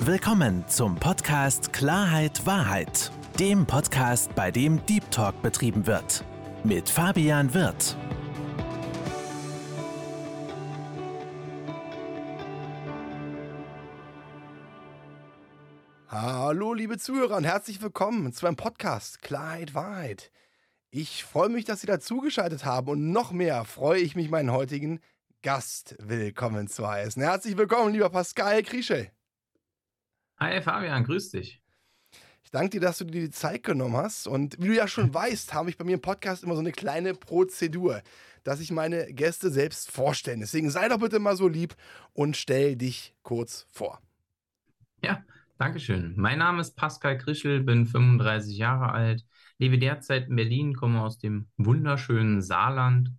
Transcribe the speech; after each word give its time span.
Willkommen 0.00 0.68
zum 0.68 0.94
Podcast 0.96 1.72
Klarheit 1.72 2.44
Wahrheit, 2.46 3.10
dem 3.40 3.66
Podcast, 3.66 4.32
bei 4.34 4.50
dem 4.50 4.84
Deep 4.86 5.10
Talk 5.10 5.40
betrieben 5.42 5.86
wird. 5.86 6.22
Mit 6.62 6.88
Fabian 6.88 7.52
Wirth. 7.54 7.96
Hallo, 16.08 16.74
liebe 16.74 16.98
Zuhörer 16.98 17.38
und 17.38 17.44
herzlich 17.44 17.82
willkommen 17.82 18.32
zu 18.32 18.46
einem 18.46 18.56
Podcast 18.56 19.22
Klarheit 19.22 19.74
Wahrheit. 19.74 20.30
Ich 20.90 21.24
freue 21.24 21.48
mich, 21.48 21.64
dass 21.64 21.80
Sie 21.80 21.86
dazugeschaltet 21.86 22.64
haben 22.64 22.88
und 22.88 23.12
noch 23.12 23.32
mehr 23.32 23.64
freue 23.64 24.00
ich 24.00 24.14
mich, 24.14 24.30
meinen 24.30 24.52
heutigen 24.52 25.00
Gast 25.42 25.96
willkommen 26.00 26.68
zu 26.68 26.86
heißen. 26.86 27.20
Herzlich 27.22 27.56
willkommen, 27.56 27.92
lieber 27.92 28.10
Pascal 28.10 28.62
Krischel. 28.62 29.10
Hi 30.38 30.60
Fabian, 30.60 31.02
grüß 31.04 31.30
dich. 31.30 31.62
Ich 32.44 32.50
danke 32.50 32.70
dir, 32.70 32.80
dass 32.80 32.98
du 32.98 33.04
dir 33.04 33.22
die 33.22 33.30
Zeit 33.30 33.62
genommen 33.62 33.96
hast. 33.96 34.28
Und 34.28 34.56
wie 34.60 34.68
du 34.68 34.74
ja 34.74 34.86
schon 34.86 35.12
weißt, 35.14 35.54
habe 35.54 35.70
ich 35.70 35.78
bei 35.78 35.84
mir 35.84 35.94
im 35.94 36.02
Podcast 36.02 36.44
immer 36.44 36.54
so 36.54 36.60
eine 36.60 36.72
kleine 36.72 37.14
Prozedur, 37.14 38.02
dass 38.44 38.60
ich 38.60 38.70
meine 38.70 39.12
Gäste 39.14 39.50
selbst 39.50 39.90
vorstelle. 39.90 40.40
Deswegen 40.40 40.70
sei 40.70 40.88
doch 40.88 41.00
bitte 41.00 41.20
mal 41.20 41.36
so 41.36 41.48
lieb 41.48 41.74
und 42.12 42.36
stell 42.36 42.76
dich 42.76 43.14
kurz 43.22 43.66
vor. 43.72 44.00
Ja, 45.02 45.24
danke 45.56 45.80
schön. 45.80 46.12
Mein 46.16 46.38
Name 46.38 46.60
ist 46.60 46.76
Pascal 46.76 47.16
Krischel, 47.16 47.62
bin 47.62 47.86
35 47.86 48.58
Jahre 48.58 48.92
alt, 48.92 49.24
lebe 49.58 49.78
derzeit 49.78 50.28
in 50.28 50.36
Berlin, 50.36 50.74
komme 50.74 51.00
aus 51.00 51.18
dem 51.18 51.48
wunderschönen 51.56 52.42
Saarland, 52.42 53.10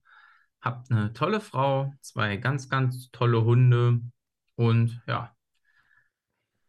habe 0.62 0.84
eine 0.92 1.14
tolle 1.14 1.42
Frau, 1.42 1.94
zwei 2.02 2.38
ganz, 2.38 2.70
ganz 2.70 3.10
tolle 3.12 3.44
Hunde 3.44 4.02
und 4.56 5.02
ja, 5.08 5.36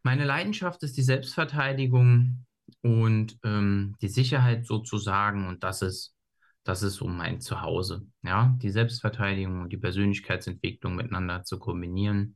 meine 0.03 0.25
Leidenschaft 0.25 0.83
ist 0.83 0.97
die 0.97 1.03
Selbstverteidigung 1.03 2.45
und 2.81 3.37
ähm, 3.43 3.95
die 4.01 4.07
Sicherheit 4.07 4.65
sozusagen. 4.65 5.47
Und 5.47 5.63
das 5.63 5.81
ist, 5.81 6.15
das 6.63 6.83
ist 6.83 6.95
so 6.95 7.07
mein 7.07 7.41
Zuhause. 7.41 8.05
Ja, 8.23 8.55
die 8.61 8.69
Selbstverteidigung 8.69 9.61
und 9.61 9.69
die 9.73 9.77
Persönlichkeitsentwicklung 9.77 10.95
miteinander 10.95 11.43
zu 11.43 11.59
kombinieren 11.59 12.35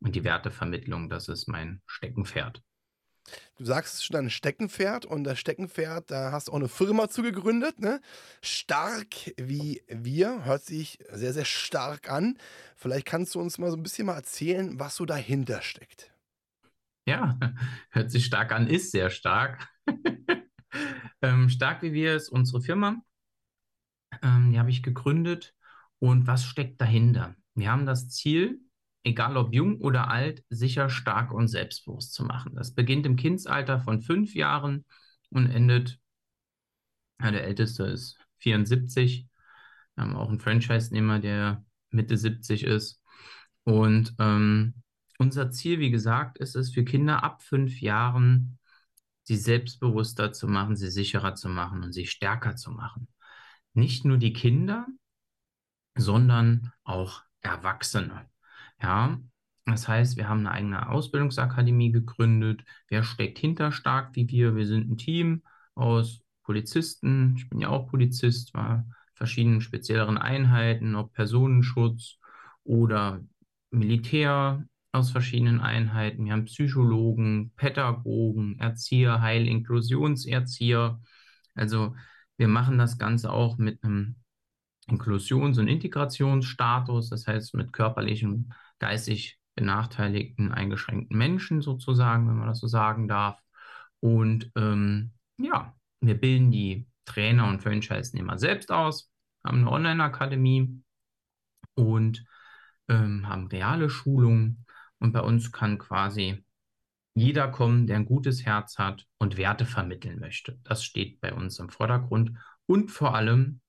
und 0.00 0.14
die 0.14 0.24
Wertevermittlung, 0.24 1.08
das 1.08 1.28
ist 1.28 1.48
mein 1.48 1.80
Steckenpferd. 1.86 2.62
Du 3.56 3.64
sagst 3.64 3.94
es 3.94 4.04
schon 4.04 4.16
ein 4.16 4.30
Steckenpferd 4.30 5.06
und 5.06 5.24
das 5.24 5.38
Steckenpferd, 5.38 6.10
da 6.10 6.32
hast 6.32 6.48
du 6.48 6.52
auch 6.52 6.56
eine 6.56 6.68
Firma 6.68 7.08
zugegründet, 7.08 7.78
ne? 7.78 8.00
Stark 8.40 9.32
wie 9.36 9.82
wir, 9.86 10.44
hört 10.44 10.64
sich 10.64 10.98
sehr, 11.12 11.32
sehr 11.32 11.44
stark 11.44 12.10
an. 12.10 12.36
Vielleicht 12.76 13.06
kannst 13.06 13.34
du 13.34 13.40
uns 13.40 13.58
mal 13.58 13.70
so 13.70 13.76
ein 13.76 13.82
bisschen 13.82 14.06
mal 14.06 14.16
erzählen, 14.16 14.78
was 14.80 14.96
so 14.96 15.04
dahinter 15.04 15.62
steckt. 15.62 16.11
Ja, 17.06 17.38
hört 17.90 18.10
sich 18.10 18.24
stark 18.24 18.52
an, 18.52 18.66
ist 18.66 18.92
sehr 18.92 19.10
stark. 19.10 19.68
ähm, 21.22 21.48
stark 21.48 21.82
wie 21.82 21.92
wir 21.92 22.14
ist 22.14 22.28
unsere 22.28 22.62
Firma. 22.62 23.02
Ähm, 24.22 24.52
die 24.52 24.58
habe 24.58 24.70
ich 24.70 24.82
gegründet. 24.82 25.54
Und 25.98 26.26
was 26.26 26.44
steckt 26.44 26.80
dahinter? 26.80 27.36
Wir 27.54 27.70
haben 27.70 27.86
das 27.86 28.08
Ziel, 28.08 28.60
egal 29.04 29.36
ob 29.36 29.54
jung 29.54 29.80
oder 29.80 30.08
alt, 30.08 30.44
sicher 30.48 30.88
stark 30.88 31.32
und 31.32 31.48
selbstbewusst 31.48 32.12
zu 32.12 32.24
machen. 32.24 32.54
Das 32.54 32.74
beginnt 32.74 33.06
im 33.06 33.16
Kindsalter 33.16 33.80
von 33.80 34.02
fünf 34.02 34.34
Jahren 34.34 34.84
und 35.30 35.50
endet, 35.50 35.98
ja, 37.20 37.30
der 37.30 37.44
älteste 37.44 37.84
ist 37.84 38.18
74. 38.38 39.28
Wir 39.94 40.04
haben 40.04 40.16
auch 40.16 40.28
einen 40.28 40.40
Franchise-Nehmer, 40.40 41.20
der 41.20 41.64
Mitte 41.90 42.16
70 42.16 42.64
ist. 42.64 43.00
Und 43.64 44.14
ähm, 44.18 44.82
unser 45.22 45.50
Ziel, 45.50 45.78
wie 45.78 45.90
gesagt, 45.90 46.38
ist 46.38 46.56
es 46.56 46.72
für 46.72 46.84
Kinder 46.84 47.22
ab 47.22 47.42
fünf 47.42 47.80
Jahren, 47.80 48.58
sie 49.22 49.36
selbstbewusster 49.36 50.32
zu 50.32 50.48
machen, 50.48 50.76
sie 50.76 50.90
sicherer 50.90 51.34
zu 51.34 51.48
machen 51.48 51.82
und 51.84 51.92
sie 51.92 52.06
stärker 52.06 52.56
zu 52.56 52.70
machen. 52.72 53.08
Nicht 53.74 54.04
nur 54.04 54.18
die 54.18 54.32
Kinder, 54.32 54.86
sondern 55.96 56.72
auch 56.84 57.22
Erwachsene. 57.40 58.28
Ja, 58.82 59.20
das 59.64 59.86
heißt, 59.88 60.16
wir 60.16 60.28
haben 60.28 60.40
eine 60.40 60.50
eigene 60.50 60.88
Ausbildungsakademie 60.88 61.92
gegründet. 61.92 62.64
Wer 62.88 63.04
steckt 63.04 63.38
hinter 63.38 63.72
stark 63.72 64.14
wie 64.16 64.28
wir? 64.28 64.56
Wir 64.56 64.66
sind 64.66 64.90
ein 64.90 64.96
Team 64.98 65.42
aus 65.74 66.22
Polizisten. 66.42 67.34
Ich 67.36 67.48
bin 67.48 67.60
ja 67.60 67.68
auch 67.68 67.88
Polizist, 67.88 68.54
war 68.54 68.86
verschiedenen 69.14 69.60
spezielleren 69.60 70.18
Einheiten, 70.18 70.96
ob 70.96 71.12
Personenschutz 71.12 72.18
oder 72.64 73.20
Militär, 73.70 74.66
aus 74.92 75.10
verschiedenen 75.10 75.60
Einheiten. 75.60 76.26
Wir 76.26 76.32
haben 76.32 76.44
Psychologen, 76.44 77.52
Pädagogen, 77.56 78.58
Erzieher, 78.58 79.22
Heil-, 79.22 79.48
Inklusionserzieher. 79.48 81.00
Also 81.54 81.96
wir 82.36 82.48
machen 82.48 82.78
das 82.78 82.98
Ganze 82.98 83.32
auch 83.32 83.56
mit 83.58 83.82
einem 83.82 84.16
Inklusions- 84.88 85.58
und 85.58 85.68
Integrationsstatus, 85.68 87.08
das 87.08 87.26
heißt 87.26 87.54
mit 87.54 87.72
körperlichen, 87.72 88.52
geistig 88.78 89.38
benachteiligten, 89.54 90.52
eingeschränkten 90.52 91.16
Menschen 91.16 91.62
sozusagen, 91.62 92.28
wenn 92.28 92.36
man 92.36 92.48
das 92.48 92.60
so 92.60 92.66
sagen 92.66 93.08
darf. 93.08 93.38
Und 94.00 94.50
ähm, 94.56 95.12
ja, 95.38 95.74
wir 96.00 96.20
bilden 96.20 96.50
die 96.50 96.86
Trainer 97.04 97.48
und 97.48 97.62
Franchise-Nehmer 97.62 98.38
selbst 98.38 98.70
aus, 98.72 99.10
haben 99.44 99.58
eine 99.58 99.70
Online-Akademie 99.70 100.82
und 101.74 102.24
ähm, 102.88 103.28
haben 103.28 103.46
reale 103.46 103.88
Schulungen 103.88 104.64
und 105.02 105.10
bei 105.12 105.20
uns 105.20 105.50
kann 105.50 105.78
quasi 105.78 106.44
jeder 107.14 107.48
kommen, 107.48 107.88
der 107.88 107.96
ein 107.96 108.06
gutes 108.06 108.46
Herz 108.46 108.78
hat 108.78 109.04
und 109.18 109.36
Werte 109.36 109.66
vermitteln 109.66 110.20
möchte. 110.20 110.60
Das 110.62 110.84
steht 110.84 111.20
bei 111.20 111.34
uns 111.34 111.58
im 111.58 111.70
Vordergrund 111.70 112.38
und 112.66 112.90
vor 112.92 113.16
allem 113.16 113.60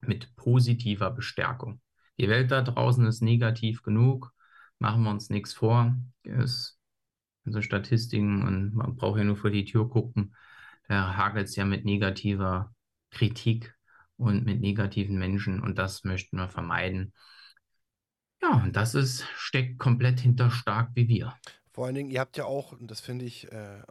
mit 0.00 0.34
positiver 0.36 1.10
Bestärkung. 1.10 1.82
Die 2.18 2.28
Welt 2.28 2.50
da 2.50 2.62
draußen 2.62 3.06
ist 3.06 3.20
negativ 3.20 3.82
genug, 3.82 4.32
machen 4.78 5.02
wir 5.02 5.10
uns 5.10 5.28
nichts 5.28 5.52
vor. 5.52 5.94
Es 6.22 6.80
sind 7.44 7.52
so 7.52 7.60
Statistiken 7.60 8.46
und 8.46 8.74
man 8.74 8.96
braucht 8.96 9.18
ja 9.18 9.24
nur 9.24 9.36
vor 9.36 9.50
die 9.50 9.66
Tür 9.66 9.90
gucken. 9.90 10.34
Da 10.88 11.14
hagelt 11.14 11.48
es 11.48 11.56
ja 11.56 11.66
mit 11.66 11.84
negativer 11.84 12.74
Kritik 13.10 13.74
und 14.16 14.46
mit 14.46 14.62
negativen 14.62 15.18
Menschen 15.18 15.60
und 15.60 15.76
das 15.76 16.04
möchten 16.04 16.38
wir 16.38 16.48
vermeiden. 16.48 17.12
Ja, 18.44 18.62
und 18.62 18.76
das 18.76 18.94
ist, 18.94 19.24
steckt 19.36 19.78
komplett 19.78 20.20
hinter 20.20 20.50
stark 20.50 20.90
wie 20.94 21.08
wir. 21.08 21.34
Vor 21.70 21.86
allen 21.86 21.94
Dingen, 21.94 22.10
ihr 22.10 22.20
habt 22.20 22.36
ja 22.36 22.44
auch, 22.44 22.72
und 22.72 22.90
das 22.90 23.00
finde 23.00 23.24
ich 23.24 23.50
äh, 23.50 23.82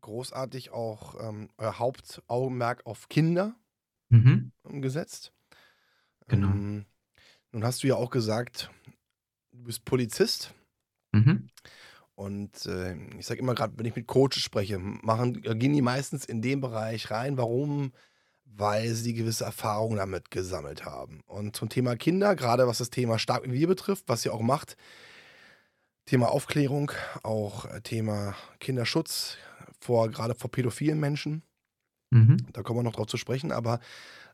großartig, 0.00 0.70
auch 0.70 1.16
ähm, 1.20 1.48
euer 1.58 1.78
Hauptaugenmerk 1.78 2.86
auf 2.86 3.08
Kinder 3.08 3.56
mhm. 4.08 4.52
gesetzt. 4.64 5.32
Genau. 6.28 6.48
Ähm, 6.48 6.86
nun 7.50 7.64
hast 7.64 7.82
du 7.82 7.88
ja 7.88 7.96
auch 7.96 8.10
gesagt, 8.10 8.70
du 9.50 9.64
bist 9.64 9.84
Polizist. 9.84 10.54
Mhm. 11.10 11.48
Und 12.14 12.66
äh, 12.66 12.94
ich 13.18 13.26
sage 13.26 13.40
immer 13.40 13.56
gerade, 13.56 13.76
wenn 13.76 13.86
ich 13.86 13.96
mit 13.96 14.06
Coaches 14.06 14.42
spreche, 14.42 14.78
machen, 14.78 15.42
gehen 15.42 15.72
die 15.72 15.82
meistens 15.82 16.24
in 16.24 16.40
den 16.40 16.60
Bereich 16.60 17.10
rein, 17.10 17.36
warum 17.36 17.92
weil 18.56 18.94
sie 18.94 19.14
gewisse 19.14 19.44
Erfahrungen 19.44 19.96
damit 19.96 20.30
gesammelt 20.30 20.84
haben. 20.84 21.20
Und 21.26 21.56
zum 21.56 21.68
Thema 21.68 21.96
Kinder, 21.96 22.36
gerade 22.36 22.66
was 22.66 22.78
das 22.78 22.90
Thema 22.90 23.18
Stark 23.18 23.44
wie 23.44 23.52
wir 23.52 23.66
betrifft, 23.66 24.04
was 24.08 24.24
ihr 24.24 24.34
auch 24.34 24.42
macht, 24.42 24.76
Thema 26.06 26.30
Aufklärung, 26.30 26.90
auch 27.22 27.64
äh, 27.66 27.80
Thema 27.80 28.34
Kinderschutz 28.60 29.36
vor, 29.80 30.10
gerade 30.10 30.34
vor 30.34 30.50
pädophilen 30.50 30.98
Menschen. 30.98 31.42
Mhm. 32.10 32.38
Da 32.52 32.62
kommen 32.62 32.80
wir 32.80 32.82
noch 32.82 32.94
drauf 32.94 33.06
zu 33.06 33.16
sprechen. 33.16 33.52
Aber 33.52 33.80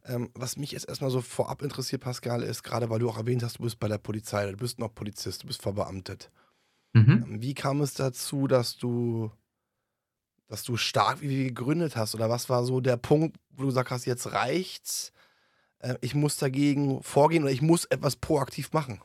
ähm, 0.04 0.30
was 0.34 0.56
mich 0.56 0.72
jetzt 0.72 0.88
erstmal 0.88 1.10
so 1.10 1.20
vorab 1.20 1.62
interessiert, 1.62 2.02
Pascal, 2.02 2.42
ist, 2.42 2.62
gerade 2.62 2.90
weil 2.90 2.98
du 2.98 3.08
auch 3.08 3.18
erwähnt 3.18 3.42
hast, 3.42 3.58
du 3.58 3.62
bist 3.62 3.78
bei 3.78 3.88
der 3.88 3.98
Polizei, 3.98 4.50
du 4.50 4.56
bist 4.56 4.78
noch 4.78 4.94
Polizist, 4.94 5.42
du 5.42 5.46
bist 5.46 5.62
verbeamtet. 5.62 6.30
Mhm. 6.94 7.24
Ähm, 7.26 7.42
wie 7.42 7.54
kam 7.54 7.80
es 7.80 7.94
dazu, 7.94 8.46
dass 8.46 8.76
du 8.76 9.30
dass 10.48 10.64
du 10.64 10.76
stark 10.76 11.20
wie 11.22 11.44
gegründet 11.46 11.96
hast? 11.96 12.14
Oder 12.14 12.30
was 12.30 12.48
war 12.48 12.64
so 12.64 12.80
der 12.80 12.96
Punkt, 12.96 13.38
wo 13.50 13.62
du 13.62 13.68
gesagt 13.68 13.90
hast, 13.90 14.06
jetzt 14.06 14.32
reicht's, 14.32 15.12
äh, 15.80 15.96
ich 16.02 16.14
muss 16.14 16.36
dagegen 16.38 17.02
vorgehen 17.02 17.44
oder 17.44 17.52
ich 17.52 17.62
muss 17.62 17.84
etwas 17.86 18.16
proaktiv 18.16 18.72
machen? 18.72 19.00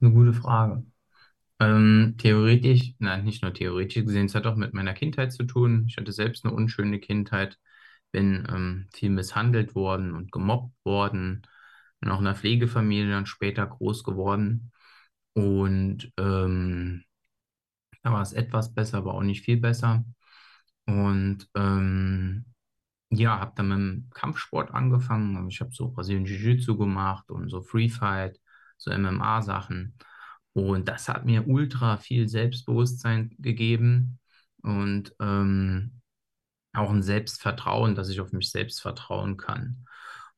Eine 0.00 0.12
gute 0.12 0.32
Frage. 0.32 0.84
Ähm, 1.60 2.16
theoretisch, 2.18 2.94
nein, 3.00 3.24
nicht 3.24 3.42
nur 3.42 3.54
theoretisch 3.54 4.04
gesehen, 4.04 4.26
es 4.26 4.34
hat 4.34 4.46
auch 4.46 4.56
mit 4.56 4.74
meiner 4.74 4.94
Kindheit 4.94 5.32
zu 5.32 5.44
tun. 5.44 5.86
Ich 5.88 5.96
hatte 5.96 6.12
selbst 6.12 6.44
eine 6.44 6.54
unschöne 6.54 7.00
Kindheit, 7.00 7.58
bin 8.12 8.46
ähm, 8.50 8.88
viel 8.94 9.10
misshandelt 9.10 9.74
worden 9.74 10.14
und 10.14 10.32
gemobbt 10.32 10.74
worden, 10.84 11.42
bin 12.00 12.10
auch 12.10 12.20
in 12.20 12.26
einer 12.26 12.36
Pflegefamilie 12.36 13.10
dann 13.10 13.26
später 13.26 13.66
groß 13.66 14.04
geworden. 14.04 14.72
Und 15.34 16.12
ähm, 16.18 17.04
da 18.02 18.12
war 18.12 18.22
es 18.22 18.32
etwas 18.32 18.74
besser, 18.74 18.98
aber 18.98 19.14
auch 19.14 19.22
nicht 19.22 19.44
viel 19.44 19.58
besser. 19.58 20.04
Und 20.86 21.48
ähm, 21.54 22.46
ja, 23.10 23.40
habe 23.40 23.52
dann 23.56 23.68
mit 23.68 23.78
dem 23.78 24.10
Kampfsport 24.14 24.72
angefangen. 24.72 25.48
Ich 25.48 25.60
habe 25.60 25.72
so 25.72 25.90
Brasilien 25.90 26.26
Jiu-Jitsu 26.26 26.76
gemacht 26.76 27.30
und 27.30 27.48
so 27.50 27.62
Free 27.62 27.88
Fight, 27.88 28.38
so 28.76 28.90
MMA-Sachen. 28.90 29.96
Und 30.52 30.88
das 30.88 31.08
hat 31.08 31.24
mir 31.24 31.46
ultra 31.48 31.96
viel 31.98 32.28
Selbstbewusstsein 32.28 33.34
gegeben 33.38 34.18
und 34.62 35.14
ähm, 35.20 36.00
auch 36.72 36.90
ein 36.90 37.02
Selbstvertrauen, 37.02 37.94
dass 37.94 38.08
ich 38.08 38.20
auf 38.20 38.32
mich 38.32 38.50
selbst 38.50 38.80
vertrauen 38.80 39.36
kann. 39.36 39.86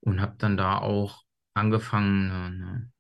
Und 0.01 0.21
habe 0.21 0.35
dann 0.39 0.57
da 0.57 0.79
auch 0.79 1.23
angefangen, 1.55 2.31
eine, 2.31 2.91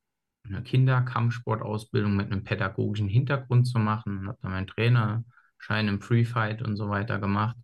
eine 0.44 0.62
Kinderkampfsportausbildung 0.62 2.16
mit 2.16 2.32
einem 2.32 2.44
pädagogischen 2.44 3.08
Hintergrund 3.08 3.66
zu 3.66 3.78
machen 3.78 4.18
und 4.18 4.28
habe 4.28 4.38
dann 4.42 4.52
meinen 4.52 4.66
Trainerschein 4.66 5.88
im 5.88 6.00
Free 6.00 6.24
Fight 6.24 6.62
und 6.62 6.76
so 6.76 6.88
weiter 6.88 7.18
gemacht. 7.18 7.56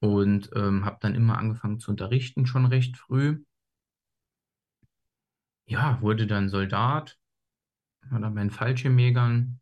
Und 0.00 0.50
ähm, 0.56 0.84
habe 0.84 0.98
dann 1.00 1.14
immer 1.14 1.38
angefangen 1.38 1.78
zu 1.78 1.90
unterrichten, 1.92 2.46
schon 2.46 2.66
recht 2.66 2.96
früh. 2.96 3.44
Ja, 5.66 6.00
wurde 6.00 6.26
dann 6.26 6.48
Soldat, 6.48 7.16
oder 8.10 8.30
bei 8.30 8.40
den 8.40 8.50
Fallschirmjägern 8.50 9.60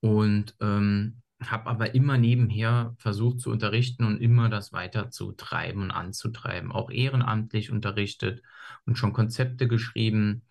und 0.00 0.56
ähm, 0.60 1.22
habe 1.40 1.66
aber 1.70 1.94
immer 1.94 2.18
nebenher 2.18 2.94
versucht 2.98 3.40
zu 3.40 3.50
unterrichten 3.50 4.04
und 4.04 4.20
immer 4.20 4.48
das 4.48 4.72
weiterzutreiben 4.72 5.82
und 5.82 5.90
anzutreiben. 5.90 6.72
Auch 6.72 6.90
ehrenamtlich 6.90 7.70
unterrichtet 7.70 8.42
und 8.86 8.96
schon 8.96 9.12
Konzepte 9.12 9.68
geschrieben. 9.68 10.42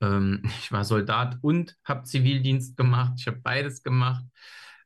Ähm, 0.00 0.42
ich 0.60 0.72
war 0.72 0.84
Soldat 0.84 1.38
und 1.42 1.76
habe 1.84 2.04
Zivildienst 2.04 2.76
gemacht. 2.76 3.14
Ich 3.18 3.26
habe 3.26 3.40
beides 3.42 3.82
gemacht 3.82 4.24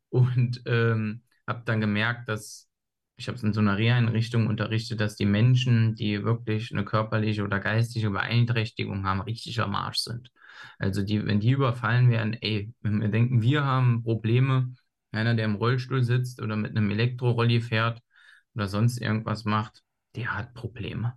und 0.08 0.62
ähm, 0.66 1.22
habe 1.46 1.62
dann 1.64 1.80
gemerkt, 1.80 2.28
dass 2.28 2.68
ich 3.16 3.28
habe 3.28 3.36
es 3.36 3.44
in 3.44 3.52
so 3.52 3.60
einer 3.60 3.78
Reha-Einrichtung 3.78 4.46
unterrichtet, 4.48 5.00
dass 5.00 5.16
die 5.16 5.26
Menschen, 5.26 5.94
die 5.94 6.24
wirklich 6.24 6.72
eine 6.72 6.84
körperliche 6.84 7.44
oder 7.44 7.60
geistige 7.60 8.10
Beeinträchtigung 8.10 9.06
haben, 9.06 9.20
richtig 9.20 9.60
am 9.60 9.74
Arsch 9.74 9.98
sind. 9.98 10.30
Also 10.78 11.02
die, 11.02 11.24
wenn 11.24 11.40
die 11.40 11.52
überfallen 11.52 12.10
werden, 12.10 12.34
ey, 12.34 12.72
wenn 12.80 13.00
wir 13.00 13.08
denken, 13.08 13.42
wir 13.42 13.64
haben 13.64 14.02
Probleme, 14.02 14.74
einer, 15.12 15.34
der 15.34 15.44
im 15.44 15.54
Rollstuhl 15.54 16.02
sitzt 16.02 16.42
oder 16.42 16.56
mit 16.56 16.76
einem 16.76 16.90
Elektrorolli 16.90 17.60
fährt 17.60 18.00
oder 18.54 18.66
sonst 18.66 18.98
irgendwas 18.98 19.44
macht, 19.44 19.82
der 20.16 20.36
hat 20.36 20.54
Probleme. 20.54 21.14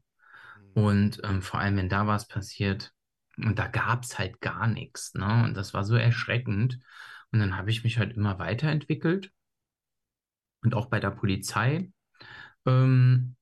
Mhm. 0.75 0.83
Und 0.83 1.21
ähm, 1.23 1.41
vor 1.41 1.59
allem, 1.59 1.77
wenn 1.77 1.89
da 1.89 2.05
was 2.05 2.27
passiert, 2.27 2.93
und 3.38 3.60
da 3.60 3.68
gab 3.68 4.04
es 4.04 4.18
halt 4.18 4.42
gar 4.42 4.68
nichts. 4.68 5.13
Ne? 5.13 5.44
Und 5.45 5.56
das 5.56 5.74
war 5.74 5.84
so 5.84 5.95
erschreckend. 5.95 6.80
Und 7.31 7.39
dann 7.39 7.57
habe 7.57 7.72
ich 7.72 7.84
mich 7.84 7.98
halt 7.98 8.16
immer 8.16 8.39
weiterentwickelt 8.39 9.31
und 10.63 10.74
auch 10.74 10.88
bei 10.88 11.00
der 11.00 11.12
Polizei 11.12 11.92
ähm, 12.66 13.36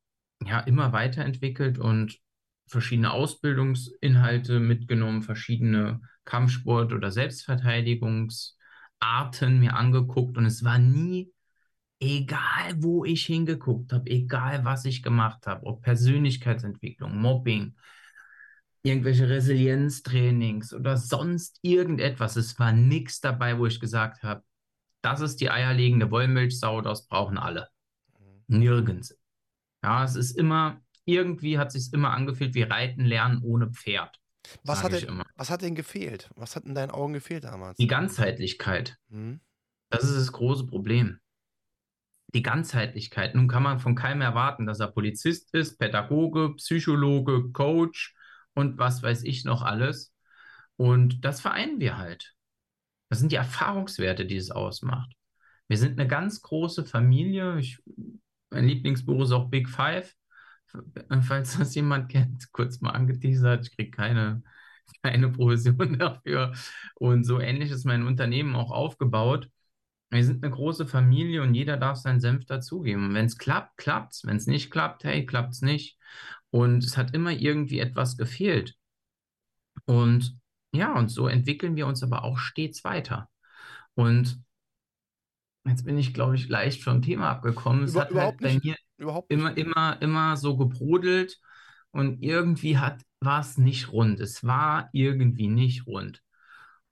ja 0.44 0.60
immer 0.62 0.94
weiterentwickelt 0.94 1.80
und 1.80 2.20
verschiedene 2.68 3.12
Ausbildungsinhalte 3.12 4.60
mitgenommen, 4.60 5.22
verschiedene 5.22 6.02
Kampfsport- 6.26 6.94
oder 6.94 7.12
Selbstverteidigungsarten 7.12 9.60
mir 9.60 9.76
angeguckt 9.76 10.38
und 10.38 10.46
es 10.46 10.64
war 10.64 10.80
nie 10.80 11.32
egal, 12.00 12.74
wo 12.78 13.06
ich 13.06 13.26
hingeguckt 13.26 13.94
habe, 13.94 14.10
egal 14.10 14.66
was 14.66 14.86
ich 14.86 15.04
gemacht 15.04 15.48
habe, 15.48 15.66
ob 15.66 15.82
Persönlichkeitsentwicklung, 15.84 17.18
Mobbing, 17.18 17.76
irgendwelche 18.86 19.28
Resilienztrainings 19.28 20.72
oder 20.72 20.96
sonst 20.96 21.58
irgendetwas. 21.64 22.36
Es 22.36 22.60
war 22.60 22.72
nichts 22.72 23.20
dabei, 23.20 23.58
wo 23.58 23.66
ich 23.66 23.80
gesagt 23.80 24.22
habe, 24.22 24.44
das 25.02 25.22
ist 25.22 25.42
die 25.42 25.50
eierlegende 25.50 26.12
Wollmilchsau, 26.12 26.82
das 26.82 27.08
brauchen 27.08 27.40
alle. 27.40 27.70
Mhm. 28.20 28.60
Nirgends. 28.60 29.18
Ja, 29.84 30.04
es 30.04 30.16
ist 30.16 30.38
immer, 30.38 30.82
irgendwie 31.04 31.58
hat 31.58 31.72
sich 31.72 31.92
immer 31.94 32.12
angefühlt 32.12 32.54
wie 32.54 32.62
Reiten 32.62 33.06
lernen 33.06 33.42
ohne 33.42 33.72
Pferd. 33.72 34.20
Was 34.64 34.84
hat, 34.84 34.92
denn, 34.92 35.24
was 35.36 35.50
hat 35.50 35.64
denn 35.64 35.74
gefehlt? 35.74 36.30
Was 36.36 36.56
hat 36.56 36.66
in 36.66 36.76
deinen 36.76 36.92
Augen 36.92 37.14
gefehlt 37.14 37.44
damals? 37.44 37.78
Die 37.78 37.88
Ganzheitlichkeit. 37.88 38.98
Hm? 39.10 39.42
Das 39.90 40.04
ist 40.04 40.16
das 40.16 40.32
große 40.32 40.68
Problem. 40.68 41.20
Die 42.36 42.44
Ganzheitlichkeit. 42.44 43.34
Nun 43.34 43.48
kann 43.48 43.64
man 43.64 43.80
von 43.80 43.96
keinem 43.96 44.22
erwarten, 44.22 44.68
dass 44.68 44.80
er 44.80 44.92
Polizist 44.92 45.52
ist, 45.56 45.80
Pädagoge, 45.80 46.54
Psychologe, 46.56 47.52
Coach 47.52 48.15
und 48.56 48.78
was 48.78 49.04
weiß 49.04 49.24
ich 49.24 49.46
noch 49.46 49.62
alles. 49.62 50.14
Und 50.78 51.24
das 51.24 51.42
vereinen 51.42 51.80
wir 51.80 51.98
halt. 51.98 52.34
Das 53.10 53.20
sind 53.20 53.32
die 53.32 53.38
Erfahrungswerte, 53.38 54.26
die 54.26 54.38
es 54.38 54.52
ausmacht. 54.52 55.14
Wir 55.68 55.78
sind 55.78 56.00
eine 56.00 56.08
ganz 56.08 56.42
große 56.42 56.86
Familie. 56.86 57.60
Ich, 57.60 57.80
mein 58.50 58.68
Lieblingsbuch 58.68 59.24
ist 59.24 59.32
auch 59.32 59.50
Big 59.50 59.70
Five. 59.70 60.14
Falls 61.22 61.58
das 61.58 61.76
jemand 61.76 62.10
kennt, 62.10 62.50
kurz 62.52 62.82
mal 62.82 62.92
angeteasert. 62.92 63.68
Ich 63.68 63.76
kriege 63.76 63.92
keine, 63.92 64.44
keine 65.04 65.30
Provision 65.30 65.98
dafür. 66.00 66.54
Und 66.96 67.24
so 67.24 67.40
ähnlich 67.40 67.72
ist 67.72 67.86
mein 67.86 68.06
Unternehmen 68.08 68.56
auch 68.56 68.72
aufgebaut. 68.72 69.50
Wir 70.10 70.24
sind 70.24 70.44
eine 70.44 70.54
große 70.54 70.88
Familie 70.88 71.42
und 71.42 71.54
jeder 71.56 71.78
darf 71.78 71.98
seinen 71.98 72.20
Senf 72.20 72.46
dazugeben. 72.46 73.14
Wenn 73.14 73.26
es 73.26 73.38
klappt, 73.38 73.78
klappt 73.78 74.14
es. 74.14 74.26
Wenn 74.26 74.38
es 74.38 74.48
nicht 74.48 74.72
klappt, 74.72 75.04
hey, 75.04 75.26
klappt 75.26 75.54
es 75.54 75.62
nicht. 75.62 75.98
Und 76.52 76.84
es 76.84 76.96
hat 76.98 77.14
immer 77.14 77.32
irgendwie 77.32 77.80
etwas 77.80 78.18
gefehlt. 78.18 78.76
Und 79.86 80.38
ja, 80.72 80.94
und 80.98 81.10
so 81.10 81.28
entwickeln 81.28 81.76
wir 81.76 81.88
uns 81.88 82.04
aber 82.04 82.24
auch 82.24 82.38
stets 82.38 82.84
weiter. 82.84 83.30
Und 83.96 84.42
jetzt 85.66 85.86
bin 85.86 85.98
ich, 85.98 86.14
glaube 86.14 86.36
ich, 86.36 86.48
leicht 86.50 86.84
vom 86.84 87.02
Thema 87.02 87.30
abgekommen. 87.32 87.84
Es 87.84 87.92
Über, 87.92 88.02
hat 88.02 88.14
halt 88.14 88.40
bei 88.40 88.54
nicht. 88.54 88.66
mir 88.66 88.76
überhaupt 88.98 89.32
immer, 89.32 89.58
immer, 89.58 90.02
immer 90.02 90.38
so 90.38 90.58
gebrodelt 90.58 91.40
und 91.92 92.22
irgendwie 92.22 92.78
hat 92.78 93.02
war 93.22 93.42
es 93.42 93.58
nicht 93.58 93.92
rund. 93.92 94.20
Es 94.20 94.44
war 94.44 94.90
irgendwie 94.94 95.48
nicht 95.48 95.88
rund. 95.88 96.22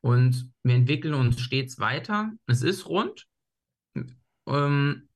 Und 0.03 0.51
wir 0.63 0.75
entwickeln 0.75 1.13
uns 1.13 1.39
stets 1.39 1.79
weiter. 1.79 2.31
Es 2.45 2.61
ist 2.61 2.87
rund. 2.87 3.25
Ähm, 4.47 5.07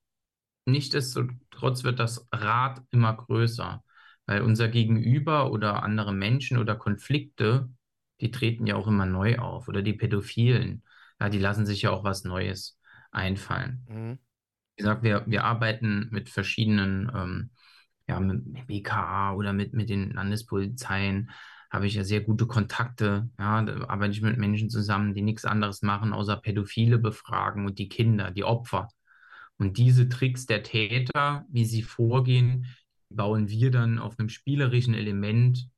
Nichtsdestotrotz 0.66 1.86
wird 1.86 1.98
das 1.98 2.28
Rad 2.34 2.81
immer 2.92 3.16
größer, 3.16 3.81
weil 4.25 4.42
unser 4.42 4.68
Gegenüber 4.68 5.50
oder 5.54 5.81
andere 5.81 6.13
Menschen 6.13 6.57
oder 6.57 6.75
Konflikte 6.75 7.69
die 8.19 8.31
treten 8.31 8.66
ja 8.66 8.75
auch 8.75 8.88
immer 8.88 9.06
neu 9.06 9.38
auf. 9.38 9.68
Oder 9.68 9.81
die 9.81 9.94
Pädophilen, 9.94 10.84
ja, 11.19 11.30
die 11.30 11.39
lassen 11.39 11.66
sich 11.66 11.84
ja 11.84 11.92
auch 11.92 12.04
was 12.04 12.24
Neues 12.24 12.80
einfallen. 13.12 13.86
Mhm. 13.88 14.19
Wie 14.75 14.81
gesagt, 14.81 15.04
wir, 15.04 15.24
wir 15.28 15.44
arbeiten 15.44 16.07
mit 16.12 16.30
verschiedenen, 16.30 17.12
ähm, 17.13 17.50
ja, 18.07 18.19
mit 18.19 18.68
BKA 18.68 19.34
oder 19.34 19.54
mit, 19.54 19.74
mit 19.74 19.89
den 19.89 20.12
Landespolizeien, 20.12 21.31
habe 21.69 21.87
ich 21.87 21.95
ja 21.95 22.03
sehr 22.03 22.21
gute 22.21 22.47
Kontakte. 22.47 23.29
Ja, 23.37 23.61
da 23.61 23.87
arbeite 23.87 24.13
ich 24.13 24.21
mit 24.21 24.37
Menschen 24.37 24.69
zusammen, 24.69 25.13
die 25.13 25.21
nichts 25.21 25.45
anderes 25.45 25.81
machen, 25.81 26.13
außer 26.13 26.37
Pädophile 26.37 26.97
befragen 26.97 27.65
und 27.65 27.79
die 27.79 27.89
Kinder, 27.89 28.31
die 28.31 28.43
Opfer. 28.43 28.89
Und 29.57 29.77
diese 29.77 30.07
Tricks 30.07 30.45
der 30.45 30.63
Täter, 30.63 31.45
wie 31.50 31.65
sie 31.65 31.81
vorgehen, 31.81 32.67
bauen 33.09 33.50
wir 33.50 33.71
dann 33.71 34.00
auf 34.00 34.19
einem 34.19 34.29
spielerischen 34.29 34.93
Element 34.93 35.69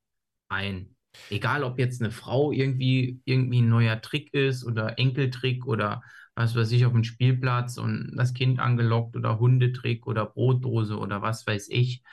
ein. 0.50 0.96
Egal, 1.30 1.64
ob 1.64 1.80
jetzt 1.80 2.02
eine 2.02 2.12
Frau 2.12 2.52
irgendwie, 2.52 3.22
irgendwie 3.26 3.62
ein 3.62 3.70
neuer 3.70 4.02
Trick 4.02 4.34
ist 4.34 4.64
oder 4.64 5.00
Enkeltrick 5.00 5.66
oder 5.66 6.02
was 6.36 6.56
weiß 6.56 6.72
ich 6.72 6.86
auf 6.86 6.94
dem 6.94 7.04
Spielplatz 7.04 7.78
und 7.78 8.14
das 8.16 8.34
Kind 8.34 8.60
angelockt 8.60 9.16
oder 9.16 9.40
Hundetrick 9.40 10.08
oder 10.08 10.26
Brotdose 10.26 10.98
oder 10.98 11.22
was 11.22 11.46
weiß 11.46 11.68
ich. 11.70 12.04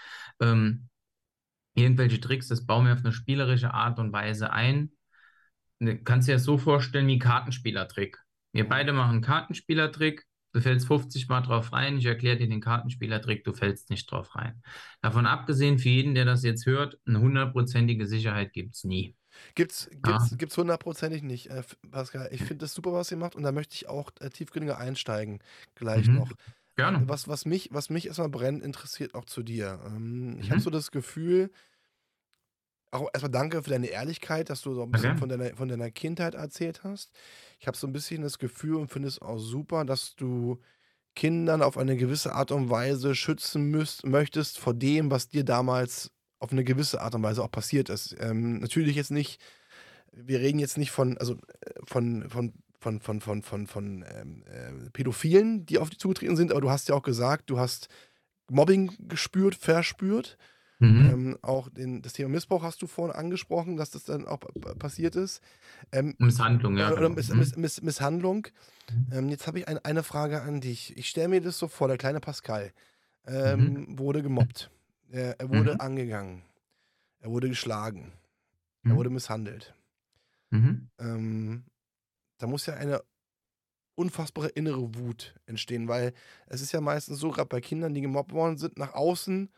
Ähm, 0.41 0.89
irgendwelche 1.77 2.21
Tricks, 2.21 2.49
das 2.49 2.67
bauen 2.67 2.87
wir 2.87 2.93
auf 2.93 3.05
eine 3.05 3.13
spielerische 3.13 3.73
Art 3.73 3.99
und 3.99 4.13
Weise 4.13 4.51
ein. 4.53 4.93
Du 5.79 5.87
ne, 5.87 6.03
kannst 6.03 6.29
dir 6.29 6.35
das 6.35 6.45
so 6.45 6.59
vorstellen 6.59 7.07
wie 7.07 7.19
Kartenspielertrick. 7.19 8.19
Wir 8.53 8.69
beide 8.69 8.93
machen 8.93 9.21
Kartenspielertrick 9.21 10.27
Du 10.57 10.63
fällst 10.63 10.87
50 10.87 11.29
Mal 11.29 11.43
drauf 11.43 11.75
rein, 11.75 11.99
ich 11.99 12.07
erkläre 12.07 12.39
dir 12.39 12.49
den 12.49 12.63
Kartenspielertrick, 12.63 13.45
du 13.45 13.53
fällst 13.53 13.91
nicht 13.91 14.11
drauf 14.11 14.35
rein. 14.37 14.63
Davon 15.03 15.27
abgesehen, 15.27 15.79
für 15.79 15.91
jeden, 15.91 16.15
der 16.15 16.25
das 16.25 16.45
jetzt 16.45 16.65
hört, 16.65 16.99
eine 17.07 17.21
hundertprozentige 17.21 18.07
Sicherheit 18.07 18.55
gibt 18.55 18.75
es 18.75 18.83
nie. 18.83 19.15
Gibt's, 19.55 19.91
gibt's, 19.91 20.31
ja. 20.31 20.37
gibt's 20.39 20.57
hundertprozentig 20.57 21.23
nicht, 21.23 21.49
äh, 21.49 21.63
Pascal. 21.91 22.31
Ich 22.33 22.39
finde 22.39 22.65
das 22.65 22.73
super, 22.73 22.95
was 22.95 23.11
ihr 23.11 23.19
macht 23.19 23.37
und 23.37 23.43
da 23.43 23.53
möchte 23.53 23.75
ich 23.75 23.87
auch 23.87 24.11
äh, 24.21 24.31
tiefgründiger 24.31 24.79
einsteigen 24.79 25.41
gleich 25.75 26.09
mhm. 26.09 26.15
noch. 26.15 26.33
Gerne. 26.77 27.03
Was, 27.07 27.27
was, 27.27 27.47
mich, 27.47 27.71
was 27.73 27.91
mich 27.91 28.07
erstmal 28.07 28.29
brennend 28.29 28.63
interessiert, 28.63 29.15
auch 29.15 29.25
zu 29.25 29.43
dir. 29.43 29.81
Ähm, 29.87 30.35
mhm. 30.35 30.41
Ich 30.41 30.51
habe 30.51 30.61
so 30.61 30.71
das 30.71 30.91
Gefühl, 30.91 31.51
auch 32.91 33.09
erstmal 33.13 33.31
danke 33.31 33.63
für 33.63 33.71
deine 33.71 33.87
Ehrlichkeit, 33.87 34.51
dass 34.51 34.63
du 34.63 34.75
so 34.75 34.83
ein 34.83 34.91
bisschen 34.91 35.13
okay. 35.13 35.19
von, 35.19 35.29
deiner, 35.29 35.57
von 35.57 35.69
deiner 35.69 35.91
Kindheit 35.91 36.35
erzählt 36.35 36.85
hast. 36.85 37.13
Ich 37.59 37.67
habe 37.67 37.77
so 37.77 37.87
ein 37.87 37.93
bisschen 37.93 38.23
das 38.23 38.39
Gefühl 38.39 38.77
und 38.77 38.91
finde 38.91 39.09
es 39.09 39.21
auch 39.21 39.39
super, 39.39 39.85
dass 39.85 40.15
du 40.17 40.61
Kindern 41.15 41.63
auf 41.63 41.79
eine 41.79 41.97
gewisse 41.97 42.35
Art 42.35 42.53
und 42.53 42.69
Weise 42.69 43.15
schützen 43.15 43.71
müsst, 43.71 44.05
möchtest 44.05 44.59
vor 44.59 44.75
dem, 44.75 45.11
was 45.11 45.29
dir 45.29 45.45
damals 45.45 46.13
auf 46.39 46.53
eine 46.53 46.63
gewisse 46.63 47.01
Art 47.01 47.15
und 47.15 47.23
Weise 47.23 47.43
auch 47.43 47.51
passiert 47.51 47.89
ist. 47.89 48.15
Ähm, 48.21 48.59
natürlich 48.59 48.97
jetzt 48.97 49.11
nicht, 49.11 49.41
wir 50.13 50.41
reden 50.41 50.59
jetzt 50.59 50.77
nicht 50.77 50.91
von, 50.91 51.17
also 51.17 51.35
äh, 51.35 51.73
von, 51.85 52.29
von, 52.29 52.53
von, 52.79 53.01
von, 53.01 53.21
von, 53.21 53.43
von, 53.43 53.67
von 53.67 54.05
ähm, 54.15 54.45
äh, 54.47 54.91
Pädophilen, 54.91 55.67
die 55.67 55.79
auf 55.79 55.91
dich 55.91 55.99
zugetreten 55.99 56.37
sind, 56.37 56.51
aber 56.51 56.61
du 56.61 56.71
hast 56.71 56.89
ja 56.89 56.95
auch 56.95 57.03
gesagt, 57.03 57.51
du 57.51 57.59
hast 57.59 57.89
Mobbing 58.51 58.93
gespürt, 59.09 59.55
verspürt. 59.55 60.37
Mhm. 60.79 61.11
Ähm, 61.11 61.39
auch 61.41 61.71
den, 61.71 62.03
das 62.03 62.13
Thema 62.13 62.29
Missbrauch 62.29 62.63
hast 62.63 62.83
du 62.83 62.87
vorhin 62.87 63.17
angesprochen, 63.17 63.77
dass 63.77 63.91
das 63.91 64.05
dann 64.05 64.27
auch 64.27 64.41
passiert 64.79 65.17
ist. 65.17 65.41
Ähm, 65.91 66.15
Misshandlung, 66.19 66.77
ja. 66.77 66.93
Oder 66.93 67.09
genau. 67.09 67.15
Miss, 67.15 67.33
Miss, 67.33 67.57
Miss, 67.57 67.83
Misshandlung. 67.83 68.49
Mhm. 68.91 69.07
Ähm, 69.13 69.29
jetzt 69.31 69.47
habe 69.47 69.59
ich 69.59 69.69
ein, 69.69 69.79
eine 69.79 70.03
Frage 70.03 70.43
an 70.43 70.61
dich. 70.61 70.97
Ich 70.99 71.09
stelle 71.09 71.29
mir 71.29 71.41
das 71.41 71.59
so 71.59 71.69
vor, 71.69 71.89
der 71.89 71.97
kleine 71.97 72.21
Pascal 72.21 72.73
ähm, 73.27 73.61
mhm. 73.61 73.99
wurde 73.99 74.23
gemobbt. 74.23 74.71
Er, 75.11 75.41
er 75.41 75.49
wurde 75.49 75.75
mhm. 75.75 75.81
angegangen. 75.81 76.43
Er 77.21 77.31
wurde 77.31 77.49
geschlagen. 77.49 78.13
Er 78.85 78.91
mhm. 78.91 78.97
wurde 78.97 79.11
misshandelt. 79.11 79.75
Mhm. 80.51 80.89
Ähm, 80.99 81.65
da 82.39 82.47
muss 82.47 82.67
ja 82.67 82.75
eine 82.75 83.03
unfassbare 83.95 84.49
innere 84.49 84.95
Wut 84.95 85.35
entstehen, 85.47 85.89
weil 85.89 86.13
es 86.47 86.61
ist 86.61 86.73
ja 86.73 86.81
meistens 86.81 87.19
so, 87.19 87.31
gerade 87.31 87.49
bei 87.49 87.61
Kindern, 87.61 87.95
die 87.95 88.03
gemobbt 88.03 88.33
worden 88.33 88.59
sind, 88.59 88.79
nach 88.79 88.93
außen 88.95 89.51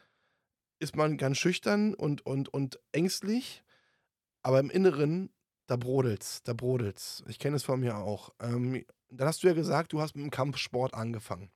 ist 0.81 0.97
man 0.97 1.19
ganz 1.19 1.39
schüchtern 1.39 1.95
und, 1.95 2.25
und, 2.25 2.49
und 2.49 2.79
ängstlich, 2.93 3.65
aber 4.43 4.61
im 4.61 4.71
Inneren, 4.71 5.31
da 5.67 5.77
brodelt's, 5.77 6.43
da 6.45 6.53
brodelt's. 6.53 7.25
Ich 7.27 7.39
kenne 7.39 7.57
es 7.57 7.65
von 7.65 7.81
mir 7.81 7.97
auch. 7.97 8.33
Ähm, 8.41 8.85
dann 9.11 9.27
hast 9.27 9.43
du 9.43 9.49
ja 9.49 9.55
gesagt, 9.55 9.93
du 9.93 10.01
hast 10.01 10.15
mit 10.15 10.25
dem 10.25 10.31
Kampfsport 10.31 10.95
angefangen. 10.95 11.51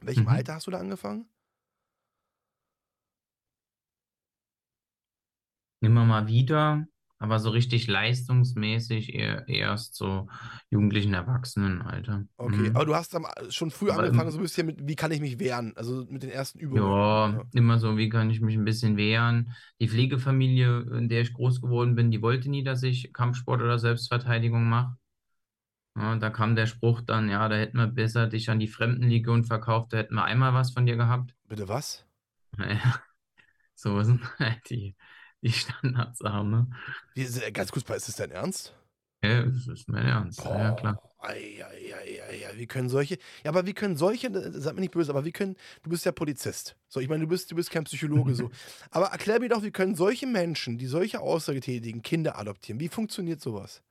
In 0.00 0.06
welchem 0.06 0.22
mhm. 0.24 0.28
Alter 0.28 0.54
hast 0.54 0.66
du 0.66 0.70
da 0.70 0.78
angefangen? 0.78 1.28
Immer 5.82 6.04
mal 6.04 6.26
wieder. 6.26 6.86
Aber 7.22 7.38
so 7.38 7.50
richtig 7.50 7.86
leistungsmäßig 7.86 9.14
eher 9.14 9.46
erst 9.46 9.94
so 9.94 10.26
jugendlichen 10.70 11.12
Erwachsenenalter. 11.12 12.24
Okay, 12.38 12.70
mhm. 12.70 12.76
aber 12.76 12.86
du 12.86 12.94
hast 12.94 13.12
dann 13.12 13.26
schon 13.50 13.70
früh 13.70 13.90
aber 13.90 14.04
angefangen, 14.04 14.30
so 14.30 14.38
ein 14.38 14.42
bisschen 14.42 14.66
mit, 14.66 14.88
wie 14.88 14.96
kann 14.96 15.12
ich 15.12 15.20
mich 15.20 15.38
wehren? 15.38 15.74
Also 15.76 16.06
mit 16.08 16.22
den 16.22 16.30
ersten 16.30 16.58
Übungen. 16.58 16.82
Ja, 16.82 17.28
ja, 17.28 17.42
immer 17.52 17.78
so, 17.78 17.98
wie 17.98 18.08
kann 18.08 18.30
ich 18.30 18.40
mich 18.40 18.56
ein 18.56 18.64
bisschen 18.64 18.96
wehren? 18.96 19.54
Die 19.80 19.88
Pflegefamilie, 19.88 20.80
in 20.96 21.10
der 21.10 21.20
ich 21.20 21.34
groß 21.34 21.60
geworden 21.60 21.94
bin, 21.94 22.10
die 22.10 22.22
wollte 22.22 22.48
nie, 22.48 22.64
dass 22.64 22.82
ich 22.82 23.12
Kampfsport 23.12 23.60
oder 23.60 23.78
Selbstverteidigung 23.78 24.66
mache. 24.66 24.96
Ja, 25.96 26.16
da 26.16 26.30
kam 26.30 26.56
der 26.56 26.66
Spruch 26.66 27.02
dann, 27.02 27.28
ja, 27.28 27.46
da 27.50 27.56
hätten 27.56 27.76
wir 27.76 27.86
besser 27.86 28.28
dich 28.28 28.48
an 28.48 28.60
die 28.60 28.68
Fremdenlegion 28.68 29.44
verkauft, 29.44 29.92
da 29.92 29.98
hätten 29.98 30.14
wir 30.14 30.24
einmal 30.24 30.54
was 30.54 30.72
von 30.72 30.86
dir 30.86 30.96
gehabt. 30.96 31.34
Bitte 31.48 31.68
was? 31.68 32.06
Naja, 32.56 33.00
so 33.74 34.02
sind 34.02 34.20
halt 34.40 34.68
die 34.70 34.96
die 35.42 35.52
Standards 35.52 36.20
haben. 36.20 36.50
Ne? 36.50 36.66
Wie, 37.14 37.52
ganz 37.52 37.72
kurz, 37.72 37.88
ist 37.88 38.08
das 38.08 38.16
dein 38.16 38.30
Ernst? 38.30 38.74
Ja, 39.22 39.42
das 39.42 39.66
ist 39.66 39.88
mein 39.88 40.06
Ernst. 40.06 40.40
Oh, 40.44 40.50
ja, 40.50 40.72
klar. 40.72 41.02
Ei, 41.22 41.62
ei, 41.62 41.94
ei, 41.94 42.22
ei, 42.22 42.46
ei, 42.46 42.56
wie 42.56 42.66
können 42.66 42.88
solche, 42.88 43.18
ja, 43.44 43.50
aber 43.50 43.66
wie 43.66 43.74
können 43.74 43.94
solche, 43.96 44.28
äh, 44.28 44.52
sag 44.58 44.74
mir 44.74 44.80
nicht 44.80 44.92
böse, 44.92 45.10
aber 45.10 45.26
wie 45.26 45.32
können, 45.32 45.56
du 45.82 45.90
bist 45.90 46.06
ja 46.06 46.12
Polizist. 46.12 46.76
So, 46.88 47.00
ich 47.00 47.08
meine, 47.10 47.24
du 47.24 47.28
bist, 47.28 47.50
du 47.50 47.56
bist 47.56 47.70
kein 47.70 47.84
Psychologe 47.84 48.34
so. 48.34 48.50
Aber 48.90 49.08
erklär 49.08 49.38
mir 49.38 49.50
doch, 49.50 49.62
wie 49.62 49.70
können 49.70 49.94
solche 49.94 50.26
Menschen, 50.26 50.78
die 50.78 50.86
solche 50.86 51.20
Aussage 51.20 51.60
tätigen, 51.60 52.00
Kinder 52.00 52.38
adoptieren? 52.38 52.80
Wie 52.80 52.88
funktioniert 52.88 53.42
sowas? 53.42 53.82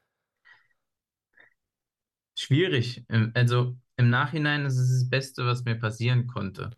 Schwierig. 2.36 3.06
Also 3.36 3.78
im 3.98 4.10
Nachhinein 4.10 4.66
ist 4.66 4.78
es 4.78 5.02
das 5.02 5.10
Beste, 5.10 5.46
was 5.46 5.66
mir 5.66 5.76
passieren 5.76 6.26
konnte. 6.26 6.72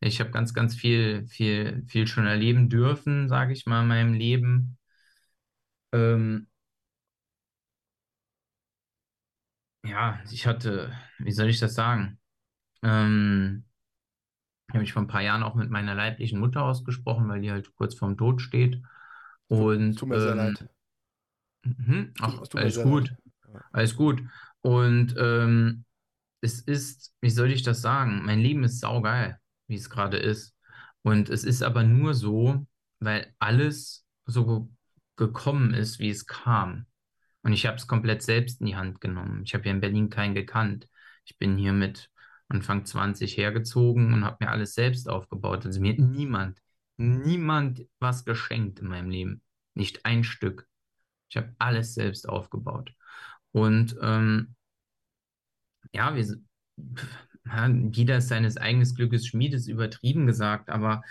Ich 0.00 0.18
habe 0.20 0.30
ganz, 0.30 0.54
ganz 0.54 0.74
viel, 0.74 1.26
viel, 1.28 1.84
viel 1.86 2.06
schon 2.06 2.26
erleben 2.26 2.70
dürfen, 2.70 3.28
sage 3.28 3.52
ich 3.52 3.66
mal, 3.66 3.82
in 3.82 3.88
meinem 3.88 4.14
Leben. 4.14 4.78
Ähm, 5.92 6.46
ja, 9.84 10.18
ich 10.30 10.46
hatte, 10.46 10.92
wie 11.18 11.32
soll 11.32 11.48
ich 11.48 11.60
das 11.60 11.74
sagen? 11.74 12.18
Ähm, 12.82 13.64
ich 14.68 14.74
habe 14.74 14.80
mich 14.80 14.92
vor 14.94 15.02
ein 15.02 15.08
paar 15.08 15.20
Jahren 15.20 15.42
auch 15.42 15.54
mit 15.54 15.68
meiner 15.68 15.94
leiblichen 15.94 16.40
Mutter 16.40 16.62
ausgesprochen, 16.62 17.28
weil 17.28 17.42
die 17.42 17.50
halt 17.50 17.74
kurz 17.76 17.94
vorm 17.94 18.16
Tod 18.16 18.40
steht. 18.40 18.80
Und, 19.48 19.98
tut 19.98 20.08
mir 20.08 20.20
sehr 20.20 20.30
ähm, 20.30 20.36
leid. 20.36 20.68
Mhm, 21.64 22.14
ach, 22.20 22.40
alles 22.54 22.82
gut. 22.82 23.12
Leid. 23.52 23.62
Alles 23.72 23.96
gut. 23.96 24.22
Und 24.62 25.14
ähm, 25.18 25.84
es 26.40 26.62
ist, 26.62 27.12
wie 27.20 27.30
soll 27.30 27.50
ich 27.50 27.62
das 27.62 27.82
sagen? 27.82 28.22
Mein 28.24 28.38
Leben 28.40 28.64
ist 28.64 28.80
saugeil 28.80 29.40
wie 29.70 29.76
es 29.76 29.88
gerade 29.88 30.18
ist. 30.18 30.54
Und 31.02 31.30
es 31.30 31.44
ist 31.44 31.62
aber 31.62 31.82
nur 31.82 32.14
so, 32.14 32.66
weil 32.98 33.34
alles 33.38 34.06
so 34.26 34.70
gekommen 35.16 35.72
ist, 35.74 35.98
wie 35.98 36.10
es 36.10 36.26
kam. 36.26 36.86
Und 37.42 37.52
ich 37.52 37.66
habe 37.66 37.76
es 37.76 37.86
komplett 37.86 38.22
selbst 38.22 38.60
in 38.60 38.66
die 38.66 38.76
Hand 38.76 39.00
genommen. 39.00 39.42
Ich 39.44 39.54
habe 39.54 39.64
ja 39.64 39.70
in 39.70 39.80
Berlin 39.80 40.10
keinen 40.10 40.34
gekannt. 40.34 40.88
Ich 41.24 41.38
bin 41.38 41.56
hier 41.56 41.72
mit 41.72 42.10
Anfang 42.48 42.84
20 42.84 43.36
hergezogen 43.36 44.12
und 44.12 44.24
habe 44.24 44.44
mir 44.44 44.50
alles 44.50 44.74
selbst 44.74 45.08
aufgebaut. 45.08 45.64
Also 45.64 45.80
mir 45.80 45.92
hat 45.92 46.00
niemand, 46.00 46.60
niemand 46.96 47.86
was 47.98 48.24
geschenkt 48.24 48.80
in 48.80 48.88
meinem 48.88 49.08
Leben. 49.08 49.42
Nicht 49.74 50.04
ein 50.04 50.24
Stück. 50.24 50.66
Ich 51.30 51.36
habe 51.36 51.54
alles 51.58 51.94
selbst 51.94 52.28
aufgebaut. 52.28 52.92
Und 53.52 53.96
ähm, 54.02 54.54
ja, 55.92 56.14
wir, 56.14 56.26
ja, 57.50 57.68
jeder 57.68 58.18
ist 58.18 58.28
seines 58.28 58.56
eigenen 58.56 58.94
Glückes 58.94 59.26
Schmied, 59.26 59.54
ist 59.54 59.66
übertrieben 59.66 60.26
gesagt, 60.26 60.70
aber 60.70 61.02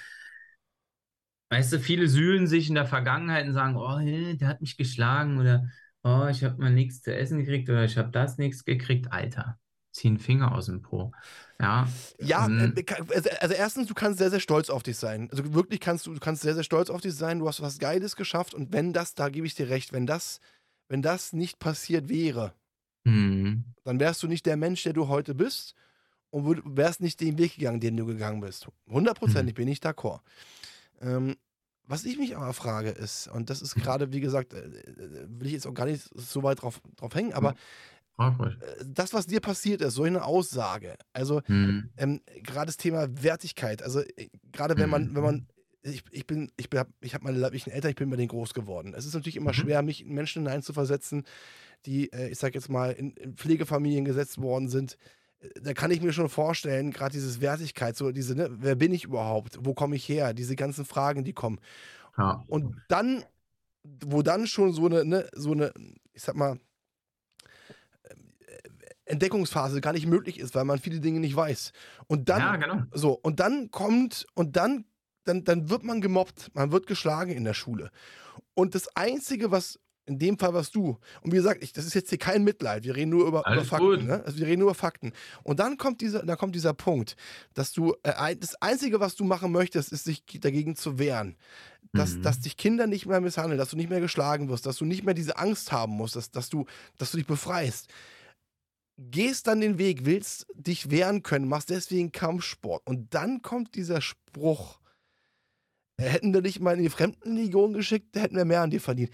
weißt 1.50 1.74
du, 1.74 1.80
viele 1.80 2.08
sühlen 2.08 2.48
sich 2.48 2.70
in 2.70 2.76
der 2.76 2.86
Vergangenheit 2.86 3.48
und 3.48 3.54
sagen, 3.54 3.76
oh, 3.76 4.00
der 4.36 4.48
hat 4.48 4.62
mich 4.62 4.78
geschlagen 4.78 5.40
oder 5.40 5.68
oh, 6.04 6.28
ich 6.30 6.44
habe 6.44 6.62
mal 6.62 6.72
nichts 6.72 7.02
zu 7.02 7.14
essen 7.14 7.40
gekriegt 7.40 7.70
oder 7.70 7.84
ich 7.84 7.98
habe 7.98 8.10
das 8.12 8.38
nichts 8.38 8.64
gekriegt. 8.64 9.12
Alter, 9.12 9.60
zieh 9.92 10.08
einen 10.08 10.20
Finger 10.20 10.54
aus 10.54 10.68
dem 10.68 10.82
Po. 10.82 11.12
Ja, 11.60 11.90
ja 12.20 12.46
ähm, 12.46 12.74
äh, 12.76 12.84
also, 13.14 13.30
also 13.42 13.54
erstens, 13.54 13.88
du 13.88 13.94
kannst 13.94 14.20
sehr, 14.20 14.30
sehr 14.30 14.40
stolz 14.40 14.70
auf 14.70 14.84
dich 14.84 14.98
sein. 14.98 15.30
Also 15.32 15.54
wirklich 15.54 15.82
kannst 15.82 16.06
du, 16.06 16.14
du 16.14 16.20
kannst 16.20 16.44
sehr, 16.44 16.54
sehr 16.54 16.64
stolz 16.64 16.90
auf 16.90 17.02
dich 17.02 17.16
sein. 17.16 17.40
Du 17.40 17.48
hast 17.48 17.62
was 17.62 17.80
Geiles 17.80 18.16
geschafft 18.16 18.54
und 18.54 18.72
wenn 18.72 18.94
das, 18.94 19.16
da 19.16 19.30
gebe 19.30 19.46
ich 19.46 19.56
dir 19.56 19.70
recht, 19.70 19.92
wenn 19.92 20.06
das, 20.06 20.40
wenn 20.88 21.02
das 21.02 21.34
nicht 21.34 21.60
passiert 21.60 22.08
wäre, 22.08 22.54
mhm. 23.04 23.66
dann 23.84 24.00
wärst 24.00 24.24
du 24.24 24.28
nicht 24.28 24.46
der 24.46 24.56
Mensch, 24.56 24.84
der 24.84 24.94
du 24.94 25.08
heute 25.10 25.36
bist 25.36 25.76
und 26.32 26.78
wärst 26.78 27.02
nicht 27.02 27.20
den 27.22 27.38
Weg 27.38 27.56
gegangen, 27.56 27.80
den 27.80 27.98
du 27.98 28.06
gegangen 28.06 28.42
bist. 28.42 28.68
Hundertprozentig 28.90 29.56
mhm. 29.56 29.58
bin 29.58 29.68
ich 29.68 29.80
d'accord. 29.80 30.20
Ähm, 31.02 31.36
was 31.90 32.06
ich 32.06 32.20
mich 32.20 32.38
aber 32.38 32.54
frage 32.54 32.90
ist, 32.92 33.28
und 33.30 33.50
das 33.50 33.64
ist 33.64 33.76
mhm. 33.76 33.82
gerade, 33.82 34.14
wie 34.14 34.20
gesagt, 34.20 34.54
äh, 34.54 34.60
äh, 34.60 35.26
will 35.28 35.48
ich 35.48 35.54
jetzt 35.54 35.66
auch 35.66 35.74
gar 35.74 35.88
nicht 35.88 36.08
so 36.14 36.44
weit 36.44 36.62
drauf, 36.62 36.82
drauf 36.98 37.16
hängen, 37.16 37.34
aber 37.34 37.56
äh, 38.20 38.86
das, 38.86 39.14
was 39.14 39.26
dir 39.26 39.40
passiert 39.40 39.82
ist, 39.82 39.96
so 39.96 40.04
eine 40.04 40.24
Aussage, 40.24 40.96
also 41.14 41.42
mhm. 41.48 41.90
ähm, 41.98 42.22
gerade 42.44 42.68
das 42.68 42.78
Thema 42.78 43.08
Wertigkeit, 43.24 43.82
also 43.82 44.04
gerade 44.52 44.78
wenn 44.78 44.90
man, 44.90 45.16
wenn 45.16 45.24
man, 45.24 45.36
mhm. 45.36 45.48
ich, 45.82 46.04
ich 46.12 46.28
bin, 46.28 46.52
ich 46.58 46.70
bin, 46.70 46.84
ich 47.02 47.16
habe 47.16 47.24
meine 47.24 47.40
leiblichen 47.40 47.72
Eltern, 47.72 47.90
ich 47.90 47.98
bin 47.98 48.10
bei 48.12 48.18
denen 48.18 48.28
groß 48.28 48.54
geworden. 48.54 48.94
Es 48.94 49.06
ist 49.06 49.16
natürlich 49.16 49.38
immer 49.38 49.52
mhm. 49.52 49.56
schwer, 49.56 49.82
mich 49.82 50.06
in 50.06 50.14
Menschen 50.14 50.44
hineinzuversetzen, 50.44 51.24
die, 51.88 52.12
ich 52.12 52.38
sag 52.38 52.54
jetzt 52.54 52.70
mal, 52.70 52.92
in, 52.92 53.14
in 53.14 53.36
Pflegefamilien 53.36 54.06
gesetzt 54.06 54.40
worden 54.40 54.70
sind, 54.70 54.96
da 55.62 55.74
kann 55.74 55.92
ich 55.92 56.02
mir 56.02 56.12
schon 56.12 56.30
vorstellen, 56.30 56.92
gerade 56.92 57.14
dieses 57.14 57.40
Wertigkeit, 57.40 57.96
so 57.96 58.12
diese, 58.12 58.36
ne, 58.36 58.50
wer 58.52 58.76
bin 58.76 58.94
ich 58.94 59.06
überhaupt? 59.06 59.58
Wo 59.62 59.74
komme 59.74 59.96
ich 59.96 60.08
her? 60.08 60.34
Diese 60.34 60.56
ganzen 60.56 60.86
Fragen, 60.86 61.24
die 61.24 61.34
kommen. 61.34 61.60
Ja. 62.18 62.44
Und 62.48 62.76
dann, 62.90 63.24
wo 63.84 64.22
dann 64.22 64.48
schon 64.48 64.74
so 64.74 64.86
eine, 64.86 65.06
ne, 65.06 65.30
so 65.34 65.54
eine, 65.54 65.72
ich 66.14 66.24
sag 66.24 66.36
mal, 66.36 66.60
Entdeckungsphase 69.06 69.82
gar 69.82 69.94
nicht 69.94 70.06
möglich 70.06 70.40
ist, 70.40 70.54
weil 70.56 70.66
man 70.66 70.80
viele 70.80 71.00
Dinge 71.00 71.20
nicht 71.20 71.36
weiß. 71.36 71.72
Und 72.08 72.30
dann, 72.30 72.40
ja, 72.40 72.56
genau. 72.58 72.84
so, 72.92 73.14
und 73.14 73.40
dann 73.40 73.72
kommt, 73.72 74.28
und 74.36 74.56
dann, 74.56 74.86
dann, 75.24 75.44
dann 75.46 75.70
wird 75.70 75.84
man 75.84 76.02
gemobbt, 76.02 76.52
man 76.54 76.72
wird 76.72 76.86
geschlagen 76.86 77.32
in 77.32 77.44
der 77.44 77.56
Schule. 77.56 77.92
Und 78.54 78.76
das 78.76 78.96
Einzige, 78.96 79.52
was 79.52 79.80
in 80.10 80.18
dem 80.18 80.38
Fall 80.38 80.54
warst 80.54 80.76
du. 80.76 80.98
Und 81.22 81.32
wie 81.32 81.38
gesagt, 81.38 81.64
ich, 81.64 81.72
das 81.72 81.86
ist 81.86 81.94
jetzt 81.94 82.10
hier 82.10 82.18
kein 82.18 82.44
Mitleid. 82.44 82.84
Wir 82.84 82.96
reden 82.96 83.12
nur 83.12 83.28
über, 83.28 83.44
über 83.52 83.64
Fakten. 83.64 84.08
Ne? 84.08 84.24
Also 84.26 84.40
wir 84.40 84.48
reden 84.48 84.60
nur 84.60 84.70
über 84.70 84.76
Fakten. 84.76 85.14
Und 85.44 85.60
dann 85.60 85.78
kommt 85.78 86.02
dieser, 86.02 86.26
da 86.26 86.36
kommt 86.36 86.56
dieser 86.56 86.74
Punkt, 86.74 87.16
dass 87.54 87.72
du, 87.72 87.94
äh, 88.04 88.36
das 88.36 88.56
Einzige, 88.62 89.00
was 89.00 89.16
du 89.16 89.24
machen 89.24 89.52
möchtest, 89.52 89.92
ist, 89.94 90.06
sich 90.06 90.26
dagegen 90.26 90.76
zu 90.76 90.98
wehren. 90.98 91.38
Dass, 91.94 92.16
mhm. 92.16 92.24
dass 92.24 92.40
dich 92.40 92.58
Kinder 92.58 92.88
nicht 92.88 93.06
mehr 93.06 93.22
misshandeln, 93.22 93.58
dass 93.58 93.70
du 93.70 93.78
nicht 93.78 93.90
mehr 93.90 94.02
geschlagen 94.02 94.50
wirst, 94.50 94.66
dass 94.66 94.78
du 94.78 94.86
nicht 94.86 95.04
mehr 95.04 95.14
diese 95.14 95.38
Angst 95.38 95.72
haben 95.72 95.94
musst, 95.94 96.16
dass, 96.16 96.32
dass, 96.32 96.50
du, 96.50 96.66
dass 96.98 97.12
du 97.12 97.18
dich 97.18 97.28
befreist. 97.28 97.88
Gehst 98.98 99.48
dann 99.48 99.62
den 99.62 99.78
Weg, 99.78 100.06
willst 100.06 100.46
dich 100.56 100.90
wehren 100.92 101.24
können, 101.24 101.48
machst 101.48 101.70
deswegen 101.70 102.12
Kampfsport. 102.12 102.86
Und 102.86 103.14
dann 103.14 103.42
kommt 103.42 103.76
dieser 103.76 104.02
Spruch, 104.02 104.80
hätten 106.00 106.34
wir 106.34 106.42
dich 106.42 106.60
mal 106.60 106.76
in 106.76 106.84
die 106.84 106.90
Fremdenlegion 106.90 107.74
geschickt, 107.74 108.16
hätten 108.16 108.36
wir 108.36 108.46
mehr 108.46 108.62
an 108.62 108.72
dir 108.72 108.82
verdient. 108.82 109.12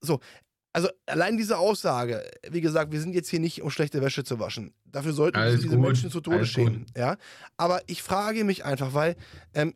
So, 0.00 0.20
also 0.72 0.88
allein 1.06 1.36
diese 1.36 1.58
Aussage, 1.58 2.28
wie 2.48 2.60
gesagt, 2.60 2.92
wir 2.92 3.00
sind 3.00 3.14
jetzt 3.14 3.28
hier 3.28 3.40
nicht, 3.40 3.62
um 3.62 3.70
schlechte 3.70 4.00
Wäsche 4.00 4.22
zu 4.24 4.38
waschen. 4.38 4.72
Dafür 4.84 5.12
sollten 5.12 5.38
wir 5.38 5.56
diese 5.56 5.68
gut. 5.76 5.80
Menschen 5.80 6.10
zu 6.10 6.20
Tode 6.20 6.38
Alles 6.38 6.48
schämen. 6.48 6.86
Ja? 6.96 7.16
Aber 7.56 7.82
ich 7.86 8.02
frage 8.02 8.44
mich 8.44 8.64
einfach, 8.64 8.94
weil 8.94 9.16
ähm, 9.54 9.74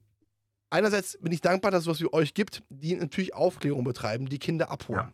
einerseits 0.70 1.18
bin 1.20 1.32
ich 1.32 1.40
dankbar, 1.40 1.70
dass 1.72 1.82
es 1.82 1.86
was 1.88 2.00
wie 2.00 2.12
euch 2.12 2.34
gibt, 2.34 2.62
die 2.68 2.94
natürlich 2.94 3.34
Aufklärung 3.34 3.84
betreiben, 3.84 4.28
die 4.28 4.38
Kinder 4.38 4.70
abholen. 4.70 5.00
Ja. 5.00 5.12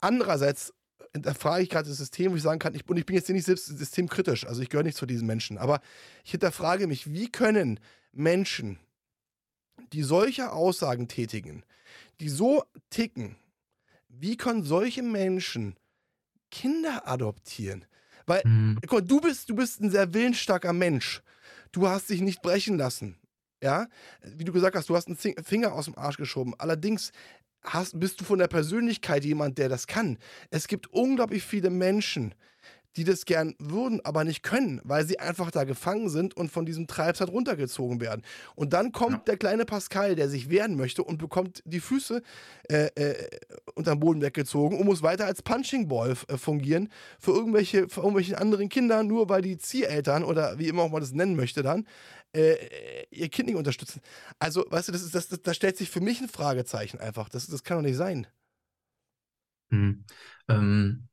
Andererseits 0.00 0.72
äh, 1.12 1.20
da 1.20 1.34
frage 1.34 1.62
ich 1.62 1.70
gerade 1.70 1.88
das 1.88 1.98
System, 1.98 2.32
wo 2.32 2.36
ich 2.36 2.42
sagen 2.42 2.58
kann, 2.58 2.74
ich, 2.74 2.88
und 2.88 2.96
ich 2.96 3.06
bin 3.06 3.16
jetzt 3.16 3.26
hier 3.26 3.34
nicht 3.34 3.46
selbst 3.46 3.66
systemkritisch, 3.66 4.46
also 4.46 4.62
ich 4.62 4.68
gehöre 4.68 4.84
nicht 4.84 4.96
zu 4.96 5.06
diesen 5.06 5.26
Menschen, 5.26 5.58
aber 5.58 5.80
ich 6.24 6.32
hinterfrage 6.32 6.86
mich, 6.86 7.12
wie 7.12 7.28
können 7.28 7.80
Menschen 8.12 8.78
die 9.92 10.02
solche 10.02 10.52
Aussagen 10.52 11.08
tätigen, 11.08 11.64
die 12.20 12.28
so 12.28 12.64
ticken, 12.90 13.36
wie 14.20 14.36
können 14.36 14.62
solche 14.62 15.02
Menschen 15.02 15.76
Kinder 16.50 17.08
adoptieren? 17.08 17.86
Weil, 18.26 18.42
mhm. 18.44 18.78
guck, 18.86 19.06
du 19.06 19.20
bist, 19.20 19.48
du 19.48 19.54
bist 19.54 19.80
ein 19.80 19.90
sehr 19.90 20.12
willensstarker 20.12 20.72
Mensch. 20.72 21.22
Du 21.72 21.88
hast 21.88 22.10
dich 22.10 22.20
nicht 22.20 22.42
brechen 22.42 22.76
lassen. 22.76 23.16
Ja, 23.62 23.88
wie 24.22 24.44
du 24.44 24.52
gesagt 24.52 24.74
hast, 24.76 24.88
du 24.88 24.96
hast 24.96 25.08
einen 25.08 25.16
Finger 25.16 25.72
aus 25.72 25.84
dem 25.84 25.98
Arsch 25.98 26.16
geschoben. 26.16 26.54
Allerdings 26.58 27.12
hast, 27.62 27.98
bist 27.98 28.20
du 28.20 28.24
von 28.24 28.38
der 28.38 28.48
Persönlichkeit 28.48 29.24
jemand, 29.24 29.58
der 29.58 29.68
das 29.68 29.86
kann. 29.86 30.18
Es 30.50 30.66
gibt 30.66 30.86
unglaublich 30.88 31.42
viele 31.42 31.68
Menschen, 31.68 32.34
die 32.96 33.04
das 33.04 33.24
gern 33.24 33.54
würden, 33.58 34.00
aber 34.04 34.24
nicht 34.24 34.42
können, 34.42 34.80
weil 34.84 35.06
sie 35.06 35.18
einfach 35.18 35.50
da 35.50 35.64
gefangen 35.64 36.08
sind 36.08 36.36
und 36.36 36.50
von 36.50 36.66
diesem 36.66 36.86
Treibsand 36.86 37.30
runtergezogen 37.30 38.00
werden. 38.00 38.22
Und 38.54 38.72
dann 38.72 38.92
kommt 38.92 39.12
ja. 39.12 39.22
der 39.28 39.36
kleine 39.36 39.64
Pascal, 39.64 40.16
der 40.16 40.28
sich 40.28 40.50
wehren 40.50 40.76
möchte 40.76 41.04
und 41.04 41.18
bekommt 41.18 41.62
die 41.64 41.80
Füße 41.80 42.22
äh, 42.68 42.86
äh, 42.94 43.28
unterm 43.74 44.00
Boden 44.00 44.20
weggezogen 44.22 44.78
und 44.78 44.86
muss 44.86 45.02
weiter 45.02 45.26
als 45.26 45.42
Punching 45.42 45.88
Ball 45.88 46.16
äh, 46.28 46.36
fungieren 46.36 46.88
für 47.18 47.32
irgendwelche, 47.32 47.88
für 47.88 48.00
irgendwelche 48.00 48.38
anderen 48.38 48.68
Kinder, 48.68 49.02
nur 49.02 49.28
weil 49.28 49.42
die 49.42 49.58
Zieheltern 49.58 50.24
oder 50.24 50.58
wie 50.58 50.68
immer 50.68 50.82
auch 50.82 50.90
man 50.90 51.00
das 51.00 51.12
nennen 51.12 51.36
möchte 51.36 51.62
dann, 51.62 51.86
äh, 52.34 52.56
ihr 53.10 53.28
Kind 53.28 53.48
nicht 53.48 53.56
unterstützen. 53.56 54.00
Also, 54.38 54.64
weißt 54.68 54.88
du, 54.88 54.92
das 54.92 55.02
ist, 55.02 55.14
das, 55.14 55.28
das, 55.28 55.42
da 55.42 55.54
stellt 55.54 55.76
sich 55.76 55.90
für 55.90 56.00
mich 56.00 56.20
ein 56.20 56.28
Fragezeichen 56.28 56.98
einfach. 56.98 57.28
Das, 57.28 57.46
das 57.46 57.62
kann 57.62 57.78
doch 57.78 57.82
nicht 57.82 57.96
sein. 57.96 58.26
Hm. 59.70 60.04
Ähm, 60.48 61.08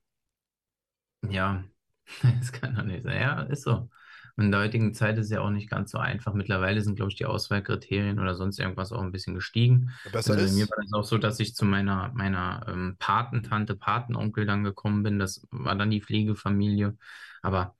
ja, 1.21 1.63
das 2.39 2.51
kann 2.51 2.75
doch 2.75 2.83
nicht 2.83 3.03
sein. 3.03 3.21
Ja, 3.21 3.41
ist 3.43 3.63
so. 3.63 3.89
Und 4.37 4.45
in 4.45 4.51
der 4.51 4.61
heutigen 4.61 4.93
Zeit 4.93 5.17
ist 5.17 5.25
es 5.25 5.31
ja 5.31 5.41
auch 5.41 5.49
nicht 5.49 5.69
ganz 5.69 5.89
so 5.91 5.97
einfach. 5.97 6.33
Mittlerweile 6.35 6.81
sind, 6.81 6.95
glaube 6.95 7.09
ich, 7.09 7.17
die 7.17 7.25
Auswahlkriterien 7.25 8.19
oder 8.19 8.35
sonst 8.35 8.59
irgendwas 8.59 8.91
auch 8.91 9.01
ein 9.01 9.11
bisschen 9.11 9.33
gestiegen. 9.33 9.91
besser 10.11 10.33
also 10.35 10.45
bei 10.45 10.51
mir 10.51 10.69
war 10.69 10.77
es 10.83 10.93
auch 10.93 11.03
so, 11.03 11.17
dass 11.17 11.39
ich 11.39 11.55
zu 11.55 11.65
meiner, 11.65 12.11
meiner 12.13 12.63
ähm, 12.67 12.95
Patentante, 12.99 13.75
Patenonkel 13.75 14.45
dann 14.45 14.63
gekommen 14.63 15.01
bin. 15.01 15.17
Das 15.17 15.47
war 15.49 15.75
dann 15.75 15.89
die 15.89 16.01
Pflegefamilie. 16.01 16.95
Aber 17.41 17.75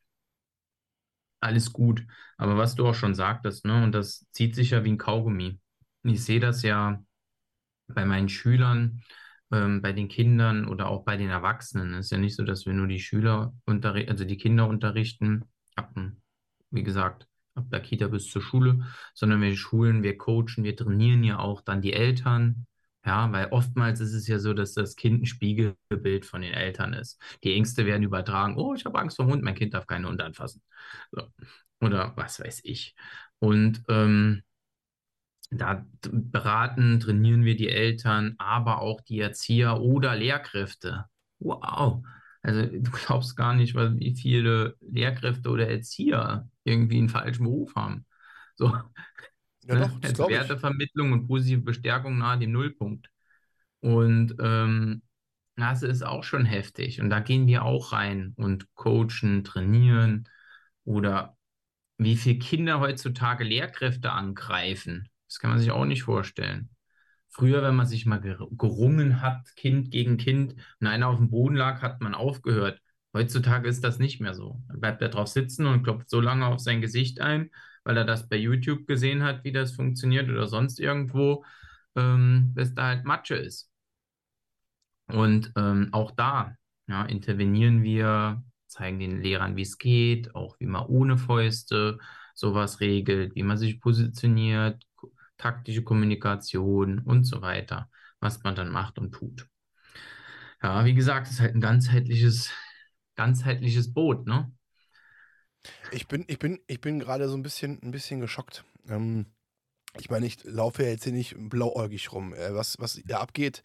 alles 1.40 1.72
gut. 1.72 2.04
Aber 2.38 2.58
was 2.58 2.74
du 2.76 2.88
auch 2.88 2.96
schon 2.96 3.14
sagtest, 3.16 3.66
ne, 3.66 3.84
und 3.84 3.92
das 3.92 4.26
zieht 4.32 4.56
sich 4.56 4.72
ja 4.72 4.84
wie 4.84 4.92
ein 4.92 4.98
Kaugummi. 4.98 5.60
Ich 6.04 6.24
sehe 6.24 6.40
das 6.40 6.64
ja 6.64 7.04
bei 7.88 8.06
meinen 8.06 8.30
Schülern, 8.30 9.04
ähm, 9.52 9.82
bei 9.82 9.94
den 9.94 10.08
Kindern 10.08 10.68
oder 10.68 10.88
auch 10.90 11.04
bei 11.04 11.18
den 11.18 11.30
Erwachsenen. 11.30 11.94
Es 11.94 12.06
ist 12.08 12.12
ja 12.12 12.18
nicht 12.18 12.36
so, 12.36 12.44
dass 12.44 12.66
wir 12.66 12.74
nur 12.74 12.88
die 12.88 13.00
Schüler 13.00 13.54
unterrichten, 13.66 14.12
also 14.12 14.26
die 14.26 14.38
Kinder 14.38 14.68
unterrichten, 14.68 15.46
ab, 15.76 15.94
wie 16.72 16.84
gesagt, 16.84 17.28
ab 17.56 17.66
der 17.72 17.80
Kita 17.82 18.08
bis 18.08 18.30
zur 18.30 18.42
Schule, 18.42 18.86
sondern 19.14 19.42
wir 19.42 19.56
schulen, 19.56 20.04
wir 20.04 20.18
coachen, 20.18 20.64
wir 20.64 20.76
trainieren 20.76 21.24
ja 21.24 21.40
auch 21.40 21.62
dann 21.62 21.82
die 21.82 21.94
Eltern. 21.94 22.68
Ja, 23.06 23.32
weil 23.32 23.48
oftmals 23.52 24.02
ist 24.02 24.14
es 24.14 24.28
ja 24.28 24.38
so, 24.38 24.54
dass 24.54 24.74
das 24.74 24.98
Kind 24.98 25.22
ein 25.24 25.26
Spiegelbild 25.26 26.26
von 26.26 26.42
den 26.42 26.54
Eltern 26.54 26.92
ist. 26.92 27.22
Die 27.44 27.54
Ängste 27.54 27.86
werden 27.86 28.04
übertragen. 28.04 28.58
Oh, 28.58 28.74
ich 28.74 28.84
habe 28.84 29.00
Angst 29.00 29.16
vor 29.16 29.28
Hund, 29.28 29.44
mein 29.44 29.56
Kind 29.56 29.74
darf 29.74 29.88
keinen 29.88 30.06
Hund 30.08 30.22
anfassen. 30.22 30.62
So. 31.12 31.24
Oder 31.80 32.14
was 32.18 32.42
weiß 32.42 32.62
ich. 32.64 32.96
Und 33.40 33.82
ähm, 33.88 34.44
da 35.50 35.86
beraten, 36.02 37.00
trainieren 37.00 37.46
wir 37.46 37.56
die 37.56 37.70
Eltern, 37.70 38.36
aber 38.38 38.82
auch 38.82 39.02
die 39.02 39.20
Erzieher 39.20 39.80
oder 39.80 40.16
Lehrkräfte. 40.16 41.06
Wow. 41.40 42.04
Also 42.42 42.66
du 42.66 42.92
glaubst 42.92 43.36
gar 43.36 43.54
nicht, 43.54 43.76
wie 43.76 44.16
viele 44.16 44.76
Lehrkräfte 44.82 45.50
oder 45.50 45.70
Erzieher 45.70 46.50
irgendwie 46.64 46.98
einen 46.98 47.10
falschen 47.10 47.44
Beruf 47.44 47.76
haben. 47.76 48.06
So. 48.56 48.74
Ja, 49.64 49.76
ne? 49.76 49.82
doch, 49.82 50.00
das 50.00 50.18
Wertevermittlung 50.18 51.12
und 51.12 51.28
positive 51.28 51.62
Bestärkung 51.62 52.18
nahe 52.18 52.40
dem 52.40 52.52
Nullpunkt. 52.52 53.10
Und 53.82 54.36
ähm, 54.40 55.02
das 55.56 55.84
ist 55.84 56.04
auch 56.04 56.24
schon 56.24 56.46
heftig. 56.46 57.02
Und 57.02 57.10
da 57.10 57.20
gehen 57.20 57.48
wir 57.48 57.64
auch 57.64 57.92
rein 57.92 58.34
und 58.38 58.74
coachen, 58.76 59.44
trainieren 59.44 60.30
oder 60.86 61.38
wie 61.98 62.16
viele 62.16 62.40
Kinder 62.40 62.80
heutzutage 62.80 63.44
Lehrkräfte 63.44 64.12
angreifen. 64.12 65.10
Das 65.28 65.40
kann 65.40 65.52
man 65.52 65.60
sich 65.60 65.72
auch 65.72 65.86
nicht 65.86 66.04
vorstellen. 66.04 66.70
Früher, 67.30 67.62
wenn 67.62 67.76
man 67.76 67.86
sich 67.86 68.06
mal 68.06 68.20
gerungen 68.20 69.22
hat, 69.22 69.56
Kind 69.56 69.92
gegen 69.92 70.18
Kind, 70.18 70.56
und 70.80 70.88
einer 70.88 71.08
auf 71.08 71.18
dem 71.18 71.30
Boden 71.30 71.56
lag, 71.56 71.82
hat 71.82 72.02
man 72.02 72.16
aufgehört. 72.16 72.82
Heutzutage 73.14 73.68
ist 73.68 73.84
das 73.84 74.00
nicht 74.00 74.20
mehr 74.22 74.34
so. 74.34 74.62
Dann 74.68 74.80
bleibt 74.80 75.02
er 75.02 75.10
drauf 75.10 75.28
sitzen 75.28 75.66
und 75.66 75.84
klopft 75.84 76.10
so 76.10 76.22
lange 76.22 76.46
auf 76.48 76.60
sein 76.60 76.82
Gesicht 76.82 77.20
ein, 77.22 77.52
weil 77.84 77.98
er 77.98 78.06
das 78.06 78.28
bei 78.30 78.38
YouTube 78.38 78.88
gesehen 78.88 79.24
hat, 79.24 79.44
wie 79.44 79.52
das 79.52 79.74
funktioniert 79.74 80.30
oder 80.30 80.48
sonst 80.48 80.80
irgendwo, 80.80 81.44
ähm, 81.96 82.54
bis 82.54 82.74
da 82.74 82.88
halt 82.88 83.06
Matsche 83.06 83.36
ist. 83.36 83.70
Und 85.08 85.52
ähm, 85.56 85.90
auch 85.92 86.12
da 86.12 86.56
ja, 86.88 87.04
intervenieren 87.06 87.84
wir, 87.84 88.44
zeigen 88.68 89.00
den 89.00 89.22
Lehrern, 89.22 89.56
wie 89.56 89.62
es 89.62 89.78
geht, 89.78 90.36
auch 90.36 90.60
wie 90.60 90.66
man 90.66 90.86
ohne 90.86 91.18
Fäuste 91.18 92.00
sowas 92.36 92.80
regelt, 92.82 93.36
wie 93.36 93.44
man 93.44 93.58
sich 93.58 93.80
positioniert, 93.80 94.84
taktische 95.38 95.84
Kommunikation 95.84 97.00
und 97.00 97.24
so 97.24 97.42
weiter, 97.42 97.90
was 98.20 98.44
man 98.44 98.56
dann 98.56 98.70
macht 98.70 98.98
und 99.00 99.12
tut. 99.12 99.48
Ja, 100.62 100.86
wie 100.86 100.96
gesagt, 100.96 101.28
es 101.28 101.34
ist 101.34 101.40
halt 101.40 101.56
ein 101.56 101.62
ganzheitliches, 101.62 102.50
ganzheitliches 103.16 103.94
Boot, 103.94 104.26
ne? 104.26 104.52
Ich 105.92 106.08
bin, 106.08 106.26
ich 106.28 106.40
bin, 106.40 106.60
ich 106.68 106.82
bin 106.82 107.00
gerade 107.00 107.30
so 107.30 107.36
ein 107.36 107.44
bisschen, 107.44 107.82
ein 107.84 107.92
bisschen 107.92 108.20
geschockt. 108.20 108.64
Ähm, 108.90 109.28
ich 110.00 110.10
meine, 110.10 110.26
ich 110.26 110.44
laufe 110.44 110.84
ja 110.84 110.90
jetzt 110.90 111.04
hier 111.04 111.14
nicht 111.14 111.36
blauäugig 111.38 112.12
rum. 112.12 112.34
Äh, 112.34 112.54
was, 112.54 112.80
was 112.80 113.00
da 113.06 113.20
abgeht, 113.20 113.64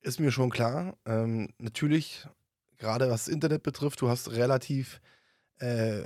ist 0.00 0.20
mir 0.20 0.30
schon 0.30 0.50
klar. 0.50 0.96
Ähm, 1.04 1.52
natürlich, 1.58 2.26
gerade 2.78 3.10
was 3.10 3.24
das 3.24 3.34
Internet 3.34 3.62
betrifft, 3.62 4.00
du 4.00 4.08
hast 4.08 4.30
relativ 4.32 5.00
äh, 5.58 6.04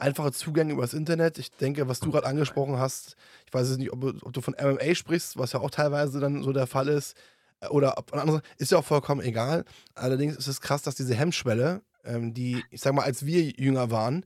einfache 0.00 0.32
Zugänge 0.32 0.72
übers 0.72 0.94
Internet. 0.94 1.38
Ich 1.38 1.50
denke, 1.50 1.88
was 1.88 2.00
du 2.00 2.10
gerade 2.10 2.26
angesprochen 2.26 2.78
hast, 2.78 3.16
ich 3.46 3.52
weiß 3.52 3.68
jetzt 3.68 3.78
nicht, 3.78 3.92
ob, 3.92 4.04
ob, 4.04 4.32
du 4.32 4.40
von 4.40 4.54
MMA 4.60 4.94
sprichst, 4.94 5.36
was 5.36 5.52
ja 5.52 5.60
auch 5.60 5.70
teilweise 5.70 6.20
dann 6.20 6.42
so 6.42 6.52
der 6.52 6.66
Fall 6.66 6.88
ist, 6.88 7.16
äh, 7.60 7.68
oder 7.68 7.98
ob 7.98 8.12
andere, 8.14 8.42
ist 8.58 8.72
ja 8.72 8.78
auch 8.78 8.84
vollkommen 8.84 9.20
egal. 9.20 9.64
Allerdings 9.94 10.36
ist 10.36 10.46
es 10.46 10.60
krass, 10.60 10.82
dass 10.82 10.94
diese 10.94 11.14
Hemmschwelle, 11.14 11.82
ähm, 12.04 12.34
die, 12.34 12.62
ich 12.70 12.80
sag 12.80 12.94
mal, 12.94 13.04
als 13.04 13.26
wir 13.26 13.42
jünger 13.42 13.90
waren, 13.90 14.24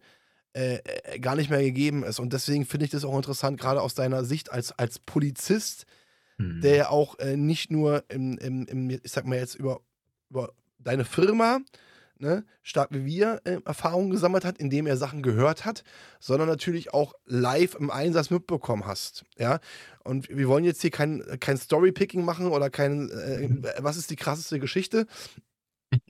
äh, 0.54 0.76
äh 0.76 1.18
gar 1.18 1.36
nicht 1.36 1.50
mehr 1.50 1.62
gegeben 1.62 2.04
ist. 2.04 2.20
Und 2.20 2.32
deswegen 2.32 2.64
finde 2.64 2.86
ich 2.86 2.92
das 2.92 3.04
auch 3.04 3.16
interessant, 3.16 3.60
gerade 3.60 3.82
aus 3.82 3.94
deiner 3.94 4.24
Sicht 4.24 4.52
als, 4.52 4.72
als 4.72 4.98
Polizist, 4.98 5.86
mhm. 6.38 6.60
der 6.60 6.76
ja 6.76 6.88
auch 6.90 7.18
äh, 7.18 7.36
nicht 7.36 7.70
nur 7.70 8.04
im, 8.08 8.38
im, 8.38 8.66
im, 8.66 8.90
ich 8.90 9.12
sag 9.12 9.26
mal 9.26 9.38
jetzt 9.38 9.54
über, 9.56 9.80
über 10.30 10.52
deine 10.78 11.04
Firma, 11.04 11.60
ne, 12.18 12.44
stark 12.62 12.90
wie 12.92 13.04
wir 13.04 13.40
äh, 13.44 13.58
Erfahrungen 13.64 14.10
gesammelt 14.10 14.44
hat, 14.44 14.58
indem 14.58 14.86
er 14.86 14.96
Sachen 14.96 15.22
gehört 15.22 15.64
hat, 15.64 15.84
sondern 16.20 16.48
natürlich 16.48 16.92
auch 16.92 17.14
live 17.26 17.74
im 17.74 17.90
Einsatz 17.90 18.30
mitbekommen 18.30 18.86
hast. 18.86 19.24
Ja, 19.38 19.60
und 20.04 20.28
wir 20.28 20.48
wollen 20.48 20.64
jetzt 20.64 20.82
hier 20.82 20.90
kein, 20.90 21.22
kein 21.40 21.56
Storypicking 21.56 22.24
machen 22.24 22.48
oder 22.48 22.70
kein, 22.70 23.10
äh, 23.10 23.48
mhm. 23.48 23.66
was 23.78 23.96
ist 23.96 24.10
die 24.10 24.16
krasseste 24.16 24.58
Geschichte, 24.58 25.06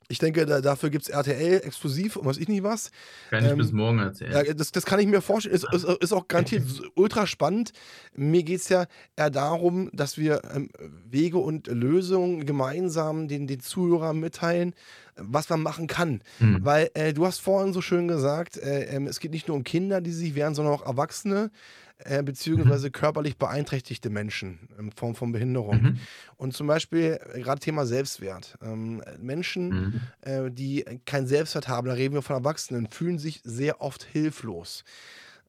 ich 0.08 0.18
denke, 0.18 0.46
da, 0.46 0.60
dafür 0.60 0.90
gibt 0.90 1.04
es 1.04 1.08
RTL 1.08 1.62
exklusiv 1.64 2.16
und 2.16 2.26
was 2.26 2.38
ich 2.38 2.48
nicht 2.48 2.62
was. 2.62 2.90
Kann 3.30 3.44
ich 3.44 3.50
ähm, 3.50 3.58
bis 3.58 3.72
morgen 3.72 3.98
erzählen. 3.98 4.32
Ja, 4.32 4.54
das, 4.54 4.72
das 4.72 4.84
kann 4.84 5.00
ich 5.00 5.06
mir 5.06 5.20
vorstellen. 5.20 5.54
Ist, 5.54 5.66
ist, 5.72 5.84
ist 5.84 6.12
auch 6.12 6.28
garantiert 6.28 6.64
ultra 6.94 7.26
spannend. 7.26 7.72
Mir 8.14 8.42
geht 8.42 8.60
es 8.60 8.68
ja 8.68 8.86
eher 9.16 9.30
darum, 9.30 9.90
dass 9.92 10.18
wir 10.18 10.42
ähm, 10.54 10.70
Wege 11.08 11.38
und 11.38 11.66
Lösungen 11.66 12.46
gemeinsam 12.46 13.28
den, 13.28 13.46
den 13.46 13.60
Zuhörern 13.60 14.18
mitteilen, 14.18 14.74
was 15.16 15.48
man 15.48 15.62
machen 15.62 15.86
kann. 15.86 16.20
Mhm. 16.38 16.64
Weil 16.64 16.90
äh, 16.94 17.12
du 17.12 17.26
hast 17.26 17.38
vorhin 17.38 17.72
so 17.72 17.80
schön 17.80 18.08
gesagt, 18.08 18.56
äh, 18.56 18.96
äh, 18.96 19.04
es 19.06 19.20
geht 19.20 19.32
nicht 19.32 19.48
nur 19.48 19.56
um 19.56 19.64
Kinder, 19.64 20.00
die 20.00 20.12
sich 20.12 20.34
wehren, 20.34 20.54
sondern 20.54 20.74
auch 20.74 20.86
Erwachsene 20.86 21.50
äh, 21.98 22.22
beziehungsweise 22.22 22.88
mhm. 22.88 22.92
körperlich 22.92 23.38
beeinträchtigte 23.38 24.10
Menschen 24.10 24.68
in 24.78 24.90
Form 24.92 25.14
von 25.14 25.32
Behinderung. 25.32 25.82
Mhm. 25.82 26.00
Und 26.36 26.54
zum 26.54 26.66
Beispiel 26.66 27.18
äh, 27.32 27.40
gerade 27.40 27.60
Thema 27.60 27.86
Selbstwert. 27.86 28.58
Ähm, 28.62 29.02
Menschen, 29.20 29.68
mhm. 29.68 30.00
äh, 30.22 30.50
die 30.50 30.84
kein 31.04 31.26
Selbstwert 31.26 31.68
haben, 31.68 31.86
da 31.86 31.94
reden 31.94 32.14
wir 32.14 32.22
von 32.22 32.36
Erwachsenen, 32.36 32.88
fühlen 32.88 33.18
sich 33.18 33.40
sehr 33.44 33.80
oft 33.80 34.02
hilflos, 34.02 34.84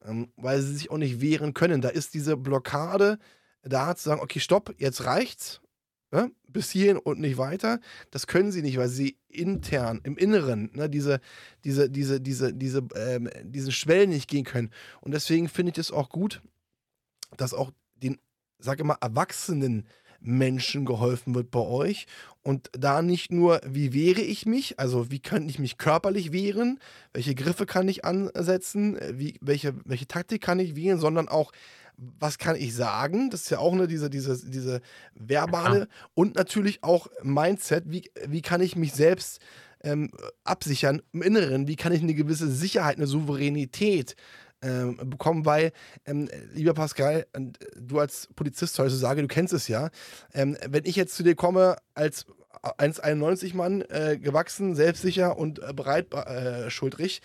ähm, 0.06 0.28
weil 0.36 0.60
sie 0.62 0.74
sich 0.74 0.90
auch 0.90 0.98
nicht 0.98 1.20
wehren 1.20 1.52
können. 1.52 1.80
Da 1.80 1.88
ist 1.88 2.14
diese 2.14 2.36
Blockade 2.36 3.18
da 3.62 3.96
zu 3.96 4.08
sagen, 4.08 4.20
okay, 4.20 4.40
stopp, 4.40 4.74
jetzt 4.78 5.04
reicht's. 5.04 5.60
Ne? 6.12 6.30
Bis 6.48 6.70
hierhin 6.70 6.98
und 6.98 7.20
nicht 7.20 7.36
weiter. 7.36 7.80
Das 8.10 8.26
können 8.26 8.52
sie 8.52 8.62
nicht, 8.62 8.78
weil 8.78 8.88
sie 8.88 9.16
intern, 9.28 10.00
im 10.04 10.16
Inneren, 10.16 10.70
ne, 10.72 10.88
diese, 10.88 11.20
diese, 11.64 11.90
diese, 11.90 12.20
diese, 12.20 12.54
diese, 12.54 12.86
ähm, 12.94 13.28
diese 13.42 13.72
Schwellen 13.72 14.10
nicht 14.10 14.28
gehen 14.28 14.44
können. 14.44 14.70
Und 15.00 15.12
deswegen 15.12 15.48
finde 15.48 15.72
ich 15.72 15.78
es 15.78 15.90
auch 15.90 16.08
gut, 16.08 16.42
dass 17.36 17.52
auch 17.52 17.72
den, 17.96 18.18
sag 18.58 18.78
immer, 18.78 18.98
erwachsenen 19.00 19.86
Menschen 20.20 20.84
geholfen 20.84 21.34
wird 21.34 21.50
bei 21.50 21.60
euch. 21.60 22.06
Und 22.42 22.70
da 22.72 23.02
nicht 23.02 23.32
nur, 23.32 23.60
wie 23.66 23.92
wehre 23.92 24.20
ich 24.20 24.46
mich, 24.46 24.78
also 24.78 25.10
wie 25.10 25.18
kann 25.18 25.48
ich 25.48 25.58
mich 25.58 25.78
körperlich 25.78 26.32
wehren, 26.32 26.78
welche 27.12 27.34
Griffe 27.34 27.66
kann 27.66 27.88
ich 27.88 28.04
ansetzen, 28.04 28.98
wie, 29.12 29.34
welche, 29.40 29.74
welche 29.84 30.06
Taktik 30.06 30.42
kann 30.42 30.60
ich 30.60 30.76
wählen, 30.76 30.98
sondern 30.98 31.28
auch, 31.28 31.52
was 31.96 32.38
kann 32.38 32.56
ich 32.56 32.74
sagen? 32.74 33.30
Das 33.30 33.42
ist 33.42 33.50
ja 33.50 33.58
auch 33.58 33.72
eine, 33.72 33.86
diese, 33.86 34.10
diese, 34.10 34.38
diese 34.48 34.80
verbale 35.14 35.80
ja, 35.80 35.86
und 36.14 36.34
natürlich 36.36 36.82
auch 36.82 37.08
Mindset, 37.22 37.84
wie, 37.86 38.10
wie 38.26 38.42
kann 38.42 38.60
ich 38.60 38.76
mich 38.76 38.92
selbst 38.92 39.40
ähm, 39.82 40.10
absichern 40.44 41.02
im 41.12 41.22
Inneren, 41.22 41.68
wie 41.68 41.76
kann 41.76 41.92
ich 41.92 42.02
eine 42.02 42.14
gewisse 42.14 42.50
Sicherheit, 42.50 42.96
eine 42.96 43.06
Souveränität 43.06 44.16
ähm, 44.66 44.96
bekommen, 45.10 45.44
weil, 45.44 45.72
ähm, 46.06 46.28
lieber 46.52 46.74
Pascal, 46.74 47.26
du 47.76 47.98
als 47.98 48.28
Polizist 48.34 48.78
heute 48.78 48.94
sage, 48.94 49.22
du 49.22 49.28
kennst 49.28 49.52
es 49.52 49.68
ja, 49.68 49.90
ähm, 50.34 50.56
wenn 50.68 50.84
ich 50.84 50.96
jetzt 50.96 51.14
zu 51.14 51.22
dir 51.22 51.34
komme 51.34 51.76
als 51.94 52.26
1,91 52.62 53.54
Mann, 53.54 53.82
äh, 53.82 54.18
gewachsen, 54.18 54.74
selbstsicher 54.74 55.38
und 55.38 55.60
äh, 55.60 55.72
breit 55.72 56.12
äh, 56.14 56.70
schuldrig 56.70 57.20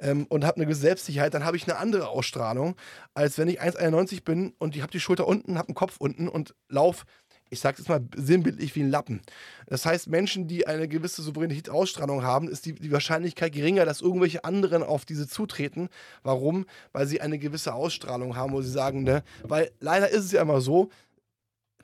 ähm, 0.00 0.26
und 0.28 0.44
habe 0.44 0.56
eine 0.56 0.64
gewisse 0.64 0.80
Selbstsicherheit, 0.80 1.34
dann 1.34 1.44
habe 1.44 1.56
ich 1.56 1.68
eine 1.68 1.78
andere 1.78 2.08
Ausstrahlung, 2.08 2.76
als 3.14 3.38
wenn 3.38 3.48
ich 3.48 3.60
1,91 3.60 4.24
bin 4.24 4.54
und 4.58 4.74
ich 4.74 4.82
habe 4.82 4.90
die 4.90 5.00
Schulter 5.00 5.28
unten, 5.28 5.58
habe 5.58 5.66
den 5.66 5.74
Kopf 5.74 5.96
unten 5.98 6.28
und 6.28 6.54
laufe 6.68 7.04
ich 7.50 7.60
sage 7.60 7.82
es 7.82 7.88
mal 7.88 8.00
sinnbildlich 8.16 8.74
wie 8.76 8.82
ein 8.82 8.90
Lappen. 8.90 9.20
Das 9.66 9.84
heißt, 9.84 10.08
Menschen, 10.08 10.46
die 10.46 10.66
eine 10.66 10.88
gewisse 10.88 11.22
Souveränität-Ausstrahlung 11.22 12.22
haben, 12.22 12.48
ist 12.48 12.64
die, 12.64 12.74
die 12.74 12.92
Wahrscheinlichkeit 12.92 13.52
geringer, 13.52 13.84
dass 13.84 14.00
irgendwelche 14.00 14.44
anderen 14.44 14.82
auf 14.82 15.04
diese 15.04 15.28
zutreten. 15.28 15.88
Warum? 16.22 16.66
Weil 16.92 17.06
sie 17.06 17.20
eine 17.20 17.38
gewisse 17.38 17.74
Ausstrahlung 17.74 18.36
haben, 18.36 18.52
wo 18.52 18.62
sie 18.62 18.70
sagen, 18.70 19.02
ne, 19.02 19.24
weil 19.42 19.70
leider 19.80 20.08
ist 20.08 20.24
es 20.24 20.32
ja 20.32 20.42
immer 20.42 20.60
so, 20.60 20.90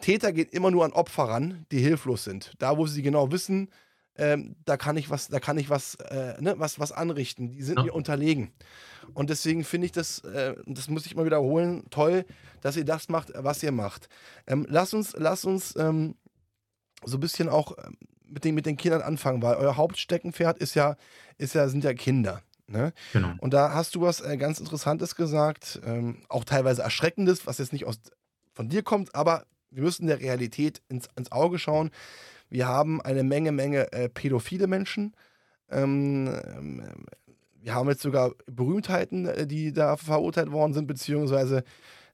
Täter 0.00 0.32
gehen 0.32 0.48
immer 0.50 0.70
nur 0.70 0.84
an 0.84 0.92
Opfer 0.92 1.24
ran, 1.24 1.66
die 1.72 1.78
hilflos 1.78 2.24
sind. 2.24 2.52
Da, 2.58 2.76
wo 2.76 2.86
sie 2.86 3.02
genau 3.02 3.32
wissen, 3.32 3.68
ähm, 4.18 4.56
da 4.64 4.76
kann 4.76 4.96
ich 4.96 5.10
was, 5.10 5.28
da 5.28 5.40
kann 5.40 5.58
ich 5.58 5.70
was, 5.70 5.96
äh, 5.96 6.40
ne, 6.40 6.54
was, 6.58 6.78
was 6.78 6.92
anrichten. 6.92 7.50
Die 7.50 7.62
sind 7.62 7.78
ja. 7.78 7.84
mir 7.84 7.94
unterlegen. 7.94 8.52
Und 9.14 9.30
deswegen 9.30 9.64
finde 9.64 9.86
ich 9.86 9.92
das, 9.92 10.20
äh, 10.20 10.54
das 10.66 10.88
muss 10.88 11.06
ich 11.06 11.14
mal 11.14 11.24
wiederholen, 11.24 11.84
toll, 11.90 12.24
dass 12.60 12.76
ihr 12.76 12.84
das 12.84 13.08
macht, 13.08 13.32
was 13.34 13.62
ihr 13.62 13.72
macht. 13.72 14.08
Ähm, 14.46 14.66
lasst 14.68 14.94
uns, 14.94 15.14
lasst 15.16 15.44
uns 15.44 15.76
ähm, 15.76 16.16
so 17.04 17.16
ein 17.16 17.20
bisschen 17.20 17.48
auch 17.48 17.76
ähm, 17.84 17.96
mit 18.26 18.44
den, 18.44 18.54
mit 18.54 18.66
den 18.66 18.76
Kindern 18.76 19.02
anfangen, 19.02 19.42
weil 19.42 19.56
euer 19.56 19.76
Hauptsteckenpferd 19.76 20.58
ist 20.58 20.74
ja, 20.74 20.96
ist 21.38 21.54
ja, 21.54 21.68
sind 21.68 21.84
ja 21.84 21.94
Kinder. 21.94 22.42
Ne? 22.66 22.92
Genau. 23.12 23.32
Und 23.38 23.54
da 23.54 23.74
hast 23.74 23.94
du 23.94 24.00
was 24.00 24.20
äh, 24.20 24.36
ganz 24.36 24.58
Interessantes 24.58 25.14
gesagt, 25.14 25.80
ähm, 25.84 26.22
auch 26.28 26.44
teilweise 26.44 26.82
Erschreckendes, 26.82 27.46
was 27.46 27.58
jetzt 27.58 27.72
nicht 27.72 27.86
aus, 27.86 28.00
von 28.54 28.68
dir 28.68 28.82
kommt, 28.82 29.14
aber 29.14 29.46
wir 29.70 29.82
müssen 29.82 30.06
der 30.06 30.20
Realität 30.20 30.82
ins, 30.88 31.08
ins 31.16 31.30
Auge 31.30 31.58
schauen. 31.58 31.90
Wir 32.48 32.68
haben 32.68 33.00
eine 33.00 33.22
Menge, 33.22 33.52
Menge 33.52 33.92
äh, 33.92 34.08
pädophile 34.08 34.66
Menschen. 34.66 35.14
Ähm, 35.70 36.28
ähm, 36.44 36.82
wir 37.60 37.74
haben 37.74 37.88
jetzt 37.88 38.02
sogar 38.02 38.32
Berühmtheiten, 38.46 39.26
äh, 39.26 39.46
die 39.46 39.72
da 39.72 39.96
verurteilt 39.96 40.52
worden 40.52 40.72
sind, 40.72 40.86
beziehungsweise 40.86 41.64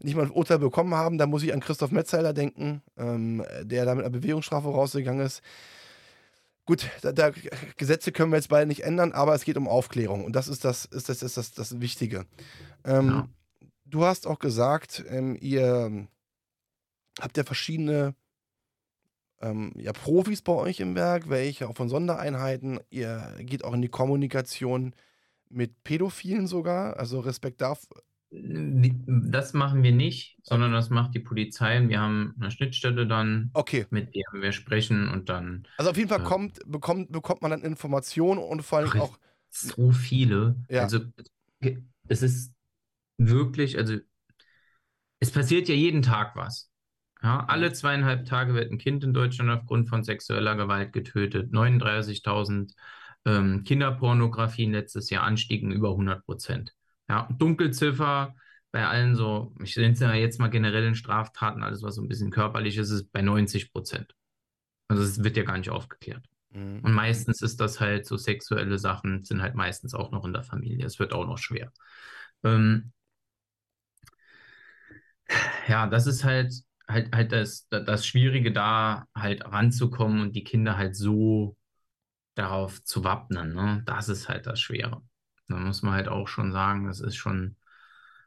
nicht 0.00 0.16
mal 0.16 0.24
ein 0.24 0.30
Urteil 0.30 0.58
bekommen 0.58 0.94
haben. 0.94 1.18
Da 1.18 1.26
muss 1.26 1.42
ich 1.42 1.52
an 1.52 1.60
Christoph 1.60 1.90
Metzeler 1.90 2.32
denken, 2.32 2.82
ähm, 2.96 3.44
der 3.62 3.84
da 3.84 3.94
mit 3.94 4.04
einer 4.04 4.12
Bewährungsstrafe 4.12 4.68
rausgegangen 4.68 5.24
ist. 5.24 5.42
Gut, 6.64 6.88
da, 7.02 7.12
da, 7.12 7.32
Gesetze 7.76 8.12
können 8.12 8.30
wir 8.30 8.36
jetzt 8.36 8.48
beide 8.48 8.66
nicht 8.66 8.84
ändern, 8.84 9.12
aber 9.12 9.34
es 9.34 9.44
geht 9.44 9.56
um 9.56 9.68
Aufklärung 9.68 10.24
und 10.24 10.36
das 10.36 10.46
ist 10.46 10.64
das, 10.64 10.84
ist 10.84 11.08
das, 11.08 11.22
ist 11.22 11.36
das, 11.36 11.52
das 11.52 11.80
Wichtige. 11.80 12.24
Ähm, 12.84 13.08
ja. 13.08 13.28
Du 13.84 14.04
hast 14.04 14.26
auch 14.26 14.38
gesagt, 14.38 15.04
ähm, 15.08 15.36
ihr 15.40 16.06
habt 17.20 17.36
ja 17.36 17.44
verschiedene 17.44 18.14
ähm, 19.42 19.72
ja, 19.76 19.92
Profis 19.92 20.42
bei 20.42 20.52
euch 20.52 20.80
im 20.80 20.94
Werk, 20.94 21.28
welche 21.28 21.68
auch 21.68 21.76
von 21.76 21.88
Sondereinheiten. 21.88 22.80
Ihr 22.90 23.34
geht 23.40 23.64
auch 23.64 23.74
in 23.74 23.82
die 23.82 23.88
Kommunikation 23.88 24.94
mit 25.50 25.84
Pädophilen 25.84 26.46
sogar, 26.46 26.96
also 26.96 27.20
Respekt 27.20 27.60
dafür. 27.60 28.02
Das 28.30 29.52
machen 29.52 29.82
wir 29.82 29.92
nicht, 29.92 30.38
sondern 30.42 30.72
das 30.72 30.88
macht 30.88 31.14
die 31.14 31.20
Polizei 31.20 31.78
und 31.78 31.90
wir 31.90 32.00
haben 32.00 32.34
eine 32.40 32.50
Schnittstelle 32.50 33.06
dann, 33.06 33.50
okay. 33.52 33.84
mit 33.90 34.14
der 34.14 34.24
wir 34.32 34.52
sprechen 34.52 35.10
und 35.10 35.28
dann. 35.28 35.68
Also 35.76 35.90
auf 35.90 35.96
jeden 35.98 36.08
Fall 36.08 36.22
äh, 36.22 36.24
kommt, 36.24 36.60
bekommt, 36.66 37.12
bekommt 37.12 37.42
man 37.42 37.50
dann 37.50 37.60
Informationen 37.60 38.40
und 38.42 38.62
vor 38.62 38.78
allem 38.78 39.00
auch. 39.00 39.18
So 39.50 39.90
viele. 39.90 40.56
Ja. 40.70 40.84
Also 40.84 41.00
es 42.08 42.22
ist 42.22 42.54
wirklich, 43.18 43.76
also 43.76 43.98
es 45.20 45.30
passiert 45.30 45.68
ja 45.68 45.74
jeden 45.74 46.00
Tag 46.00 46.34
was. 46.34 46.71
Ja, 47.22 47.44
alle 47.46 47.72
zweieinhalb 47.72 48.26
Tage 48.26 48.54
wird 48.54 48.72
ein 48.72 48.78
Kind 48.78 49.04
in 49.04 49.14
Deutschland 49.14 49.50
aufgrund 49.50 49.88
von 49.88 50.02
sexueller 50.02 50.56
Gewalt 50.56 50.92
getötet. 50.92 51.52
39.000 51.52 52.74
ähm, 53.24 53.62
Kinderpornografien 53.64 54.72
letztes 54.72 55.08
Jahr 55.10 55.22
anstiegen 55.24 55.70
über 55.70 55.90
100 55.90 56.24
Prozent. 56.24 56.74
Ja, 57.08 57.28
Dunkelziffer 57.38 58.34
bei 58.72 58.86
allen 58.86 59.14
so, 59.14 59.54
ich 59.62 59.76
nenne 59.76 59.92
es 59.92 60.00
ja 60.00 60.14
jetzt 60.14 60.40
mal 60.40 60.48
generell 60.48 60.84
in 60.86 60.94
Straftaten, 60.94 61.62
alles 61.62 61.82
was 61.82 61.94
so 61.96 62.02
ein 62.02 62.08
bisschen 62.08 62.30
körperlich 62.30 62.76
ist, 62.78 62.90
ist 62.90 63.12
bei 63.12 63.22
90 63.22 63.70
Prozent. 63.70 64.14
Also 64.88 65.02
es 65.02 65.22
wird 65.22 65.36
ja 65.36 65.44
gar 65.44 65.58
nicht 65.58 65.70
aufgeklärt. 65.70 66.24
Mhm. 66.50 66.80
Und 66.82 66.92
meistens 66.92 67.42
ist 67.42 67.60
das 67.60 67.80
halt 67.80 68.06
so 68.06 68.16
sexuelle 68.16 68.78
Sachen, 68.78 69.24
sind 69.24 69.42
halt 69.42 69.54
meistens 69.54 69.94
auch 69.94 70.10
noch 70.10 70.24
in 70.24 70.32
der 70.32 70.42
Familie. 70.42 70.86
Es 70.86 70.98
wird 70.98 71.12
auch 71.12 71.26
noch 71.26 71.38
schwer. 71.38 71.72
Ähm, 72.42 72.92
ja, 75.68 75.86
das 75.86 76.06
ist 76.06 76.24
halt 76.24 76.52
halt, 76.88 77.14
halt 77.14 77.32
das, 77.32 77.68
das 77.68 78.06
Schwierige, 78.06 78.52
da 78.52 79.06
halt 79.14 79.44
ranzukommen 79.44 80.20
und 80.20 80.36
die 80.36 80.44
Kinder 80.44 80.76
halt 80.76 80.96
so 80.96 81.56
darauf 82.34 82.82
zu 82.84 83.04
wappnen. 83.04 83.54
Ne? 83.54 83.82
Das 83.86 84.08
ist 84.08 84.28
halt 84.28 84.46
das 84.46 84.60
Schwere. 84.60 85.02
Da 85.48 85.56
muss 85.56 85.82
man 85.82 85.94
halt 85.94 86.08
auch 86.08 86.28
schon 86.28 86.52
sagen, 86.52 86.86
das 86.86 87.00
ist 87.00 87.16
schon, 87.16 87.56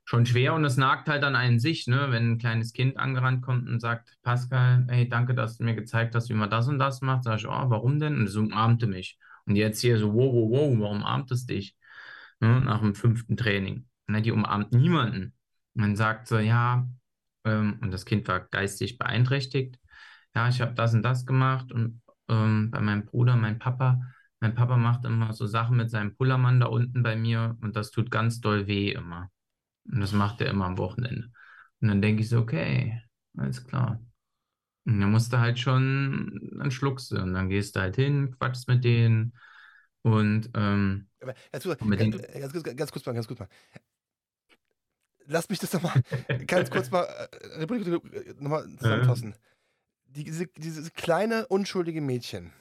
schon 0.03 0.25
schwer 0.25 0.53
und 0.53 0.63
es 0.63 0.77
nagt 0.77 1.09
halt 1.09 1.23
an 1.23 1.35
einen 1.35 1.59
sich, 1.59 1.87
ne? 1.87 2.07
wenn 2.11 2.33
ein 2.33 2.37
kleines 2.37 2.73
Kind 2.73 2.97
angerannt 2.97 3.41
kommt 3.41 3.67
und 3.67 3.79
sagt, 3.79 4.15
Pascal, 4.21 4.85
hey, 4.89 5.09
danke, 5.09 5.33
dass 5.33 5.57
du 5.57 5.63
mir 5.63 5.75
gezeigt 5.75 6.13
hast, 6.15 6.29
wie 6.29 6.33
man 6.35 6.49
das 6.49 6.67
und 6.67 6.79
das 6.79 7.01
macht. 7.01 7.23
Sag 7.23 7.39
ich, 7.39 7.47
oh, 7.47 7.69
warum 7.69 7.99
denn? 7.99 8.17
Und 8.19 8.27
es 8.27 8.35
umarmte 8.35 8.87
mich. 8.87 9.17
Und 9.45 9.55
jetzt 9.55 9.81
hier 9.81 9.97
so, 9.97 10.13
wow, 10.13 10.33
wow, 10.33 10.49
wow, 10.51 10.79
warum 10.79 10.97
umarmt 10.97 11.31
es 11.31 11.45
dich? 11.45 11.75
Ne? 12.39 12.61
Nach 12.61 12.79
dem 12.79 12.95
fünften 12.95 13.37
Training. 13.37 13.87
Ne? 14.07 14.21
Die 14.21 14.31
umarmt 14.31 14.71
niemanden. 14.73 15.33
Man 15.73 15.95
sagt 15.95 16.27
so, 16.27 16.37
ja, 16.37 16.87
ähm, 17.45 17.79
und 17.81 17.91
das 17.91 18.05
Kind 18.05 18.27
war 18.27 18.41
geistig 18.41 18.97
beeinträchtigt. 18.97 19.79
Ja, 20.35 20.49
ich 20.49 20.61
habe 20.61 20.73
das 20.73 20.93
und 20.93 21.03
das 21.03 21.25
gemacht 21.25 21.71
und 21.71 22.01
ähm, 22.27 22.71
bei 22.71 22.81
meinem 22.81 23.05
Bruder, 23.05 23.35
mein 23.35 23.59
Papa, 23.59 24.01
mein 24.39 24.55
Papa 24.55 24.77
macht 24.77 25.05
immer 25.05 25.33
so 25.33 25.45
Sachen 25.47 25.77
mit 25.77 25.89
seinem 25.89 26.15
Pullermann 26.15 26.59
da 26.59 26.67
unten 26.67 27.03
bei 27.03 27.15
mir 27.15 27.57
und 27.61 27.75
das 27.75 27.91
tut 27.91 28.11
ganz 28.11 28.41
doll 28.41 28.67
weh 28.67 28.91
immer. 28.91 29.31
Und 29.85 30.01
das 30.01 30.11
macht 30.11 30.41
er 30.41 30.49
immer 30.49 30.65
am 30.65 30.77
Wochenende. 30.77 31.31
Und 31.81 31.87
dann 31.87 32.01
denke 32.01 32.21
ich 32.21 32.29
so, 32.29 32.39
okay, 32.39 33.01
alles 33.37 33.65
klar. 33.65 34.01
Und 34.85 34.99
dann 34.99 35.11
musst 35.11 35.33
du 35.33 35.39
halt 35.39 35.59
schon, 35.59 36.51
dann 36.57 36.71
schluckst 36.71 37.11
du 37.11 37.17
und 37.21 37.33
dann 37.33 37.49
gehst 37.49 37.75
du 37.75 37.81
halt 37.81 37.95
hin, 37.95 38.35
quatschst 38.37 38.67
mit 38.67 38.83
denen 38.83 39.33
und 40.03 40.49
ähm, 40.55 41.07
ganz, 41.51 41.63
kurz, 41.63 41.77
ganz, 41.95 42.09
ganz, 42.53 42.63
ganz 42.63 42.91
kurz 42.91 43.05
mal, 43.05 43.13
ganz 43.13 43.27
kurz 43.27 43.39
mal 43.39 43.49
lass 45.27 45.49
mich 45.49 45.59
das 45.59 45.73
nochmal 45.73 46.01
ganz 46.47 46.69
kurz 46.69 46.91
mal, 46.91 47.03
äh, 47.57 47.65
nochmal 48.39 48.67
zusammenfassen. 48.77 49.35
Die, 50.05 50.23
diese, 50.23 50.47
dieses 50.47 50.93
kleine, 50.93 51.47
unschuldige 51.47 52.01
Mädchen. 52.01 52.53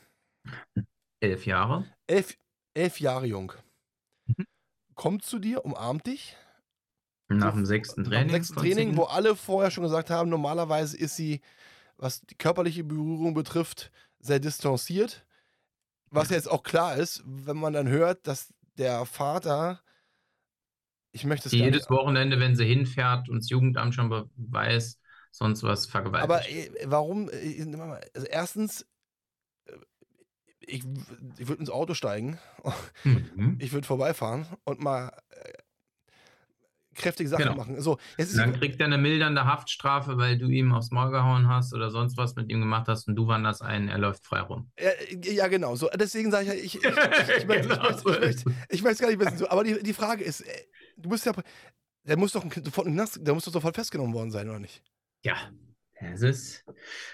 Elf 1.21 1.47
Jahre. 1.47 1.87
Elf, 2.07 2.37
elf 2.75 3.01
Jahre 3.01 3.27
jung. 3.27 3.53
Mhm. 4.27 4.47
Kommt 4.95 5.25
zu 5.25 5.39
dir, 5.39 5.65
umarmt 5.65 6.07
dich. 6.07 6.37
Nach 7.29 7.55
dem 7.55 7.65
sechsten 7.65 8.05
Training. 8.05 8.19
Nach 8.19 8.27
dem 8.27 8.31
sechsten 8.31 8.57
Training, 8.57 8.97
wo 8.97 9.05
alle 9.05 9.35
vorher 9.35 9.71
schon 9.71 9.85
gesagt 9.85 10.11
haben, 10.11 10.29
normalerweise 10.29 10.97
ist 10.97 11.17
sie, 11.17 11.41
was 11.97 12.21
die 12.23 12.35
körperliche 12.35 12.85
Berührung 12.85 13.35
betrifft, 13.35 13.91
sehr 14.19 14.41
distanziert. 14.41 15.27
Was 16.11 16.31
jetzt 16.31 16.51
auch 16.51 16.63
klar 16.63 16.97
ist, 16.97 17.23
wenn 17.25 17.57
man 17.57 17.73
dann 17.73 17.89
hört, 17.89 18.27
dass 18.27 18.53
der 18.77 19.05
Vater 19.07 19.81
ich 21.15 21.25
möchte 21.25 21.49
es 21.49 21.53
Jedes 21.53 21.89
Wochenende, 21.91 22.41
wenn 22.41 22.57
sie 22.57 22.65
hinfährt 22.65 23.29
und 23.29 23.39
das 23.39 23.49
Jugendamt 23.49 23.95
schon 23.95 24.11
weiß, 24.37 24.99
sonst 25.31 25.63
was 25.63 25.87
vergewaltigt. 25.87 26.25
Aber 26.25 26.49
äh, 26.49 26.71
warum? 26.87 27.31
Äh, 27.31 27.65
also 28.15 28.27
erstens, 28.27 28.85
äh, 29.67 29.73
ich, 30.59 30.83
ich 31.39 31.47
würde 31.49 31.61
ins 31.61 31.71
Auto 31.71 31.95
steigen, 31.95 32.39
mhm. 33.05 33.59
ich 33.61 33.73
würde 33.73 33.87
vorbeifahren 33.87 34.47
und 34.65 34.81
mal 34.81 35.17
äh, 35.31 35.53
kräftige 36.97 37.29
Sachen 37.29 37.45
genau. 37.45 37.57
machen. 37.57 37.81
So, 37.81 37.99
dann 38.37 38.55
kriegt 38.55 38.81
er 38.81 38.87
eine 38.87 38.99
mildernde 38.99 39.45
Haftstrafe, 39.45 40.19
weil 40.19 40.37
du 40.37 40.49
ihm 40.49 40.73
aufs 40.73 40.91
Maul 40.91 41.13
gehauen 41.13 41.49
hast 41.49 41.75
oder 41.75 41.91
sonst 41.91 42.17
was 42.17 42.35
mit 42.35 42.51
ihm 42.51 42.59
gemacht 42.59 42.89
hast 42.89 43.07
und 43.07 43.15
du 43.15 43.29
wanderst 43.29 43.63
ein, 43.63 43.89
er 43.89 43.99
läuft 43.99 44.27
frei 44.27 44.41
rum. 44.41 44.71
Ja, 44.81 44.91
ja 45.31 45.47
genau. 45.47 45.77
So, 45.77 45.89
deswegen 45.95 46.33
sage 46.33 46.55
ich 46.55 46.77
ich, 46.77 46.85
ich, 46.85 46.85
ich, 46.85 47.37
ich, 47.39 47.47
möchte, 47.47 47.73
ich, 47.73 48.05
möchte, 48.05 48.55
ich, 48.69 48.83
möchte, 48.83 49.03
gar 49.03 49.11
nicht 49.11 49.21
wissen. 49.21 49.39
So, 49.39 49.49
aber 49.49 49.63
die, 49.63 49.81
die 49.81 49.93
Frage 49.93 50.25
ist, 50.25 50.45
du 50.97 51.09
bist 51.09 51.27
ja, 51.27 51.33
der 52.05 52.17
muss 52.17 52.33
doch 52.33 52.45
sofort, 52.63 52.87
der 52.87 53.35
muss 53.35 53.45
doch 53.45 53.53
sofort 53.53 53.75
festgenommen 53.75 54.15
worden 54.15 54.31
sein, 54.31 54.49
oder 54.49 54.59
nicht? 54.59 54.83
Ja, 55.23 55.51
es 55.95 56.23
ist, 56.23 56.65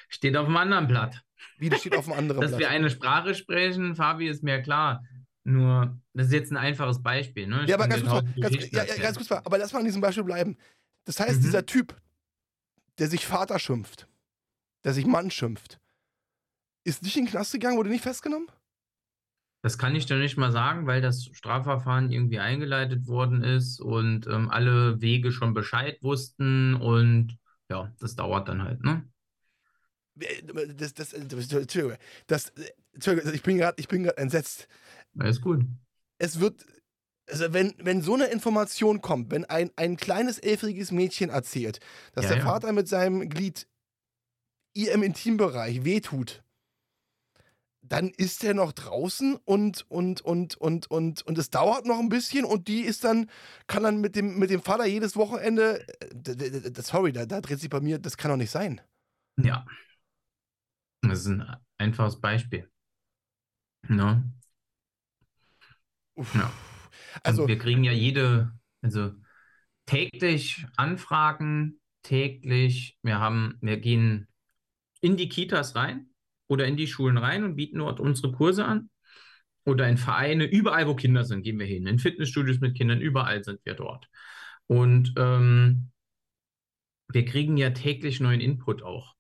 steht 0.09 0.37
auf 0.37 0.47
einem 0.47 0.57
anderen 0.57 0.88
Blatt. 0.88 1.23
Wie, 1.59 1.69
das 1.69 1.81
steht 1.81 1.97
auf 1.97 2.09
einem 2.09 2.19
anderen 2.19 2.40
Dass 2.40 2.51
Blatt? 2.51 2.61
Dass 2.61 2.69
wir 2.69 2.71
eine 2.71 2.90
Sprache 2.90 3.35
sprechen, 3.35 3.95
Fabi, 3.95 4.29
ist 4.29 4.43
mir 4.43 4.62
klar. 4.62 5.05
Nur, 5.45 5.99
das 6.12 6.27
ist 6.27 6.33
jetzt 6.33 6.51
ein 6.53 6.57
einfaches 6.57 7.03
Beispiel. 7.03 7.47
Ne? 7.47 7.64
Ja, 7.66 7.77
aber 7.77 7.88
ganz 7.88 8.05
kurz, 8.05 8.25
mal, 8.25 8.40
ganz, 8.40 8.71
ja, 8.71 8.85
ja, 8.85 8.97
ganz 8.97 9.16
kurz 9.16 9.31
mal, 9.31 9.38
aber 9.38 9.59
lass 9.59 9.73
mal 9.73 9.79
an 9.79 9.85
diesem 9.85 10.01
Beispiel 10.01 10.25
bleiben. 10.25 10.57
Das 11.05 11.19
heißt, 11.19 11.38
mhm. 11.38 11.45
dieser 11.45 11.64
Typ, 11.64 11.97
der 12.99 13.09
sich 13.09 13.27
Vater 13.27 13.59
schimpft, 13.59 14.07
der 14.85 14.93
sich 14.93 15.07
Mann 15.07 15.31
schimpft, 15.31 15.81
ist 16.85 17.03
nicht 17.03 17.16
in 17.16 17.25
den 17.25 17.31
Knast 17.31 17.53
gegangen, 17.53 17.79
wurde 17.79 17.90
nicht 17.90 18.03
festgenommen? 18.03 18.49
Das 19.62 19.77
kann 19.77 19.94
ich 19.94 20.07
dir 20.07 20.16
nicht 20.16 20.38
mal 20.38 20.53
sagen, 20.53 20.87
weil 20.87 21.03
das 21.03 21.27
Strafverfahren 21.33 22.11
irgendwie 22.11 22.38
eingeleitet 22.38 23.07
worden 23.07 23.44
ist 23.44 23.81
und 23.81 24.27
ähm, 24.27 24.51
alle 24.51 25.01
Wege 25.03 25.33
schon 25.33 25.53
Bescheid 25.53 25.99
wussten 26.03 26.75
und 26.75 27.37
ja, 27.68 27.92
das 28.01 28.16
dauert 28.16 28.49
dann 28.49 28.62
halt, 28.62 28.83
ne? 28.83 29.05
Das, 30.14 30.94
das, 30.94 31.14
das, 31.27 31.49
das, 32.27 32.53
ich 33.33 33.42
bin 33.42 33.57
gerade 33.57 34.16
entsetzt. 34.16 34.68
Alles 35.18 35.40
gut. 35.40 35.64
Es 36.18 36.40
wird, 36.40 36.66
also 37.27 37.53
wenn, 37.53 37.75
wenn 37.79 38.03
so 38.03 38.14
eine 38.14 38.27
Information 38.27 39.01
kommt, 39.01 39.31
wenn 39.31 39.44
ein, 39.46 39.70
ein 39.77 39.96
kleines 39.96 40.38
elfjähriges 40.38 40.90
Mädchen 40.90 41.31
erzählt, 41.31 41.81
dass 42.12 42.25
ja, 42.25 42.31
der 42.33 42.38
ja. 42.38 42.44
Vater 42.44 42.73
mit 42.73 42.88
seinem 42.88 43.29
Glied 43.29 43.66
ihr 44.75 44.92
im 44.92 45.03
Intimbereich 45.03 45.85
wehtut, 45.85 46.42
dann 47.90 48.09
ist 48.11 48.44
er 48.44 48.55
noch 48.55 48.70
draußen 48.70 49.35
und, 49.44 49.85
und, 49.90 50.20
und, 50.20 50.57
und, 50.57 50.90
und, 50.90 51.22
und 51.26 51.38
es 51.38 51.50
dauert 51.50 51.87
noch 51.87 51.98
ein 51.98 52.09
bisschen 52.09 52.44
und 52.44 52.68
die 52.68 52.83
ist 52.83 53.03
dann, 53.03 53.29
kann 53.66 53.83
dann 53.83 54.00
mit 54.00 54.14
dem, 54.14 54.38
mit 54.38 54.48
dem 54.50 54.62
Vater 54.62 54.87
jedes 54.87 55.16
Wochenende, 55.16 55.85
äh, 56.00 56.83
sorry, 56.83 57.12
da, 57.12 57.26
da 57.26 57.40
dreht 57.40 57.59
sich 57.59 57.68
bei 57.68 57.81
mir, 57.81 57.98
das 57.98 58.16
kann 58.16 58.31
doch 58.31 58.37
nicht 58.37 58.53
sein. 58.53 58.81
Ja. 59.42 59.66
Das 61.03 61.20
ist 61.20 61.26
ein 61.26 61.44
einfaches 61.79 62.20
Beispiel. 62.20 62.70
No. 63.88 64.22
Ja. 66.16 66.53
Also, 67.24 67.42
und 67.42 67.48
wir 67.48 67.59
kriegen 67.59 67.83
ja 67.83 67.92
jede, 67.92 68.53
also 68.83 69.14
täglich 69.87 70.64
Anfragen, 70.76 71.81
täglich, 72.03 72.96
wir 73.03 73.18
haben, 73.18 73.59
wir 73.61 73.79
gehen 73.79 74.29
in 75.00 75.16
die 75.16 75.29
Kitas 75.29 75.74
rein 75.74 76.10
oder 76.51 76.67
in 76.67 76.77
die 76.77 76.89
Schulen 76.89 77.17
rein 77.17 77.45
und 77.45 77.55
bieten 77.55 77.79
dort 77.79 78.01
unsere 78.01 78.33
Kurse 78.33 78.65
an. 78.65 78.91
Oder 79.65 79.89
in 79.89 79.99
Vereine, 79.99 80.47
überall, 80.47 80.89
wo 80.89 80.97
Kinder 80.97 81.25
sind, 81.25 81.43
gehen 81.43 81.61
wir 81.61 81.67
hin. 81.67 81.87
In 81.87 82.01
Fitnessstudios 82.01 82.59
mit 82.59 82.77
Kindern, 82.77 83.01
überall 83.01 83.45
sind 83.45 83.61
wir 83.65 83.75
dort. 83.75 84.09
Und 84.67 85.15
ähm, 85.17 85.93
wir 87.09 87.25
kriegen 87.25 87.57
ja 87.57 87.71
täglich 87.71 88.19
neuen 88.19 88.41
Input 88.41 88.83
auch. 88.83 89.15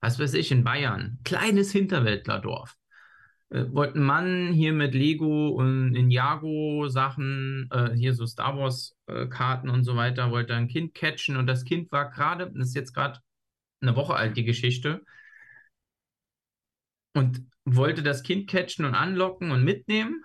Was 0.00 0.18
weiß 0.18 0.32
ich, 0.34 0.50
in 0.52 0.64
Bayern, 0.64 1.18
kleines 1.22 1.70
Hinterwäldlerdorf. 1.70 2.76
Äh, 3.50 3.66
wollte 3.72 3.98
ein 3.98 4.04
Mann 4.04 4.52
hier 4.54 4.72
mit 4.72 4.94
Lego 4.94 5.48
und 5.48 5.90
Ninjago-Sachen, 5.90 7.68
äh, 7.70 7.90
hier 7.94 8.14
so 8.14 8.24
Star 8.24 8.56
Wars-Karten 8.56 9.68
äh, 9.68 9.72
und 9.72 9.84
so 9.84 9.96
weiter, 9.96 10.30
wollte 10.30 10.54
ein 10.54 10.68
Kind 10.68 10.94
catchen 10.94 11.36
und 11.36 11.46
das 11.46 11.64
Kind 11.64 11.92
war 11.92 12.08
gerade, 12.10 12.50
das 12.54 12.68
ist 12.68 12.74
jetzt 12.74 12.94
gerade 12.94 13.18
eine 13.82 13.96
Woche 13.96 14.14
alt, 14.14 14.38
die 14.38 14.44
Geschichte, 14.44 15.02
und 17.14 17.46
wollte 17.64 18.02
das 18.02 18.22
Kind 18.22 18.48
catchen 18.48 18.84
und 18.84 18.94
anlocken 18.94 19.50
und 19.50 19.64
mitnehmen. 19.64 20.24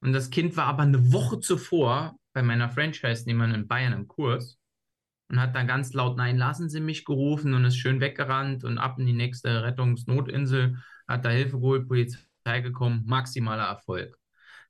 Und 0.00 0.12
das 0.12 0.30
Kind 0.30 0.56
war 0.56 0.66
aber 0.66 0.82
eine 0.82 1.12
Woche 1.12 1.40
zuvor 1.40 2.16
bei 2.32 2.42
meiner 2.42 2.70
Franchise-Nehmerin 2.70 3.54
in 3.54 3.68
Bayern 3.68 3.92
im 3.92 4.08
Kurs 4.08 4.58
und 5.28 5.40
hat 5.40 5.54
dann 5.54 5.66
ganz 5.66 5.92
laut 5.92 6.16
Nein, 6.16 6.36
lassen 6.36 6.68
Sie 6.68 6.80
mich 6.80 7.04
gerufen 7.04 7.54
und 7.54 7.64
ist 7.64 7.76
schön 7.76 8.00
weggerannt 8.00 8.64
und 8.64 8.78
ab 8.78 8.98
in 8.98 9.06
die 9.06 9.12
nächste 9.12 9.62
Rettungsnotinsel, 9.62 10.76
hat 11.08 11.24
da 11.24 11.30
Hilfe 11.30 11.58
geholt, 11.58 11.88
Polizei 11.88 12.60
gekommen, 12.60 13.04
maximaler 13.06 13.64
Erfolg. 13.64 14.18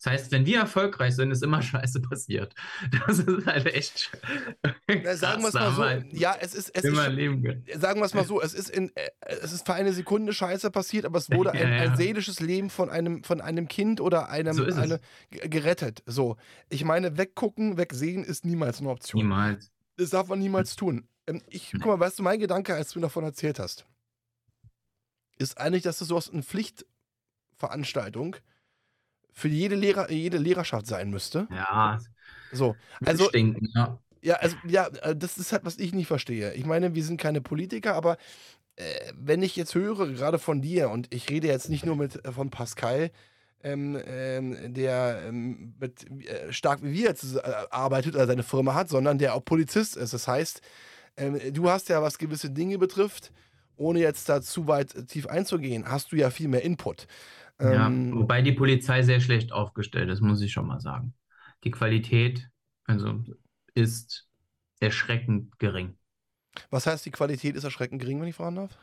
Das 0.02 0.12
heißt, 0.12 0.32
wenn 0.32 0.46
wir 0.46 0.58
erfolgreich 0.58 1.14
sind, 1.14 1.30
ist 1.30 1.44
immer 1.44 1.62
Scheiße 1.62 2.00
passiert. 2.00 2.54
Das 3.06 3.20
ist 3.20 3.46
halt 3.46 3.66
echt. 3.66 4.10
Na, 4.88 5.14
sagen 5.14 5.42
wir 5.42 5.48
es 5.48 5.54
mal 5.54 5.72
so. 5.72 5.84
Ja, 6.16 6.36
es 6.40 6.54
ist. 6.54 6.70
Es 6.74 6.84
immer 6.84 7.06
ist, 7.06 7.14
leben 7.14 7.64
Sagen 7.78 8.00
wir 8.00 8.06
es 8.06 8.14
mal 8.14 8.24
so. 8.24 8.42
Es 8.42 8.52
ist, 8.52 8.68
in, 8.68 8.90
äh, 8.96 9.10
es 9.26 9.52
ist 9.52 9.64
für 9.64 9.74
eine 9.74 9.92
Sekunde 9.92 10.32
Scheiße 10.32 10.70
passiert, 10.72 11.04
aber 11.04 11.18
es 11.18 11.30
wurde 11.34 11.52
ein, 11.52 11.58
ja, 11.58 11.68
ja. 11.68 11.90
ein 11.90 11.96
seelisches 11.96 12.40
Leben 12.40 12.68
von 12.68 12.90
einem, 12.90 13.22
von 13.22 13.40
einem 13.40 13.68
Kind 13.68 14.00
oder 14.00 14.28
einem 14.28 14.54
so 14.54 14.64
eine, 14.64 14.98
gerettet. 15.30 16.02
So. 16.06 16.36
Ich 16.68 16.84
meine, 16.84 17.16
weggucken, 17.16 17.76
wegsehen 17.76 18.24
ist 18.24 18.44
niemals 18.44 18.80
eine 18.80 18.90
Option. 18.90 19.22
Niemals. 19.22 19.70
Das 19.96 20.10
darf 20.10 20.26
man 20.26 20.40
niemals 20.40 20.74
tun. 20.74 21.06
Ähm, 21.28 21.42
ich, 21.48 21.70
guck 21.72 21.86
mal, 21.86 22.00
weißt 22.00 22.18
du, 22.18 22.24
mein 22.24 22.40
Gedanke, 22.40 22.74
als 22.74 22.90
du 22.90 22.98
mir 22.98 23.04
davon 23.04 23.22
erzählt 23.22 23.60
hast, 23.60 23.86
ist 25.38 25.58
eigentlich, 25.58 25.84
dass 25.84 25.98
du 25.98 26.04
sowas 26.04 26.26
in 26.26 26.42
Pflichtveranstaltung 26.42 28.36
für 29.32 29.48
jede, 29.48 29.74
Lehrer, 29.74 30.10
jede 30.10 30.38
Lehrerschaft 30.38 30.86
sein 30.86 31.10
müsste. 31.10 31.48
Ja. 31.50 31.98
So, 32.52 32.76
also. 33.04 33.28
Stinken, 33.28 33.68
ja. 33.74 33.98
Ja, 34.24 34.36
also, 34.36 34.56
ja, 34.68 34.86
äh, 35.02 35.16
das 35.16 35.36
ist 35.36 35.52
halt, 35.52 35.64
was 35.64 35.78
ich 35.78 35.92
nicht 35.92 36.06
verstehe. 36.06 36.54
Ich 36.54 36.64
meine, 36.64 36.94
wir 36.94 37.02
sind 37.02 37.20
keine 37.20 37.40
Politiker, 37.40 37.94
aber 37.94 38.18
äh, 38.76 38.84
wenn 39.16 39.42
ich 39.42 39.56
jetzt 39.56 39.74
höre, 39.74 40.06
gerade 40.12 40.38
von 40.38 40.62
dir, 40.62 40.90
und 40.90 41.12
ich 41.12 41.28
rede 41.28 41.48
jetzt 41.48 41.68
nicht 41.68 41.84
nur 41.84 41.96
mit, 41.96 42.24
äh, 42.24 42.30
von 42.30 42.50
Pascal, 42.50 43.10
ähm, 43.64 44.00
ähm, 44.06 44.74
der 44.74 45.22
ähm, 45.26 45.74
mit, 45.78 46.08
äh, 46.26 46.52
stark 46.52 46.82
wie 46.82 46.92
wir 46.92 47.08
jetzt 47.08 47.36
äh, 47.36 47.40
arbeitet 47.70 48.14
oder 48.14 48.26
seine 48.26 48.42
Firma 48.42 48.74
hat, 48.74 48.88
sondern 48.88 49.18
der 49.18 49.34
auch 49.34 49.44
Polizist 49.44 49.96
ist. 49.96 50.12
Das 50.12 50.26
heißt, 50.28 50.60
ähm, 51.16 51.38
du 51.52 51.68
hast 51.68 51.88
ja, 51.88 52.02
was 52.02 52.18
gewisse 52.18 52.50
Dinge 52.50 52.78
betrifft, 52.78 53.32
ohne 53.76 54.00
jetzt 54.00 54.28
da 54.28 54.40
zu 54.40 54.66
weit 54.66 55.08
tief 55.08 55.26
einzugehen, 55.26 55.88
hast 55.88 56.12
du 56.12 56.16
ja 56.16 56.30
viel 56.30 56.48
mehr 56.48 56.62
Input. 56.62 57.06
Ja, 57.62 57.86
ähm, 57.86 58.14
wobei 58.16 58.42
die 58.42 58.52
Polizei 58.52 59.02
sehr 59.02 59.20
schlecht 59.20 59.52
aufgestellt 59.52 60.10
ist, 60.10 60.20
muss 60.20 60.42
ich 60.42 60.52
schon 60.52 60.66
mal 60.66 60.80
sagen. 60.80 61.14
Die 61.64 61.70
Qualität 61.70 62.48
also 62.84 63.22
ist 63.74 64.28
erschreckend 64.80 65.58
gering. 65.58 65.96
Was 66.70 66.86
heißt, 66.86 67.06
die 67.06 67.10
Qualität 67.10 67.56
ist 67.56 67.64
erschreckend 67.64 68.00
gering, 68.00 68.20
wenn 68.20 68.28
ich 68.28 68.34
fragen 68.34 68.56
darf? 68.56 68.76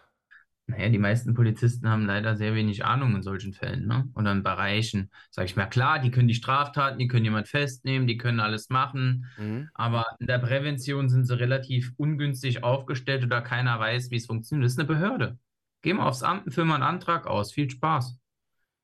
Naja, 0.65 0.89
die 0.89 0.99
meisten 0.99 1.33
Polizisten 1.33 1.89
haben 1.89 2.05
leider 2.05 2.35
sehr 2.35 2.53
wenig 2.53 2.85
Ahnung 2.85 3.15
in 3.15 3.23
solchen 3.23 3.53
Fällen, 3.53 3.87
ne? 3.87 4.07
Oder 4.13 4.31
in 4.31 4.43
Bereichen. 4.43 5.09
Sag 5.31 5.45
ich 5.45 5.55
mal, 5.55 5.65
klar, 5.65 5.97
die 5.97 6.11
können 6.11 6.27
die 6.27 6.35
Straftaten, 6.35 6.99
die 6.99 7.07
können 7.07 7.25
jemand 7.25 7.47
festnehmen, 7.47 8.07
die 8.07 8.17
können 8.17 8.39
alles 8.39 8.69
machen, 8.69 9.25
mhm. 9.37 9.69
aber 9.73 10.05
in 10.19 10.27
der 10.27 10.37
Prävention 10.37 11.09
sind 11.09 11.25
sie 11.25 11.39
relativ 11.39 11.91
ungünstig 11.97 12.63
aufgestellt 12.63 13.23
oder 13.23 13.41
keiner 13.41 13.79
weiß, 13.79 14.11
wie 14.11 14.17
es 14.17 14.27
funktioniert. 14.27 14.65
Das 14.65 14.73
ist 14.73 14.79
eine 14.79 14.87
Behörde. 14.87 15.39
Geh 15.81 15.93
mal 15.93 16.07
aufs 16.07 16.21
Amt 16.21 16.45
und 16.45 16.51
füll 16.51 16.65
mal 16.65 16.75
einen 16.75 16.83
Antrag 16.83 17.25
aus. 17.25 17.51
Viel 17.51 17.69
Spaß. 17.69 18.19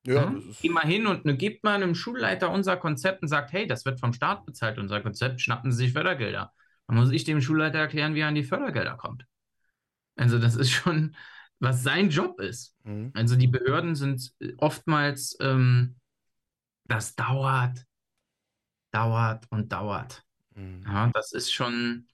Ja, 0.05 0.13
ja? 0.13 0.35
Geh 0.61 0.69
mal 0.69 0.85
hin 0.85 1.07
und 1.07 1.25
ne, 1.25 1.35
gibt 1.35 1.63
mal 1.63 1.75
einem 1.75 1.95
Schulleiter 1.95 2.51
unser 2.51 2.77
Konzept 2.77 3.21
und 3.21 3.27
sagt, 3.27 3.51
hey, 3.53 3.67
das 3.67 3.85
wird 3.85 3.99
vom 3.99 4.13
Staat 4.13 4.45
bezahlt, 4.45 4.77
unser 4.77 5.01
Konzept, 5.01 5.41
schnappen 5.41 5.71
Sie 5.71 5.85
sich 5.85 5.93
Fördergelder. 5.93 6.53
Dann 6.87 6.97
muss 6.97 7.11
ich 7.11 7.23
dem 7.23 7.41
Schulleiter 7.41 7.79
erklären, 7.79 8.15
wie 8.15 8.19
er 8.19 8.27
an 8.27 8.35
die 8.35 8.43
Fördergelder 8.43 8.95
kommt. 8.97 9.25
Also 10.15 10.39
das 10.39 10.55
ist 10.55 10.71
schon, 10.71 11.15
was 11.59 11.83
sein 11.83 12.09
Job 12.09 12.39
ist. 12.39 12.75
Mhm. 12.83 13.11
Also 13.13 13.35
die 13.35 13.47
Behörden 13.47 13.95
sind 13.95 14.31
oftmals, 14.57 15.37
ähm, 15.41 15.95
das 16.85 17.15
dauert, 17.15 17.85
dauert 18.91 19.45
und 19.49 19.71
dauert. 19.71 20.23
Mhm. 20.53 20.83
Ja, 20.85 21.09
das 21.13 21.31
ist 21.31 21.51
schon, 21.51 22.07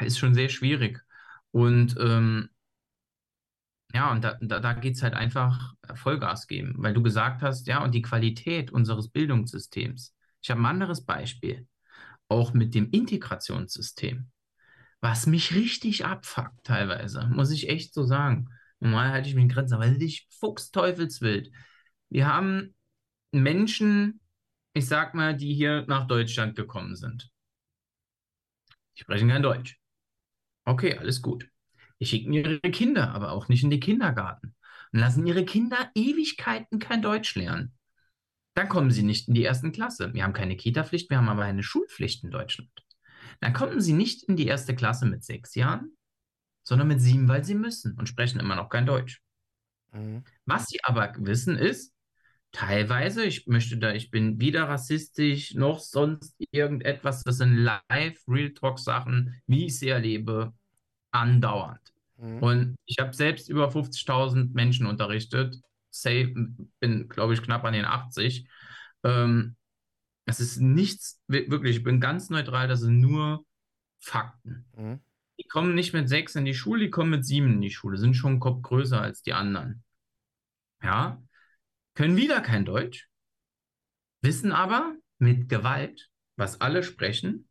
ist 0.00 0.18
schon 0.18 0.34
sehr 0.34 0.48
schwierig. 0.48 1.04
Und 1.50 1.96
ähm, 1.98 2.50
ja, 3.94 4.10
und 4.10 4.22
da, 4.24 4.36
da, 4.40 4.60
da 4.60 4.72
geht 4.72 4.96
es 4.96 5.02
halt 5.02 5.14
einfach 5.14 5.74
Vollgas 5.94 6.46
geben, 6.48 6.74
weil 6.78 6.94
du 6.94 7.02
gesagt 7.02 7.42
hast, 7.42 7.66
ja, 7.68 7.82
und 7.84 7.94
die 7.94 8.02
Qualität 8.02 8.72
unseres 8.72 9.08
Bildungssystems. 9.08 10.14
Ich 10.42 10.50
habe 10.50 10.60
ein 10.60 10.66
anderes 10.66 11.04
Beispiel, 11.04 11.66
auch 12.28 12.54
mit 12.54 12.74
dem 12.74 12.90
Integrationssystem, 12.90 14.30
was 15.00 15.26
mich 15.26 15.54
richtig 15.54 16.06
abfuckt 16.06 16.64
teilweise, 16.64 17.26
muss 17.28 17.50
ich 17.52 17.68
echt 17.68 17.94
so 17.94 18.04
sagen. 18.04 18.48
Normal 18.80 19.10
halte 19.12 19.28
ich 19.28 19.34
mich 19.34 19.44
in 19.44 19.48
Grenzen, 19.50 19.78
weil 19.78 20.02
ich 20.02 20.28
fuchsteufelswild. 20.40 21.50
Wir 22.10 22.26
haben 22.26 22.74
Menschen, 23.32 24.20
ich 24.74 24.86
sag 24.86 25.14
mal, 25.14 25.36
die 25.36 25.54
hier 25.54 25.84
nach 25.88 26.06
Deutschland 26.06 26.56
gekommen 26.56 26.96
sind. 26.96 27.30
Die 28.96 29.02
sprechen 29.02 29.28
kein 29.28 29.42
Deutsch. 29.42 29.78
Okay, 30.64 30.98
alles 30.98 31.22
gut. 31.22 31.48
Die 32.04 32.10
schicken 32.10 32.34
ihre 32.34 32.60
Kinder 32.60 33.14
aber 33.14 33.32
auch 33.32 33.48
nicht 33.48 33.64
in 33.64 33.70
den 33.70 33.80
Kindergarten 33.80 34.54
und 34.92 34.98
lassen 34.98 35.26
ihre 35.26 35.46
Kinder 35.46 35.90
Ewigkeiten 35.94 36.78
kein 36.78 37.00
Deutsch 37.00 37.34
lernen. 37.34 37.72
Dann 38.52 38.68
kommen 38.68 38.90
sie 38.90 39.02
nicht 39.02 39.26
in 39.26 39.32
die 39.32 39.42
ersten 39.42 39.72
Klasse. 39.72 40.12
Wir 40.12 40.22
haben 40.22 40.34
keine 40.34 40.54
Kita-Pflicht, 40.54 41.08
wir 41.08 41.16
haben 41.16 41.30
aber 41.30 41.44
eine 41.44 41.62
Schulpflicht 41.62 42.22
in 42.22 42.30
Deutschland. 42.30 42.68
Dann 43.40 43.54
kommen 43.54 43.80
sie 43.80 43.94
nicht 43.94 44.22
in 44.24 44.36
die 44.36 44.46
erste 44.46 44.74
Klasse 44.74 45.06
mit 45.06 45.24
sechs 45.24 45.54
Jahren, 45.54 45.96
sondern 46.62 46.88
mit 46.88 47.00
sieben, 47.00 47.26
weil 47.26 47.42
sie 47.42 47.54
müssen 47.54 47.96
und 47.98 48.06
sprechen 48.06 48.38
immer 48.38 48.54
noch 48.54 48.68
kein 48.68 48.84
Deutsch. 48.84 49.22
Mhm. 49.92 50.24
Was 50.44 50.66
sie 50.66 50.80
aber 50.82 51.10
wissen 51.16 51.56
ist, 51.56 51.94
teilweise, 52.52 53.24
ich 53.24 53.46
möchte 53.46 53.78
da, 53.78 53.94
ich 53.94 54.10
bin 54.10 54.38
weder 54.42 54.68
rassistisch 54.68 55.54
noch 55.54 55.80
sonst 55.80 56.36
irgendetwas, 56.50 57.24
das 57.24 57.38
sind 57.38 57.56
live 57.56 58.20
Real 58.28 58.52
Talk 58.52 58.78
Sachen, 58.78 59.40
wie 59.46 59.64
ich 59.64 59.78
sie 59.78 59.88
erlebe, 59.88 60.52
andauernd. 61.12 61.93
Mhm. 62.24 62.38
Und 62.38 62.76
ich 62.86 62.98
habe 62.98 63.12
selbst 63.12 63.48
über 63.48 63.68
50.000 63.68 64.54
Menschen 64.54 64.86
unterrichtet. 64.86 65.60
Safe, 65.90 66.32
bin, 66.80 67.08
glaube 67.08 67.34
ich, 67.34 67.42
knapp 67.42 67.64
an 67.64 67.74
den 67.74 67.84
80. 67.84 68.48
Ähm, 69.04 69.56
es 70.24 70.40
ist 70.40 70.58
nichts, 70.58 71.20
wirklich, 71.28 71.76
ich 71.76 71.82
bin 71.84 72.00
ganz 72.00 72.30
neutral, 72.30 72.66
das 72.66 72.80
sind 72.80 73.00
nur 73.00 73.44
Fakten. 74.00 74.66
Mhm. 74.76 75.00
Die 75.38 75.46
kommen 75.48 75.74
nicht 75.74 75.92
mit 75.92 76.08
sechs 76.08 76.34
in 76.34 76.44
die 76.44 76.54
Schule, 76.54 76.84
die 76.84 76.90
kommen 76.90 77.10
mit 77.10 77.26
sieben 77.26 77.54
in 77.54 77.60
die 77.60 77.70
Schule, 77.70 77.98
sind 77.98 78.14
schon 78.14 78.32
einen 78.32 78.40
Kopf 78.40 78.62
größer 78.62 79.00
als 79.00 79.22
die 79.22 79.34
anderen. 79.34 79.84
Ja, 80.82 81.22
können 81.94 82.16
wieder 82.16 82.40
kein 82.40 82.64
Deutsch, 82.64 83.08
wissen 84.22 84.52
aber 84.52 84.96
mit 85.18 85.48
Gewalt, 85.48 86.10
was 86.36 86.60
alle 86.60 86.82
sprechen. 86.82 87.48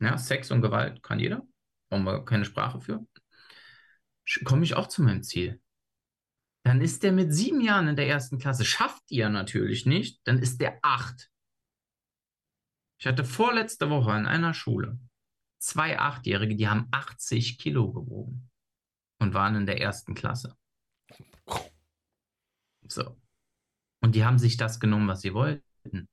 Ja, 0.00 0.18
Sex 0.18 0.50
und 0.50 0.62
Gewalt 0.62 1.02
kann 1.02 1.18
jeder, 1.18 1.46
brauchen 1.88 2.04
wir 2.04 2.24
keine 2.24 2.44
Sprache 2.44 2.80
für. 2.80 3.06
Komme 4.44 4.64
ich 4.64 4.74
auch 4.74 4.88
zu 4.88 5.02
meinem 5.02 5.22
Ziel. 5.22 5.60
Dann 6.64 6.80
ist 6.80 7.02
der 7.02 7.12
mit 7.12 7.32
sieben 7.32 7.60
Jahren 7.60 7.88
in 7.88 7.96
der 7.96 8.08
ersten 8.08 8.38
Klasse. 8.38 8.64
Schafft 8.64 9.10
ihr 9.10 9.28
natürlich 9.28 9.86
nicht, 9.86 10.20
dann 10.24 10.38
ist 10.38 10.60
der 10.60 10.78
acht. 10.82 11.30
Ich 12.98 13.06
hatte 13.06 13.24
vorletzte 13.24 13.88
Woche 13.90 14.16
in 14.16 14.26
einer 14.26 14.52
Schule 14.54 14.98
zwei 15.58 15.98
Achtjährige, 15.98 16.56
die 16.56 16.68
haben 16.68 16.88
80 16.90 17.58
Kilo 17.58 17.92
gewogen 17.92 18.50
und 19.18 19.34
waren 19.34 19.56
in 19.56 19.66
der 19.66 19.80
ersten 19.80 20.14
Klasse. 20.14 20.56
So. 22.86 23.16
Und 24.00 24.14
die 24.14 24.24
haben 24.24 24.38
sich 24.38 24.56
das 24.56 24.78
genommen, 24.78 25.08
was 25.08 25.22
sie 25.22 25.34
wollten. 25.34 26.08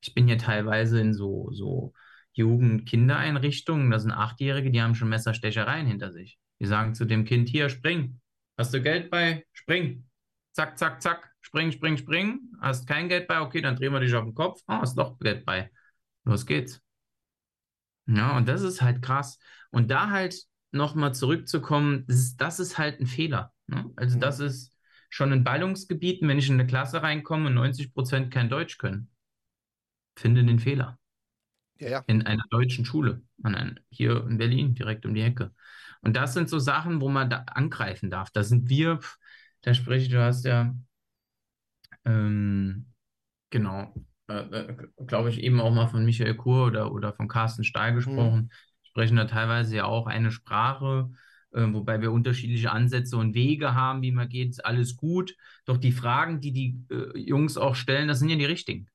Ich 0.00 0.14
bin 0.14 0.28
ja 0.28 0.36
teilweise 0.36 1.00
in 1.00 1.12
so, 1.12 1.50
so 1.52 1.92
Jugend-Kindereinrichtungen, 2.32 3.90
da 3.90 3.98
sind 3.98 4.12
Achtjährige, 4.12 4.70
die 4.70 4.82
haben 4.82 4.94
schon 4.94 5.08
Messerstechereien 5.08 5.86
hinter 5.86 6.12
sich. 6.12 6.38
Die 6.64 6.68
sagen 6.68 6.94
zu 6.94 7.04
dem 7.04 7.26
Kind, 7.26 7.50
hier, 7.50 7.68
spring. 7.68 8.18
Hast 8.56 8.72
du 8.72 8.80
Geld 8.80 9.10
bei? 9.10 9.44
Spring. 9.52 10.08
Zack, 10.52 10.78
zack, 10.78 11.02
zack. 11.02 11.30
Spring, 11.42 11.70
spring, 11.70 11.98
spring. 11.98 12.40
Hast 12.58 12.88
kein 12.88 13.10
Geld 13.10 13.28
bei? 13.28 13.42
Okay, 13.42 13.60
dann 13.60 13.76
drehen 13.76 13.92
wir 13.92 14.00
dich 14.00 14.14
auf 14.14 14.24
den 14.24 14.34
Kopf. 14.34 14.62
Ah, 14.66 14.80
hast 14.80 14.96
doch 14.96 15.18
Geld 15.18 15.44
bei. 15.44 15.70
Los 16.24 16.46
geht's. 16.46 16.80
Ja, 18.06 18.34
und 18.34 18.48
das 18.48 18.62
ist 18.62 18.80
halt 18.80 19.02
krass. 19.02 19.38
Und 19.72 19.90
da 19.90 20.08
halt 20.08 20.42
nochmal 20.70 21.14
zurückzukommen, 21.14 22.06
das 22.06 22.16
ist, 22.16 22.36
das 22.38 22.58
ist 22.60 22.78
halt 22.78 22.98
ein 22.98 23.06
Fehler. 23.06 23.52
Ne? 23.66 23.92
Also, 23.96 24.16
mhm. 24.16 24.20
das 24.22 24.40
ist 24.40 24.74
schon 25.10 25.30
in 25.30 25.44
Ballungsgebieten, 25.44 26.26
wenn 26.28 26.38
ich 26.38 26.48
in 26.48 26.54
eine 26.54 26.66
Klasse 26.66 27.02
reinkomme 27.02 27.48
und 27.48 27.54
90 27.56 27.92
Prozent 27.92 28.32
kein 28.32 28.48
Deutsch 28.48 28.78
können, 28.78 29.10
finde 30.16 30.42
den 30.42 30.60
Fehler. 30.60 30.98
Ja, 31.78 31.90
ja. 31.90 32.04
In 32.06 32.24
einer 32.24 32.44
deutschen 32.48 32.86
Schule, 32.86 33.22
hier 33.90 34.26
in 34.26 34.38
Berlin, 34.38 34.74
direkt 34.74 35.04
um 35.04 35.12
die 35.12 35.20
Ecke. 35.20 35.52
Und 36.04 36.14
das 36.14 36.34
sind 36.34 36.48
so 36.48 36.58
Sachen, 36.58 37.00
wo 37.00 37.08
man 37.08 37.30
da 37.30 37.44
angreifen 37.46 38.10
darf. 38.10 38.30
Da 38.30 38.42
sind 38.42 38.68
wir, 38.68 39.00
da 39.62 39.74
spreche 39.74 40.06
ich, 40.06 40.10
du 40.10 40.22
hast 40.22 40.44
ja, 40.44 40.74
ähm, 42.04 42.86
genau, 43.50 43.92
äh, 44.28 44.40
äh, 44.40 44.76
glaube 45.06 45.30
ich, 45.30 45.40
eben 45.40 45.60
auch 45.60 45.72
mal 45.72 45.86
von 45.86 46.04
Michael 46.04 46.34
Kur 46.34 46.66
oder, 46.66 46.92
oder 46.92 47.12
von 47.12 47.28
Carsten 47.28 47.64
Stahl 47.64 47.92
mhm. 47.92 47.96
gesprochen, 47.96 48.40
mhm. 48.40 48.50
sprechen 48.82 49.16
da 49.16 49.24
teilweise 49.24 49.76
ja 49.76 49.84
auch 49.84 50.06
eine 50.06 50.30
Sprache, 50.30 51.10
äh, 51.52 51.66
wobei 51.72 52.00
wir 52.00 52.12
unterschiedliche 52.12 52.72
Ansätze 52.72 53.16
und 53.16 53.34
Wege 53.34 53.74
haben, 53.74 54.02
wie 54.02 54.12
man 54.12 54.28
geht, 54.28 54.50
ist 54.50 54.64
alles 54.64 54.96
gut. 54.96 55.34
Doch 55.64 55.76
die 55.76 55.92
Fragen, 55.92 56.40
die 56.40 56.52
die 56.52 56.84
äh, 56.90 57.18
Jungs 57.18 57.56
auch 57.56 57.74
stellen, 57.74 58.08
das 58.08 58.18
sind 58.18 58.28
ja 58.28 58.36
die 58.36 58.44
richtigen. 58.44 58.88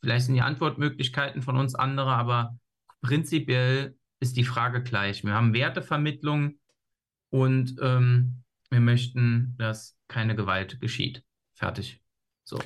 Vielleicht 0.00 0.26
sind 0.26 0.34
die 0.34 0.42
Antwortmöglichkeiten 0.42 1.42
von 1.42 1.56
uns 1.56 1.74
andere, 1.74 2.14
aber 2.14 2.56
prinzipiell 3.00 3.97
ist 4.20 4.36
die 4.36 4.44
Frage 4.44 4.82
gleich. 4.82 5.24
Wir 5.24 5.34
haben 5.34 5.54
Wertevermittlung 5.54 6.58
und 7.30 7.76
ähm, 7.80 8.42
wir 8.70 8.80
möchten, 8.80 9.54
dass 9.58 9.96
keine 10.08 10.34
Gewalt 10.36 10.80
geschieht. 10.80 11.24
Fertig. 11.54 12.00
So 12.44 12.58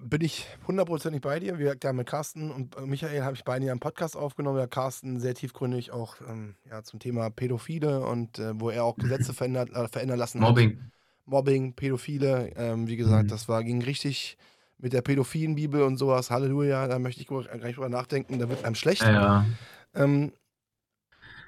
bin 0.00 0.22
ich 0.22 0.46
hundertprozentig 0.66 1.20
bei 1.20 1.40
dir. 1.40 1.58
Wir 1.58 1.76
haben 1.84 1.96
mit 1.96 2.06
Carsten 2.06 2.50
und 2.50 2.86
Michael 2.86 3.22
habe 3.22 3.36
ich 3.36 3.44
beide 3.44 3.70
einen 3.70 3.80
Podcast 3.80 4.16
aufgenommen. 4.16 4.58
Ja, 4.58 4.66
Carsten 4.66 5.20
sehr 5.20 5.34
tiefgründig 5.34 5.90
auch 5.90 6.16
ähm, 6.28 6.56
ja, 6.68 6.82
zum 6.82 7.00
Thema 7.00 7.30
Pädophile 7.30 8.00
und 8.00 8.38
äh, 8.38 8.58
wo 8.58 8.70
er 8.70 8.84
auch 8.84 8.96
Gesetze 8.96 9.32
verändert, 9.34 9.70
äh, 9.70 9.88
verändern 9.88 10.18
lassen 10.18 10.40
Mobbing. 10.40 10.70
hat. 10.70 10.86
Mobbing, 11.24 11.74
Pädophile. 11.74 12.52
Ähm, 12.56 12.86
wie 12.88 12.96
gesagt, 12.96 13.24
mhm. 13.24 13.28
das 13.28 13.48
war 13.48 13.64
ging 13.64 13.82
richtig 13.82 14.36
mit 14.78 14.92
der 14.92 15.02
pädophilen 15.02 15.54
Bibel 15.54 15.82
und 15.82 15.96
sowas. 15.96 16.30
Halleluja, 16.30 16.86
da 16.86 16.98
möchte 16.98 17.20
ich 17.22 17.28
gar 17.28 17.40
nicht 17.40 17.76
drüber 17.76 17.88
nachdenken. 17.88 18.38
Da 18.38 18.48
wird 18.48 18.64
einem 18.64 18.74
schlecht. 18.74 19.02
Ja. 19.02 19.46
Ähm, 19.96 20.32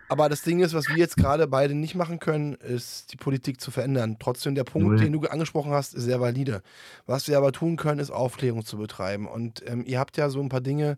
aber 0.08 0.28
das 0.30 0.42
Ding 0.42 0.60
ist, 0.60 0.72
was 0.72 0.88
wir 0.88 0.96
jetzt 0.96 1.16
gerade 1.16 1.46
beide 1.46 1.74
nicht 1.74 1.94
machen 1.94 2.18
können, 2.18 2.54
ist 2.54 3.12
die 3.12 3.18
Politik 3.18 3.60
zu 3.60 3.70
verändern. 3.70 4.16
Trotzdem, 4.18 4.54
der 4.54 4.64
Punkt, 4.64 4.88
Null. 4.88 4.98
den 4.98 5.12
du 5.12 5.20
angesprochen 5.28 5.72
hast, 5.72 5.92
ist 5.94 6.04
sehr 6.04 6.20
valide. 6.20 6.62
Was 7.04 7.28
wir 7.28 7.36
aber 7.36 7.52
tun 7.52 7.76
können, 7.76 8.00
ist 8.00 8.10
Aufklärung 8.10 8.64
zu 8.64 8.78
betreiben. 8.78 9.28
Und 9.28 9.62
ähm, 9.68 9.84
ihr 9.86 9.98
habt 9.98 10.16
ja 10.16 10.30
so 10.30 10.40
ein 10.40 10.48
paar 10.48 10.62
Dinge, 10.62 10.96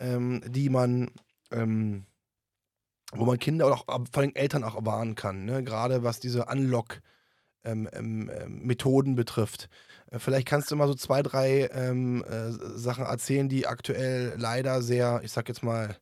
ähm, 0.00 0.42
die 0.46 0.68
man, 0.68 1.12
ähm, 1.52 2.06
wo 3.12 3.24
man 3.24 3.38
Kinder 3.38 3.66
oder 3.66 3.76
auch 3.76 3.84
vor 3.86 4.22
allem 4.22 4.34
Eltern 4.34 4.64
auch 4.64 4.84
warnen 4.84 5.14
kann. 5.14 5.44
Ne? 5.44 5.62
Gerade 5.62 6.02
was 6.02 6.18
diese 6.18 6.46
Unlock-Methoden 6.46 9.10
ähm, 9.10 9.12
ähm, 9.12 9.16
betrifft. 9.16 9.68
Äh, 10.10 10.18
vielleicht 10.18 10.48
kannst 10.48 10.72
du 10.72 10.76
mal 10.76 10.88
so 10.88 10.94
zwei, 10.94 11.22
drei 11.22 11.70
ähm, 11.72 12.24
äh, 12.24 12.50
Sachen 12.50 13.04
erzählen, 13.04 13.48
die 13.48 13.68
aktuell 13.68 14.34
leider 14.36 14.82
sehr, 14.82 15.20
ich 15.22 15.30
sag 15.30 15.48
jetzt 15.48 15.62
mal, 15.62 15.96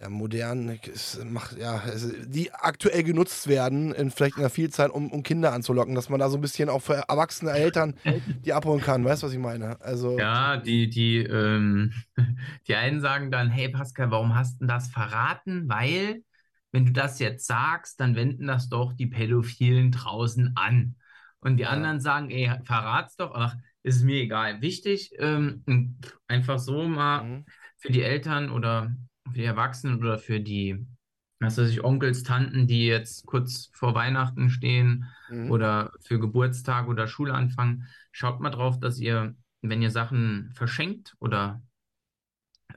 ja, 0.00 0.10
modern, 0.10 0.78
macht, 1.24 1.56
ja, 1.58 1.82
die 2.26 2.52
aktuell 2.52 3.02
genutzt 3.02 3.48
werden, 3.48 3.94
in, 3.94 4.10
vielleicht 4.10 4.36
in 4.36 4.42
der 4.42 4.50
Vielzahl, 4.50 4.90
um, 4.90 5.10
um 5.10 5.22
Kinder 5.22 5.52
anzulocken, 5.52 5.94
dass 5.94 6.10
man 6.10 6.20
da 6.20 6.28
so 6.28 6.36
ein 6.36 6.42
bisschen 6.42 6.68
auch 6.68 6.82
für 6.82 7.04
erwachsene 7.08 7.52
Eltern 7.52 7.94
die 8.44 8.52
abholen 8.52 8.82
kann. 8.82 9.04
Weißt 9.04 9.22
du, 9.22 9.26
was 9.26 9.32
ich 9.32 9.38
meine? 9.38 9.80
Also, 9.80 10.18
ja, 10.18 10.58
die, 10.58 10.90
die, 10.90 11.18
ähm, 11.18 11.92
die 12.68 12.74
einen 12.74 13.00
sagen 13.00 13.30
dann, 13.30 13.48
hey 13.48 13.68
Pascal, 13.70 14.10
warum 14.10 14.34
hast 14.34 14.60
du 14.60 14.66
das 14.66 14.88
verraten? 14.88 15.68
Weil, 15.68 16.22
wenn 16.72 16.84
du 16.84 16.92
das 16.92 17.18
jetzt 17.18 17.46
sagst, 17.46 17.98
dann 18.00 18.16
wenden 18.16 18.46
das 18.46 18.68
doch 18.68 18.92
die 18.92 19.06
Pädophilen 19.06 19.92
draußen 19.92 20.52
an. 20.56 20.96
Und 21.40 21.56
die 21.56 21.62
ja. 21.62 21.70
anderen 21.70 22.00
sagen, 22.00 22.30
ey, 22.30 22.52
verrat's 22.64 23.16
doch, 23.16 23.34
ach, 23.34 23.54
ist 23.82 24.02
mir 24.02 24.20
egal. 24.20 24.60
Wichtig, 24.60 25.12
ähm, 25.18 25.64
einfach 26.26 26.58
so 26.58 26.82
mal 26.88 27.22
mhm. 27.22 27.44
für 27.78 27.92
die 27.92 28.02
Eltern 28.02 28.50
oder 28.50 28.94
für 29.32 29.38
die 29.38 29.44
Erwachsenen 29.44 29.98
oder 29.98 30.18
für 30.18 30.40
die, 30.40 30.86
was 31.40 31.58
weiß 31.58 31.68
ich, 31.68 31.84
Onkels, 31.84 32.22
Tanten, 32.22 32.66
die 32.66 32.86
jetzt 32.86 33.26
kurz 33.26 33.70
vor 33.72 33.94
Weihnachten 33.94 34.50
stehen 34.50 35.06
mhm. 35.28 35.50
oder 35.50 35.92
für 36.00 36.18
Geburtstag 36.18 36.88
oder 36.88 37.06
Schulanfang, 37.06 37.84
schaut 38.12 38.40
mal 38.40 38.50
drauf, 38.50 38.78
dass 38.80 38.98
ihr, 38.98 39.34
wenn 39.62 39.82
ihr 39.82 39.90
Sachen 39.90 40.50
verschenkt 40.54 41.14
oder 41.18 41.62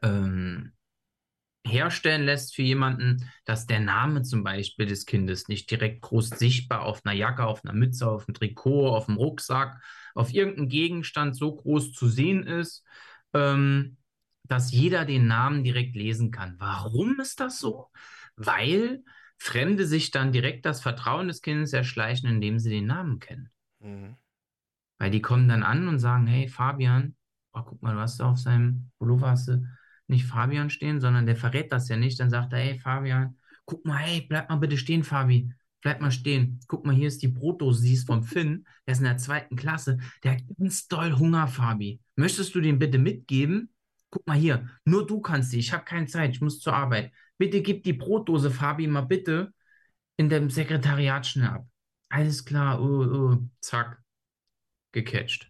ähm, 0.02 0.74
herstellen 1.66 2.24
lässt 2.24 2.56
für 2.56 2.64
jemanden, 2.64 3.30
dass 3.46 3.68
der 3.68 3.80
Name 3.80 4.24
zum 4.24 4.44
Beispiel 4.44 4.86
des 4.86 5.06
Kindes 5.06 5.48
nicht 5.48 5.70
direkt 5.70 6.02
groß 6.02 6.30
sichtbar 6.30 6.84
auf 6.84 7.06
einer 7.06 7.16
Jacke, 7.16 7.46
auf 7.46 7.64
einer 7.64 7.74
Mütze, 7.74 8.10
auf 8.10 8.28
einem 8.28 8.36
Trikot, 8.36 8.90
auf 8.90 9.06
dem 9.06 9.18
Rucksack, 9.18 9.82
auf 10.16 10.34
irgendeinem 10.34 10.70
Gegenstand 10.70 11.36
so 11.36 11.56
groß 11.56 11.92
zu 11.94 12.08
sehen 12.08 12.44
ist, 12.44 12.84
ähm, 13.34 13.98
dass 14.50 14.72
jeder 14.72 15.06
den 15.06 15.28
Namen 15.28 15.64
direkt 15.64 15.96
lesen 15.96 16.32
kann. 16.32 16.56
Warum 16.58 17.20
ist 17.20 17.40
das 17.40 17.60
so? 17.60 17.88
Weil 18.36 19.04
Fremde 19.38 19.86
sich 19.86 20.12
dann 20.12 20.34
direkt 20.34 20.66
das 20.66 20.82
Vertrauen 20.82 21.30
des 21.30 21.42
Kindes 21.42 21.72
erschleichen, 21.72 22.30
indem 22.30 22.60
sie 22.60 22.70
den 22.70 22.88
Namen 22.88 23.20
kennen. 23.20 23.50
Mhm. 23.80 24.16
Weil 24.98 25.12
die 25.12 25.22
kommen 25.22 25.48
dann 25.48 25.64
an 25.64 25.88
und 25.88 26.00
sagen, 26.00 26.28
hey 26.28 26.50
Fabian, 26.50 27.16
oh, 27.54 27.62
guck 27.64 27.82
mal, 27.82 27.94
du 27.94 28.02
hast 28.02 28.22
auf 28.22 28.38
seinem 28.38 28.92
Pullover 28.98 29.30
hast 29.30 29.48
du 29.48 29.66
nicht 30.08 30.26
Fabian 30.26 30.70
stehen, 30.70 31.00
sondern 31.00 31.26
der 31.26 31.38
verrät 31.38 31.72
das 31.72 31.88
ja 31.88 31.96
nicht. 31.96 32.20
Dann 32.20 32.30
sagt 32.30 32.52
er, 32.52 32.60
hey 32.60 32.80
Fabian, 32.80 33.38
guck 33.66 33.86
mal, 33.86 33.98
hey, 33.98 34.26
bleib 34.28 34.50
mal 34.50 34.58
bitte 34.58 34.78
stehen, 34.78 35.04
Fabi. 35.04 35.54
Bleib 35.82 36.02
mal 36.02 36.12
stehen. 36.12 36.60
Guck 36.68 36.86
mal, 36.86 36.96
hier 36.96 37.08
ist 37.08 37.22
die 37.22 37.30
Brotdose, 37.30 37.82
sie 37.82 37.94
ist 37.94 38.08
vom 38.08 38.24
Finn. 38.24 38.66
Der 38.86 38.94
ist 38.94 39.00
in 39.00 39.06
der 39.06 39.18
zweiten 39.18 39.56
Klasse. 39.56 40.00
Der 40.24 40.34
hat 40.34 40.42
ganz 40.58 40.88
doll 40.88 41.14
Hunger, 41.18 41.48
Fabi. 41.48 42.02
Möchtest 42.16 42.54
du 42.56 42.60
den 42.60 42.80
bitte 42.80 42.98
mitgeben? 42.98 43.70
Guck 44.12 44.26
mal 44.26 44.38
hier, 44.38 44.68
nur 44.86 45.06
du 45.06 45.22
kannst 45.22 45.52
sie. 45.52 45.60
Ich 45.60 45.72
habe 45.72 45.86
keine 45.86 46.08
Zeit, 46.08 46.32
ich 46.32 46.42
muss 46.42 46.60
zur 46.60 46.74
Arbeit. 46.74 47.12
Bitte 47.38 47.62
gib 47.62 47.84
die 47.84 47.94
Brotdose, 47.94 48.50
Fabi, 48.50 48.88
mal 48.88 49.02
bitte 49.02 49.54
in 50.18 50.30
dem 50.30 50.50
Sekretariat 50.50 51.26
schnell 51.26 51.50
ab. 51.50 51.68
Alles 52.10 52.44
klar, 52.44 52.82
uh, 52.82 53.04
uh, 53.04 53.50
zack, 53.62 54.02
gecatcht. 54.92 55.50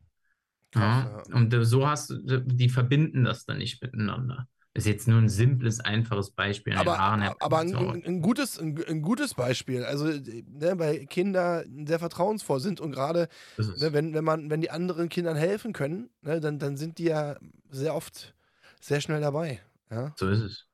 Ja, 0.75 1.23
und 1.31 1.51
so 1.65 1.87
hast 1.87 2.11
du, 2.11 2.41
die 2.41 2.69
verbinden 2.69 3.23
das 3.23 3.45
dann 3.45 3.57
nicht 3.57 3.81
miteinander. 3.81 4.47
Ist 4.75 4.85
jetzt 4.85 5.07
nur 5.07 5.19
ein 5.19 5.29
simples, 5.29 5.79
einfaches 5.79 6.29
Beispiel. 6.29 6.75
Aber, 6.75 6.99
aber 6.99 7.59
ein, 7.59 7.75
ein, 7.75 8.21
gutes, 8.21 8.59
ein, 8.59 8.79
ein, 8.87 9.01
gutes 9.01 9.33
Beispiel. 9.33 9.83
Also, 9.83 10.05
ne, 10.05 10.73
weil 10.77 11.07
Kinder 11.07 11.65
sehr 11.85 11.97
vertrauensvoll 11.97 12.59
sind 12.59 12.79
und 12.79 12.91
gerade, 12.91 13.29
ne, 13.57 13.93
wenn, 13.93 14.13
wenn, 14.13 14.23
man, 14.23 14.51
wenn 14.51 14.61
die 14.61 14.69
anderen 14.69 15.09
Kindern 15.09 15.35
helfen 15.35 15.73
können, 15.73 16.11
ne, 16.21 16.39
dann, 16.39 16.59
dann 16.59 16.77
sind 16.77 16.99
die 16.99 17.05
ja 17.05 17.37
sehr 17.71 17.95
oft 17.95 18.35
sehr 18.79 19.01
schnell 19.01 19.21
dabei. 19.21 19.61
Ja? 19.89 20.13
So 20.17 20.29
ist 20.29 20.41
es. 20.41 20.67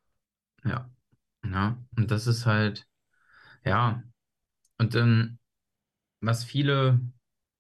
Ja. 0.64 0.90
Ja. 1.44 1.78
Und 1.98 2.12
das 2.12 2.28
ist 2.28 2.46
halt, 2.46 2.88
ja. 3.64 4.04
Und 4.78 4.96
ähm, 4.96 5.40
was 6.22 6.44
viele, 6.44 7.00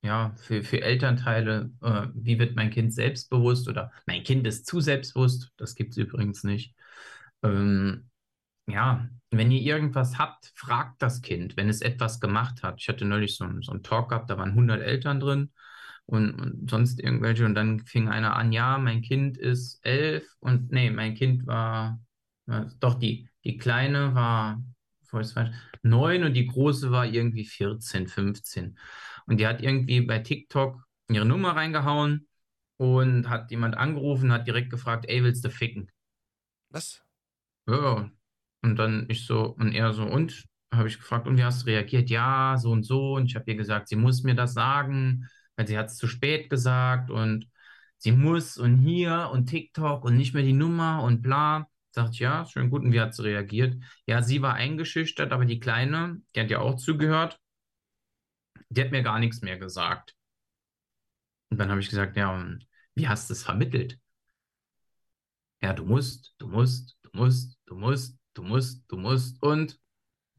ja, 0.01 0.35
für, 0.37 0.63
für 0.63 0.81
Elternteile, 0.81 1.71
äh, 1.81 2.07
wie 2.13 2.39
wird 2.39 2.55
mein 2.55 2.71
Kind 2.71 2.93
selbstbewusst 2.93 3.67
oder 3.67 3.91
mein 4.05 4.23
Kind 4.23 4.47
ist 4.47 4.65
zu 4.65 4.81
selbstbewusst, 4.81 5.51
das 5.57 5.75
gibt 5.75 5.91
es 5.91 5.97
übrigens 5.97 6.43
nicht. 6.43 6.75
Ähm, 7.43 8.09
ja, 8.67 9.07
wenn 9.31 9.51
ihr 9.51 9.61
irgendwas 9.61 10.17
habt, 10.17 10.51
fragt 10.55 11.01
das 11.01 11.21
Kind, 11.21 11.57
wenn 11.57 11.69
es 11.69 11.81
etwas 11.81 12.19
gemacht 12.19 12.63
hat. 12.63 12.75
Ich 12.79 12.89
hatte 12.89 13.05
neulich 13.05 13.35
so, 13.37 13.45
so 13.61 13.71
einen 13.71 13.83
Talk 13.83 14.09
gehabt, 14.09 14.29
da 14.29 14.37
waren 14.37 14.51
100 14.51 14.81
Eltern 14.81 15.19
drin 15.19 15.51
und, 16.05 16.39
und 16.39 16.69
sonst 16.69 16.99
irgendwelche. 16.99 17.45
Und 17.45 17.55
dann 17.55 17.79
fing 17.81 18.09
einer 18.09 18.35
an, 18.35 18.51
ja, 18.51 18.77
mein 18.77 19.01
Kind 19.01 19.37
ist 19.37 19.79
elf 19.85 20.27
und 20.39 20.71
nee, 20.71 20.89
mein 20.89 21.15
Kind 21.15 21.47
war, 21.47 21.99
war 22.45 22.71
doch 22.79 22.95
die, 22.95 23.29
die 23.43 23.57
Kleine 23.57 24.15
war 24.15 24.61
neun 25.83 26.23
und 26.23 26.33
die 26.33 26.47
große 26.47 26.91
war 26.91 27.05
irgendwie 27.05 27.45
14, 27.45 28.07
15. 28.07 28.77
Und 29.27 29.39
die 29.39 29.47
hat 29.47 29.61
irgendwie 29.61 30.01
bei 30.01 30.19
TikTok 30.19 30.83
ihre 31.09 31.25
Nummer 31.25 31.55
reingehauen 31.55 32.27
und 32.77 33.29
hat 33.29 33.51
jemand 33.51 33.77
angerufen, 33.77 34.31
hat 34.31 34.47
direkt 34.47 34.69
gefragt, 34.69 35.05
ey, 35.07 35.23
willst 35.23 35.45
du 35.45 35.49
ficken? 35.49 35.91
Was? 36.69 37.03
Ja, 37.67 38.09
und 38.61 38.75
dann 38.77 39.05
ich 39.09 39.25
so, 39.25 39.55
und 39.57 39.73
er 39.73 39.93
so, 39.93 40.03
und? 40.03 40.45
Habe 40.73 40.87
ich 40.89 40.97
gefragt, 40.97 41.27
und 41.27 41.37
wie 41.37 41.43
hast 41.43 41.61
du 41.63 41.67
reagiert? 41.67 42.09
Ja, 42.09 42.57
so 42.57 42.71
und 42.71 42.83
so. 42.83 43.13
Und 43.15 43.27
ich 43.27 43.35
habe 43.35 43.49
ihr 43.49 43.55
gesagt, 43.55 43.87
sie 43.87 43.95
muss 43.95 44.23
mir 44.23 44.35
das 44.35 44.53
sagen, 44.53 45.25
weil 45.55 45.67
sie 45.67 45.77
hat 45.77 45.87
es 45.87 45.97
zu 45.97 46.07
spät 46.07 46.49
gesagt 46.49 47.09
und 47.11 47.47
sie 47.97 48.11
muss 48.11 48.57
und 48.57 48.77
hier 48.79 49.29
und 49.33 49.47
TikTok 49.47 50.03
und 50.05 50.17
nicht 50.17 50.33
mehr 50.33 50.43
die 50.43 50.53
Nummer 50.53 51.03
und 51.03 51.21
bla. 51.21 51.67
Sagt 51.91 52.13
ich, 52.15 52.19
ja, 52.19 52.45
schön 52.45 52.69
gut. 52.69 52.83
Und 52.83 52.91
wie 52.91 52.99
hat 52.99 53.15
sie 53.15 53.23
reagiert? 53.23 53.81
Ja, 54.05 54.21
sie 54.21 54.41
war 54.41 54.55
eingeschüchtert, 54.55 55.31
aber 55.31 55.45
die 55.45 55.59
Kleine, 55.59 56.21
die 56.35 56.41
hat 56.41 56.49
ja 56.49 56.59
auch 56.59 56.75
zugehört, 56.75 57.39
die 58.69 58.81
hat 58.81 58.91
mir 58.91 59.03
gar 59.03 59.19
nichts 59.19 59.41
mehr 59.41 59.57
gesagt. 59.57 60.15
Und 61.49 61.57
dann 61.57 61.69
habe 61.69 61.79
ich 61.79 61.89
gesagt, 61.89 62.17
ja, 62.17 62.45
wie 62.95 63.07
hast 63.07 63.29
du 63.29 63.33
es 63.33 63.43
vermittelt? 63.43 63.99
Ja, 65.61 65.73
du 65.73 65.85
musst, 65.85 66.35
du 66.37 66.47
musst, 66.47 66.97
du 67.01 67.09
musst, 67.13 67.57
du 67.65 67.75
musst, 67.75 68.19
du 68.33 68.43
musst, 68.43 68.83
du 68.91 68.97
musst 68.97 69.41
und 69.41 69.79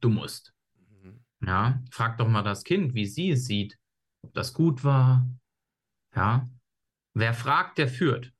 du 0.01 0.09
musst. 0.11 0.55
Mhm. 0.91 1.25
Ja, 1.41 1.83
frag 1.91 2.19
doch 2.19 2.29
mal 2.29 2.43
das 2.43 2.64
Kind, 2.64 2.95
wie 2.95 3.07
sie 3.07 3.31
es 3.31 3.47
sieht, 3.47 3.79
ob 4.27 4.35
das 4.35 4.53
gut 4.53 4.85
war. 4.85 5.27
Ja, 6.14 6.49
wer 7.14 7.35
fragt, 7.35 7.79
der 7.79 7.89
führt. 7.89 8.33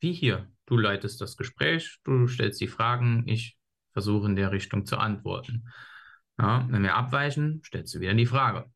Wie 0.00 0.12
hier, 0.12 0.50
du 0.66 0.76
leitest 0.76 1.20
das 1.20 1.36
Gespräch, 1.36 2.00
du 2.04 2.26
stellst 2.26 2.60
die 2.60 2.68
Fragen, 2.68 3.28
ich 3.28 3.58
versuche 3.92 4.26
in 4.26 4.36
der 4.36 4.50
Richtung 4.52 4.86
zu 4.86 4.98
antworten. 4.98 5.68
Ja, 6.38 6.66
wenn 6.70 6.82
wir 6.82 6.96
abweichen, 6.96 7.62
stellst 7.64 7.94
du 7.94 8.00
wieder 8.00 8.14
die 8.14 8.26
Frage. 8.26 8.70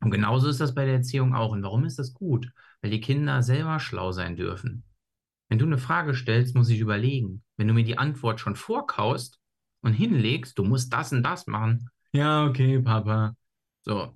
Und 0.00 0.10
genauso 0.10 0.48
ist 0.48 0.60
das 0.60 0.74
bei 0.74 0.84
der 0.84 0.94
Erziehung 0.94 1.34
auch. 1.34 1.52
Und 1.52 1.62
warum 1.62 1.84
ist 1.84 1.98
das 1.98 2.12
gut? 2.12 2.50
Weil 2.82 2.90
die 2.90 3.00
Kinder 3.00 3.42
selber 3.42 3.80
schlau 3.80 4.12
sein 4.12 4.36
dürfen. 4.36 4.84
Wenn 5.48 5.58
du 5.58 5.64
eine 5.64 5.78
Frage 5.78 6.14
stellst, 6.14 6.54
muss 6.54 6.68
ich 6.68 6.80
überlegen. 6.80 7.44
Wenn 7.56 7.68
du 7.68 7.74
mir 7.74 7.84
die 7.84 7.98
Antwort 7.98 8.40
schon 8.40 8.56
vorkaust 8.56 9.40
und 9.80 9.94
hinlegst, 9.94 10.58
du 10.58 10.64
musst 10.64 10.92
das 10.92 11.12
und 11.12 11.22
das 11.22 11.46
machen. 11.46 11.88
Ja, 12.12 12.46
okay, 12.46 12.80
Papa. 12.80 13.36
So. 13.82 14.12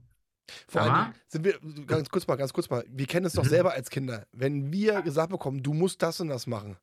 Vor 0.69 0.83
allem 0.83 1.13
sind 1.29 1.45
wir, 1.45 1.59
ganz 1.87 2.09
kurz 2.09 2.27
mal, 2.27 2.37
ganz 2.37 2.53
kurz 2.53 2.71
mal, 2.71 2.85
wir 2.89 3.07
kennen 3.07 3.27
es 3.27 3.35
doch 3.35 3.45
mhm. 3.45 3.49
selber 3.49 3.73
als 3.73 3.91
Kinder. 3.91 4.27
Wenn 4.33 4.73
wir 4.73 5.03
gesagt 5.03 5.31
bekommen, 5.31 5.63
du 5.63 5.73
musst 5.73 6.03
das 6.03 6.21
und 6.21 6.29
das 6.29 6.47
machen, 6.47 6.77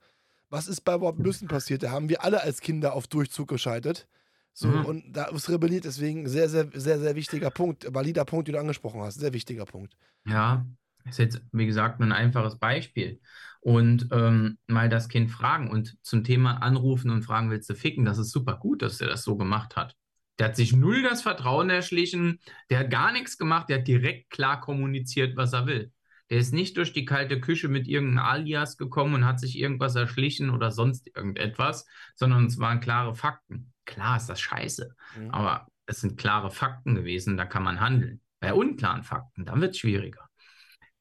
was 0.49 0.67
ist 0.67 0.81
bei 0.81 0.97
Bob 0.97 1.19
Müssen 1.19 1.47
passiert? 1.47 1.83
Da 1.83 1.91
haben 1.91 2.09
wir 2.09 2.23
alle 2.23 2.41
als 2.41 2.61
Kinder 2.61 2.93
auf 2.93 3.07
Durchzug 3.07 3.49
geschaltet. 3.49 4.07
So, 4.53 4.69
mhm. 4.69 4.85
und 4.85 5.13
da 5.13 5.25
ist 5.25 5.49
rebelliert, 5.49 5.85
deswegen 5.85 6.27
sehr, 6.27 6.49
sehr, 6.49 6.67
sehr, 6.73 6.99
sehr 6.99 7.15
wichtiger 7.15 7.51
Punkt, 7.51 7.93
valider 7.93 8.25
Punkt, 8.25 8.47
den 8.47 8.53
du 8.53 8.59
angesprochen 8.59 9.01
hast, 9.01 9.19
sehr 9.19 9.33
wichtiger 9.33 9.65
Punkt. 9.65 9.95
Ja, 10.25 10.65
ist 11.05 11.19
jetzt, 11.19 11.41
wie 11.51 11.65
gesagt, 11.65 12.01
ein 12.01 12.11
einfaches 12.11 12.57
Beispiel 12.57 13.19
und 13.61 14.07
ähm, 14.11 14.57
mal 14.67 14.87
das 14.89 15.09
Kind 15.09 15.29
fragen 15.29 15.69
und 15.69 15.97
zum 16.01 16.23
Thema 16.23 16.61
anrufen 16.61 17.11
und 17.11 17.23
fragen, 17.23 17.49
willst 17.49 17.69
du 17.69 17.75
ficken? 17.75 18.05
Das 18.05 18.17
ist 18.17 18.31
super 18.31 18.55
gut, 18.55 18.81
dass 18.81 19.01
er 19.01 19.07
das 19.07 19.23
so 19.23 19.35
gemacht 19.35 19.75
hat. 19.75 19.96
Der 20.39 20.49
hat 20.49 20.55
sich 20.55 20.73
null 20.73 21.01
das 21.01 21.21
Vertrauen 21.23 21.69
erschlichen, 21.69 22.39
der 22.69 22.79
hat 22.79 22.91
gar 22.91 23.11
nichts 23.11 23.37
gemacht, 23.37 23.69
der 23.69 23.79
hat 23.79 23.87
direkt 23.87 24.29
klar 24.29 24.61
kommuniziert, 24.61 25.35
was 25.35 25.53
er 25.53 25.65
will. 25.65 25.91
Der 26.29 26.39
ist 26.39 26.53
nicht 26.53 26.77
durch 26.77 26.93
die 26.93 27.05
kalte 27.05 27.39
Küche 27.39 27.69
mit 27.69 27.87
irgendeinem 27.87 28.25
Alias 28.25 28.77
gekommen 28.77 29.15
und 29.15 29.25
hat 29.25 29.39
sich 29.39 29.57
irgendwas 29.57 29.95
erschlichen 29.95 30.49
oder 30.49 30.71
sonst 30.71 31.07
irgendetwas, 31.07 31.85
sondern 32.15 32.45
es 32.45 32.59
waren 32.59 32.81
klare 32.81 33.15
Fakten. 33.15 33.73
Klar 33.85 34.17
ist 34.17 34.27
das 34.27 34.41
scheiße, 34.41 34.93
mhm. 35.17 35.31
aber 35.31 35.67
es 35.85 36.01
sind 36.01 36.19
klare 36.19 36.51
Fakten 36.51 36.95
gewesen, 36.95 37.37
da 37.37 37.45
kann 37.45 37.63
man 37.63 37.79
handeln. 37.79 38.21
Bei 38.39 38.53
unklaren 38.53 39.03
Fakten, 39.03 39.45
dann 39.45 39.61
wird 39.61 39.71
es 39.71 39.79
schwieriger. 39.79 40.27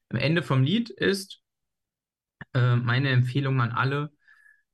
Am 0.09 0.17
Ende 0.17 0.41
vom 0.41 0.63
Lied 0.63 0.89
ist, 0.89 1.41
äh, 2.53 2.77
meine 2.77 3.09
Empfehlung 3.09 3.59
an 3.61 3.71
alle, 3.71 4.11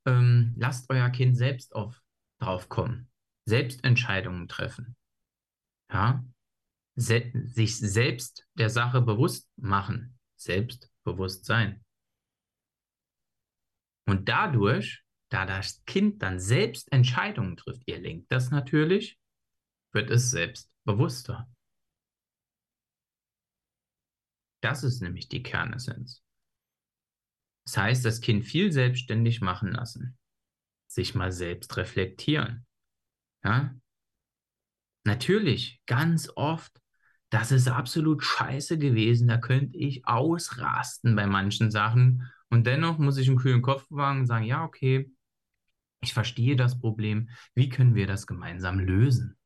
ähm, 0.06 0.54
lasst 0.56 0.88
euer 0.88 1.10
Kind 1.10 1.36
selbst 1.36 1.74
auf, 1.74 2.00
drauf 2.38 2.68
kommen, 2.68 3.10
selbst 3.46 3.84
Entscheidungen 3.84 4.48
treffen. 4.48 4.96
Ja? 5.92 6.24
Se 6.96 7.32
sich 7.46 7.78
selbst 7.78 8.46
der 8.54 8.70
Sache 8.70 9.00
bewusst 9.00 9.50
machen, 9.56 10.18
Selbstbewusstsein. 10.36 11.84
Und 14.06 14.28
dadurch, 14.28 15.02
da 15.30 15.46
das 15.46 15.84
Kind 15.86 16.22
dann 16.22 16.38
selbst 16.38 16.92
Entscheidungen 16.92 17.56
trifft, 17.56 17.82
ihr 17.86 17.98
lenkt 17.98 18.30
das 18.30 18.50
natürlich, 18.50 19.18
wird 19.92 20.10
es 20.10 20.30
selbstbewusster. 20.30 21.48
Das 24.62 24.82
ist 24.82 25.00
nämlich 25.02 25.28
die 25.28 25.42
Kernessenz. 25.42 26.22
Das 27.66 27.76
heißt, 27.76 28.04
das 28.04 28.20
Kind 28.20 28.44
viel 28.44 28.72
selbstständig 28.72 29.40
machen 29.40 29.72
lassen. 29.72 30.18
Sich 30.86 31.14
mal 31.14 31.32
selbst 31.32 31.76
reflektieren. 31.76 32.63
Ja? 33.44 33.74
Natürlich, 35.04 35.80
ganz 35.86 36.30
oft, 36.34 36.80
das 37.30 37.52
ist 37.52 37.68
absolut 37.68 38.22
scheiße 38.22 38.78
gewesen. 38.78 39.28
Da 39.28 39.38
könnte 39.38 39.76
ich 39.76 40.06
ausrasten 40.06 41.16
bei 41.16 41.26
manchen 41.26 41.70
Sachen. 41.70 42.30
Und 42.48 42.66
dennoch 42.66 42.98
muss 42.98 43.18
ich 43.18 43.28
einen 43.28 43.38
kühlen 43.38 43.62
Kopf 43.62 43.88
bewahren 43.88 44.20
und 44.20 44.26
sagen, 44.26 44.44
ja, 44.44 44.64
okay, 44.64 45.10
ich 46.00 46.14
verstehe 46.14 46.56
das 46.56 46.78
Problem. 46.78 47.30
Wie 47.54 47.68
können 47.68 47.94
wir 47.94 48.06
das 48.06 48.26
gemeinsam 48.26 48.78
lösen? 48.78 49.36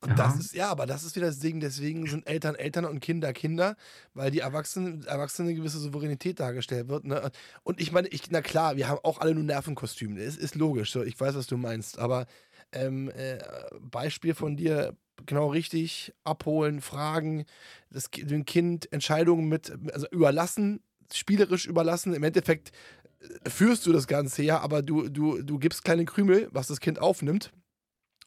Und 0.00 0.10
ja. 0.10 0.14
das 0.16 0.38
ist, 0.38 0.54
ja, 0.54 0.70
aber 0.70 0.86
das 0.86 1.04
ist 1.04 1.16
wieder 1.16 1.26
das 1.26 1.38
Ding, 1.38 1.60
deswegen 1.60 2.06
sind 2.06 2.26
Eltern 2.26 2.54
Eltern 2.54 2.84
und 2.84 3.00
Kinder 3.00 3.32
Kinder, 3.32 3.76
weil 4.14 4.30
die 4.30 4.40
Erwachsenen, 4.40 5.04
Erwachsene 5.04 5.48
eine 5.48 5.58
gewisse 5.58 5.78
Souveränität 5.78 6.40
dargestellt 6.40 6.88
wird. 6.88 7.04
Ne? 7.04 7.30
Und 7.62 7.80
ich 7.80 7.92
meine, 7.92 8.08
ich, 8.08 8.30
na 8.30 8.42
klar, 8.42 8.76
wir 8.76 8.88
haben 8.88 9.00
auch 9.02 9.18
alle 9.18 9.34
nur 9.34 9.44
Nervenkostüme. 9.44 10.20
Es 10.20 10.36
ist 10.36 10.54
logisch, 10.54 10.92
so, 10.92 11.02
ich 11.02 11.18
weiß, 11.18 11.34
was 11.34 11.46
du 11.46 11.56
meinst, 11.56 11.98
aber 11.98 12.26
ähm, 12.72 13.10
äh, 13.10 13.38
Beispiel 13.80 14.34
von 14.34 14.56
dir, 14.56 14.96
genau 15.26 15.48
richtig, 15.48 16.12
abholen, 16.24 16.80
fragen, 16.80 17.44
das, 17.90 18.10
dem 18.10 18.44
Kind 18.44 18.90
Entscheidungen 18.92 19.48
mit, 19.48 19.72
also 19.92 20.06
überlassen, 20.10 20.80
spielerisch 21.12 21.66
überlassen. 21.66 22.14
Im 22.14 22.22
Endeffekt 22.22 22.72
äh, 23.20 23.50
führst 23.50 23.86
du 23.86 23.92
das 23.92 24.06
Ganze 24.06 24.42
ja, 24.42 24.60
aber 24.60 24.82
du, 24.82 25.08
du, 25.08 25.42
du 25.42 25.58
gibst 25.58 25.84
kleine 25.84 26.04
Krümel, 26.04 26.48
was 26.52 26.68
das 26.68 26.80
Kind 26.80 26.98
aufnimmt. 26.98 27.52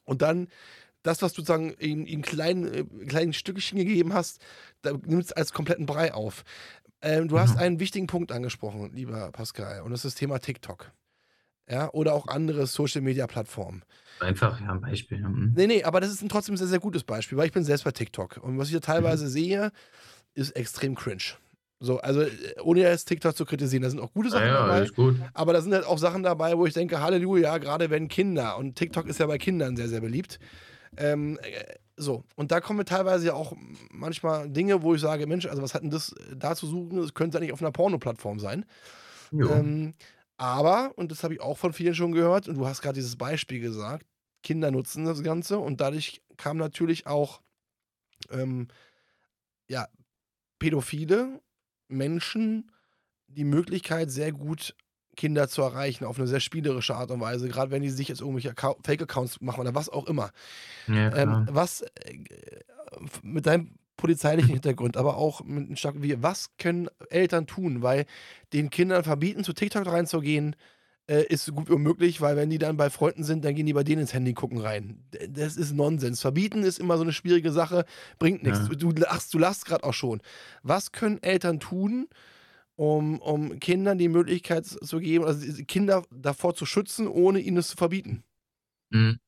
Und 0.04 0.22
dann 0.22 0.48
das, 1.04 1.22
was 1.22 1.32
du 1.32 1.42
sozusagen 1.42 1.70
in, 1.74 2.06
in 2.06 2.22
kleinen, 2.22 2.74
äh, 2.74 2.84
kleinen 3.06 3.32
Stückchen 3.32 3.78
gegeben 3.78 4.12
hast, 4.12 4.40
da 4.82 4.92
nimmst 4.92 5.30
du 5.30 5.36
als 5.36 5.52
kompletten 5.52 5.86
Brei 5.86 6.12
auf. 6.12 6.44
Ähm, 7.00 7.28
du 7.28 7.36
mhm. 7.36 7.40
hast 7.40 7.56
einen 7.56 7.78
wichtigen 7.78 8.08
Punkt 8.08 8.32
angesprochen, 8.32 8.90
lieber 8.92 9.30
Pascal, 9.30 9.82
und 9.82 9.92
das 9.92 10.04
ist 10.04 10.14
das 10.14 10.18
Thema 10.18 10.40
TikTok. 10.40 10.90
Ja, 11.70 11.90
oder 11.92 12.12
auch 12.12 12.28
andere 12.28 12.66
Social 12.66 13.00
Media 13.00 13.26
Plattformen. 13.26 13.84
Einfach 14.20 14.60
ja, 14.60 14.72
ein 14.72 14.80
Beispiel. 14.80 15.18
Mhm. 15.18 15.52
Nee, 15.56 15.66
nee, 15.66 15.84
aber 15.84 16.00
das 16.00 16.10
ist 16.10 16.22
ein 16.22 16.28
trotzdem 16.28 16.54
ein 16.54 16.58
sehr, 16.58 16.66
sehr 16.66 16.80
gutes 16.80 17.04
Beispiel, 17.04 17.38
weil 17.38 17.46
ich 17.46 17.52
bin 17.52 17.64
selbst 17.64 17.84
bei 17.84 17.90
TikTok. 17.90 18.38
Und 18.42 18.58
was 18.58 18.68
ich 18.68 18.72
hier 18.72 18.80
teilweise 18.80 19.24
mhm. 19.24 19.30
sehe, 19.30 19.72
ist 20.34 20.50
extrem 20.56 20.94
cringe. 20.94 21.36
So, 21.80 21.98
also 22.00 22.22
äh, 22.22 22.30
ohne 22.62 22.80
jetzt 22.80 23.06
TikTok 23.06 23.36
zu 23.36 23.44
kritisieren, 23.44 23.82
da 23.82 23.90
sind 23.90 24.00
auch 24.00 24.12
gute 24.12 24.30
Sachen 24.30 24.46
ja, 24.46 24.66
dabei. 24.66 24.88
Aber 25.34 25.52
da 25.52 25.60
sind 25.60 25.72
halt 25.72 25.86
auch 25.86 25.98
Sachen 25.98 26.22
dabei, 26.22 26.56
wo 26.56 26.66
ich 26.66 26.74
denke, 26.74 27.00
Halleluja, 27.00 27.58
gerade 27.58 27.90
wenn 27.90 28.08
Kinder, 28.08 28.56
und 28.56 28.76
TikTok 28.76 29.06
ist 29.06 29.18
ja 29.18 29.26
bei 29.26 29.38
Kindern 29.38 29.76
sehr, 29.76 29.88
sehr 29.88 30.00
beliebt, 30.00 30.38
ähm, 30.96 31.38
äh, 31.42 31.74
so, 31.96 32.24
und 32.36 32.50
da 32.50 32.60
kommen 32.60 32.80
wir 32.80 32.84
teilweise 32.84 33.26
ja 33.26 33.34
auch 33.34 33.54
manchmal 33.90 34.50
Dinge, 34.50 34.82
wo 34.82 34.94
ich 34.94 35.00
sage, 35.00 35.26
Mensch, 35.26 35.46
also 35.46 35.62
was 35.62 35.74
hat 35.74 35.82
denn 35.82 35.90
das 35.90 36.12
äh, 36.12 36.36
da 36.36 36.56
zu 36.56 36.66
suchen? 36.66 36.96
Das 37.00 37.14
könnte 37.14 37.38
eigentlich 37.38 37.52
auf 37.52 37.62
einer 37.62 37.72
Porno-Plattform 37.72 38.40
sein. 38.40 38.64
Ähm, 39.52 39.94
aber, 40.36 40.92
und 40.96 41.10
das 41.12 41.22
habe 41.22 41.34
ich 41.34 41.40
auch 41.40 41.58
von 41.58 41.72
vielen 41.72 41.94
schon 41.94 42.12
gehört, 42.12 42.48
und 42.48 42.56
du 42.56 42.66
hast 42.66 42.82
gerade 42.82 42.94
dieses 42.94 43.16
Beispiel 43.16 43.60
gesagt, 43.60 44.06
Kinder 44.42 44.70
nutzen 44.70 45.04
das 45.04 45.22
Ganze 45.22 45.58
und 45.58 45.80
dadurch 45.80 46.22
kam 46.36 46.56
natürlich 46.56 47.06
auch 47.06 47.40
ähm, 48.30 48.68
ja, 49.68 49.88
pädophile 50.58 51.40
Menschen 51.88 52.70
die 53.26 53.44
Möglichkeit, 53.44 54.10
sehr 54.10 54.32
gut 54.32 54.74
Kinder 55.16 55.48
zu 55.48 55.62
erreichen 55.62 56.04
auf 56.04 56.18
eine 56.18 56.26
sehr 56.26 56.40
spielerische 56.40 56.94
Art 56.94 57.10
und 57.10 57.20
Weise, 57.20 57.48
gerade 57.48 57.70
wenn 57.70 57.82
die 57.82 57.90
sich 57.90 58.08
jetzt 58.08 58.20
irgendwelche 58.20 58.54
Fake-Accounts 58.54 59.40
machen 59.40 59.60
oder 59.60 59.74
was 59.74 59.88
auch 59.88 60.06
immer. 60.06 60.30
Ja, 60.86 61.14
ähm, 61.16 61.46
was 61.50 61.82
äh, 61.82 62.18
mit 63.22 63.46
deinem 63.46 63.70
polizeilichen 63.96 64.50
Hintergrund, 64.52 64.96
aber 64.96 65.16
auch 65.16 65.42
mit 65.44 65.66
einem 65.66 65.76
starken 65.76 66.02
wie, 66.02 66.22
was 66.22 66.50
können 66.58 66.88
Eltern 67.10 67.46
tun, 67.46 67.82
weil 67.82 68.06
den 68.52 68.70
Kindern 68.70 69.04
verbieten, 69.04 69.44
zu 69.44 69.52
TikTok 69.52 69.86
reinzugehen, 69.86 70.56
äh, 71.06 71.24
ist 71.24 71.44
so 71.44 71.52
gut 71.52 71.68
wie 71.68 71.74
unmöglich, 71.74 72.20
weil 72.20 72.36
wenn 72.36 72.50
die 72.50 72.58
dann 72.58 72.76
bei 72.76 72.90
Freunden 72.90 73.24
sind, 73.24 73.44
dann 73.44 73.54
gehen 73.54 73.66
die 73.66 73.72
bei 73.72 73.84
denen 73.84 74.02
ins 74.02 74.14
Handy 74.14 74.32
gucken 74.32 74.58
rein. 74.58 75.04
Das 75.28 75.56
ist 75.56 75.72
Nonsens. 75.72 76.20
Verbieten 76.20 76.62
ist 76.62 76.78
immer 76.78 76.96
so 76.96 77.02
eine 77.02 77.12
schwierige 77.12 77.52
Sache, 77.52 77.84
bringt 78.18 78.42
nichts. 78.42 78.68
Ja. 78.68 78.74
Du 78.74 78.90
lachst, 78.90 79.34
du 79.34 79.38
lachst 79.38 79.66
gerade 79.66 79.84
auch 79.84 79.92
schon. 79.92 80.20
Was 80.62 80.92
können 80.92 81.22
Eltern 81.22 81.60
tun, 81.60 82.08
um, 82.76 83.20
um 83.20 83.58
Kindern 83.60 83.98
die 83.98 84.08
Möglichkeit 84.08 84.66
zu 84.66 84.98
geben, 84.98 85.24
also 85.24 85.64
Kinder 85.64 86.04
davor 86.10 86.54
zu 86.54 86.66
schützen, 86.66 87.06
ohne 87.06 87.40
ihnen 87.40 87.56
es 87.56 87.68
zu 87.68 87.76
verbieten? 87.76 88.24
Mhm. 88.90 89.18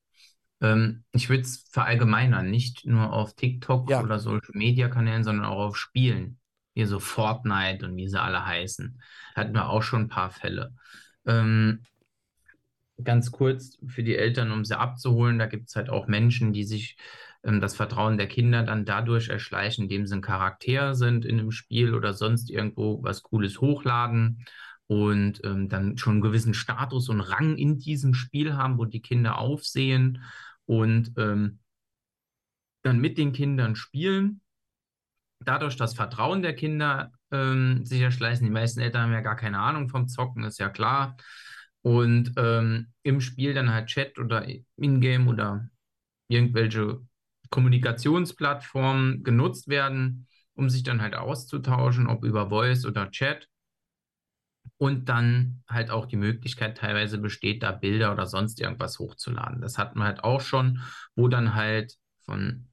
Ähm, 0.61 1.03
ich 1.11 1.29
würde 1.29 1.43
es 1.43 1.65
verallgemeinern, 1.69 2.49
nicht 2.49 2.85
nur 2.85 3.13
auf 3.13 3.35
TikTok 3.35 3.89
ja. 3.89 4.01
oder 4.01 4.19
Social 4.19 4.53
Media 4.53 4.89
Kanälen, 4.89 5.23
sondern 5.23 5.45
auch 5.45 5.67
auf 5.67 5.77
Spielen. 5.77 6.39
Hier 6.73 6.87
so 6.87 6.99
Fortnite 6.99 7.85
und 7.85 7.95
wie 7.95 8.07
sie 8.07 8.21
alle 8.21 8.45
heißen. 8.45 9.01
Hatten 9.35 9.53
wir 9.53 9.69
auch 9.69 9.81
schon 9.81 10.03
ein 10.03 10.09
paar 10.09 10.29
Fälle. 10.29 10.75
Ähm, 11.25 11.83
ganz 13.03 13.31
kurz 13.31 13.77
für 13.87 14.03
die 14.03 14.15
Eltern, 14.15 14.51
um 14.51 14.65
sie 14.65 14.77
abzuholen, 14.77 15.39
da 15.39 15.45
gibt 15.45 15.69
es 15.69 15.75
halt 15.75 15.89
auch 15.89 16.07
Menschen, 16.07 16.53
die 16.53 16.63
sich 16.63 16.97
das 17.47 17.75
Vertrauen 17.75 18.17
der 18.17 18.27
Kinder 18.27 18.63
dann 18.63 18.83
dadurch 18.83 19.29
erschleichen, 19.29 19.83
indem 19.83 20.05
sie 20.05 20.15
ein 20.15 20.21
Charakter 20.21 20.95
sind 20.95 21.23
in 21.23 21.39
einem 21.39 21.51
Spiel 21.51 21.93
oder 21.93 22.13
sonst 22.13 22.49
irgendwo 22.49 23.01
was 23.03 23.23
Cooles 23.23 23.61
hochladen 23.61 24.45
und 24.87 25.41
ähm, 25.45 25.69
dann 25.69 25.97
schon 25.97 26.15
einen 26.15 26.21
gewissen 26.21 26.53
Status 26.53 27.07
und 27.07 27.21
Rang 27.21 27.55
in 27.55 27.77
diesem 27.77 28.13
Spiel 28.13 28.55
haben, 28.55 28.77
wo 28.77 28.83
die 28.83 29.01
Kinder 29.01 29.37
aufsehen 29.37 30.23
und 30.65 31.13
ähm, 31.17 31.59
dann 32.83 32.99
mit 32.99 33.17
den 33.17 33.31
Kindern 33.31 33.75
spielen. 33.75 34.41
Dadurch 35.39 35.77
das 35.77 35.93
Vertrauen 35.93 36.41
der 36.41 36.55
Kinder 36.55 37.13
ähm, 37.31 37.85
sich 37.85 38.01
erschleichen. 38.01 38.45
Die 38.45 38.51
meisten 38.51 38.81
Eltern 38.81 39.03
haben 39.03 39.13
ja 39.13 39.21
gar 39.21 39.35
keine 39.37 39.59
Ahnung 39.59 39.87
vom 39.87 40.09
Zocken, 40.09 40.43
ist 40.43 40.59
ja 40.59 40.69
klar. 40.69 41.15
Und 41.81 42.33
ähm, 42.35 42.91
im 43.03 43.21
Spiel 43.21 43.53
dann 43.53 43.71
halt 43.71 43.87
Chat 43.87 44.19
oder 44.19 44.45
Ingame 44.75 45.29
oder 45.29 45.69
irgendwelche 46.27 47.01
Kommunikationsplattformen 47.49 49.23
genutzt 49.23 49.67
werden, 49.67 50.27
um 50.53 50.69
sich 50.69 50.83
dann 50.83 51.01
halt 51.01 51.15
auszutauschen, 51.15 52.07
ob 52.07 52.23
über 52.23 52.49
Voice 52.49 52.85
oder 52.85 53.11
Chat. 53.11 53.47
Und 54.79 55.09
dann 55.09 55.63
halt 55.67 55.89
auch 55.89 56.05
die 56.05 56.17
Möglichkeit 56.17 56.77
teilweise 56.77 57.17
besteht, 57.17 57.63
da 57.63 57.71
Bilder 57.71 58.11
oder 58.13 58.27
sonst 58.27 58.59
irgendwas 58.61 58.99
hochzuladen. 58.99 59.59
Das 59.59 59.77
hatten 59.79 59.97
wir 59.97 60.05
halt 60.05 60.23
auch 60.23 60.41
schon, 60.41 60.81
wo 61.15 61.27
dann 61.27 61.55
halt 61.55 61.95
von, 62.25 62.67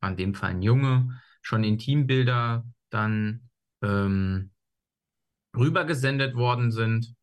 an 0.00 0.16
dem 0.16 0.34
Fall 0.34 0.50
ein 0.50 0.62
Junge, 0.62 1.20
schon 1.42 1.62
Intimbilder 1.64 2.64
dann 2.90 3.48
ähm, 3.82 4.50
rübergesendet 5.56 6.34
worden 6.34 6.70
sind 6.70 7.14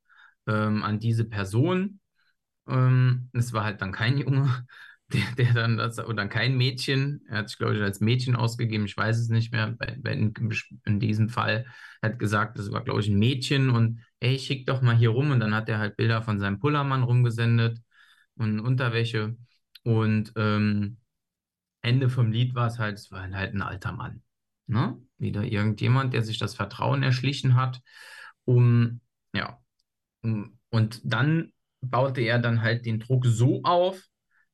ähm, 0.48 0.84
an 0.84 1.00
diese 1.00 1.26
Person. 1.26 2.00
Ähm, 2.68 3.30
es 3.34 3.54
war 3.54 3.64
halt 3.64 3.82
dann 3.82 3.92
kein 3.92 4.18
Junge, 4.18 4.66
der, 5.14 5.24
der 5.38 5.54
dann 5.54 5.78
das, 5.78 6.00
oder 6.00 6.28
kein 6.28 6.58
Mädchen, 6.58 7.22
er 7.30 7.40
hat 7.40 7.50
sich, 7.50 7.58
glaube 7.58 7.76
ich, 7.76 7.82
als 7.82 8.00
Mädchen 8.00 8.36
ausgegeben, 8.36 8.86
ich 8.86 8.98
weiß 8.98 9.18
es 9.18 9.30
nicht 9.30 9.52
mehr, 9.52 9.76
in, 10.06 10.34
in, 10.86 11.00
diesem 11.00 11.30
Fall 11.30 11.66
hat 12.02 12.18
gesagt, 12.20 12.58
das 12.58 12.72
war, 12.72 12.84
glaube 12.84 13.02
ich, 13.02 13.08
ein 13.08 13.20
Mädchen. 13.20 13.70
Und 13.70 14.02
ey, 14.20 14.40
schick 14.40 14.66
doch 14.66 14.82
mal 14.82 14.96
hier 14.96 15.10
rum. 15.10 15.32
Und 15.32 15.40
dann 15.40 15.54
hat 15.54 15.70
er 15.70 15.80
halt 15.80 15.98
Bilder 15.98 16.22
von 16.22 16.40
seinem 16.40 16.60
Pullermann 16.60 17.04
rumgesendet 17.04 17.80
und 18.36 18.60
Unterwäsche. 18.60 19.38
Und 19.84 20.34
ähm, 20.36 20.98
Ende 21.82 22.10
vom 22.10 22.32
Lied 22.32 22.56
war 22.56 22.68
es 22.68 22.80
halt, 22.80 22.98
es 22.98 23.12
war 23.12 23.30
halt 23.32 23.54
ein 23.54 23.62
alter 23.62 23.92
Mann. 23.92 24.24
Ne? 24.68 25.00
Wieder 25.18 25.44
irgendjemand, 25.44 26.14
der 26.14 26.24
sich 26.24 26.40
das 26.40 26.56
Vertrauen 26.56 27.04
erschlichen 27.04 27.56
hat, 27.56 27.82
um, 28.46 29.02
ja, 29.34 29.60
um, 30.22 30.58
und 30.72 31.02
dann 31.04 31.54
baute 31.82 32.22
er 32.22 32.40
dann 32.40 32.62
halt 32.62 32.86
den 32.86 33.00
Druck 33.00 33.26
so 33.26 33.62
auf, 33.64 34.02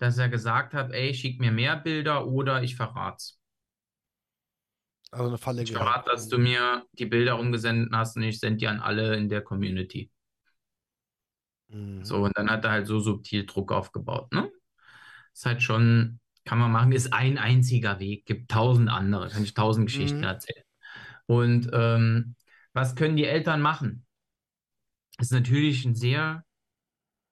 dass 0.01 0.17
er 0.17 0.29
gesagt 0.29 0.73
hat, 0.73 0.91
ey, 0.93 1.13
schick 1.13 1.39
mir 1.39 1.51
mehr 1.51 1.75
Bilder 1.75 2.25
oder 2.25 2.63
ich 2.63 2.75
verrat's. 2.75 3.39
Also 5.11 5.27
eine 5.27 5.37
Falle 5.37 5.61
Ich 5.61 5.71
verrate, 5.71 6.09
dass 6.09 6.27
du 6.27 6.39
mir 6.39 6.87
die 6.93 7.05
Bilder 7.05 7.37
umgesendet 7.37 7.93
hast 7.93 8.17
und 8.17 8.23
ich 8.23 8.39
sende 8.39 8.57
die 8.57 8.67
an 8.67 8.79
alle 8.79 9.15
in 9.15 9.29
der 9.29 9.43
Community. 9.43 10.09
Mhm. 11.67 12.03
So, 12.03 12.23
und 12.23 12.35
dann 12.35 12.49
hat 12.49 12.65
er 12.65 12.71
halt 12.71 12.87
so 12.87 12.99
subtil 12.99 13.45
Druck 13.45 13.71
aufgebaut, 13.71 14.33
ne? 14.33 14.51
Ist 15.35 15.45
halt 15.45 15.61
schon, 15.61 16.19
kann 16.45 16.57
man 16.57 16.71
machen, 16.71 16.93
ist 16.93 17.13
ein 17.13 17.37
einziger 17.37 17.99
Weg, 17.99 18.25
gibt 18.25 18.49
tausend 18.49 18.89
andere, 18.89 19.29
kann 19.29 19.43
ich 19.43 19.53
tausend 19.53 19.85
Geschichten 19.85 20.17
mhm. 20.17 20.23
erzählen. 20.23 20.65
Und 21.27 21.69
ähm, 21.73 22.35
was 22.73 22.95
können 22.95 23.17
die 23.17 23.25
Eltern 23.25 23.61
machen? 23.61 24.07
Das 25.17 25.27
ist 25.27 25.33
natürlich 25.33 25.85
ein 25.85 25.93
sehr, 25.93 26.43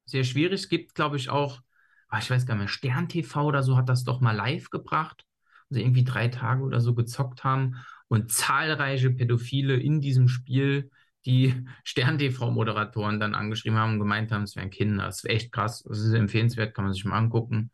sehr 0.05 0.23
schwierig. 0.23 0.61
Es 0.61 0.69
gibt, 0.69 0.93
glaube 0.93 1.17
ich, 1.17 1.29
auch 1.29 1.61
ah, 2.09 2.19
ich 2.19 2.29
weiß 2.29 2.45
gar 2.45 2.55
nicht 2.55 2.61
mehr, 2.61 2.67
Stern 2.67 3.07
TV 3.07 3.45
oder 3.45 3.63
so 3.63 3.77
hat 3.77 3.89
das 3.89 4.03
doch 4.03 4.19
mal 4.21 4.35
live 4.35 4.69
gebracht, 4.69 5.25
also 5.69 5.81
irgendwie 5.81 6.03
drei 6.03 6.27
Tage 6.27 6.63
oder 6.63 6.81
so 6.81 6.93
gezockt 6.95 7.43
haben 7.43 7.77
und 8.07 8.31
zahlreiche 8.31 9.11
Pädophile 9.11 9.75
in 9.75 10.01
diesem 10.01 10.27
Spiel 10.27 10.91
die 11.25 11.53
Stern 11.83 12.17
TV-Moderatoren 12.17 13.19
dann 13.19 13.35
angeschrieben 13.35 13.77
haben 13.77 13.93
und 13.93 13.99
gemeint 13.99 14.31
haben, 14.31 14.43
es 14.43 14.55
wären 14.55 14.69
Kinder. 14.69 15.05
Das 15.05 15.23
ist 15.23 15.29
echt 15.29 15.51
krass, 15.51 15.83
das 15.83 15.99
ist 15.99 16.13
empfehlenswert, 16.13 16.73
kann 16.73 16.85
man 16.85 16.93
sich 16.93 17.05
mal 17.05 17.17
angucken 17.17 17.71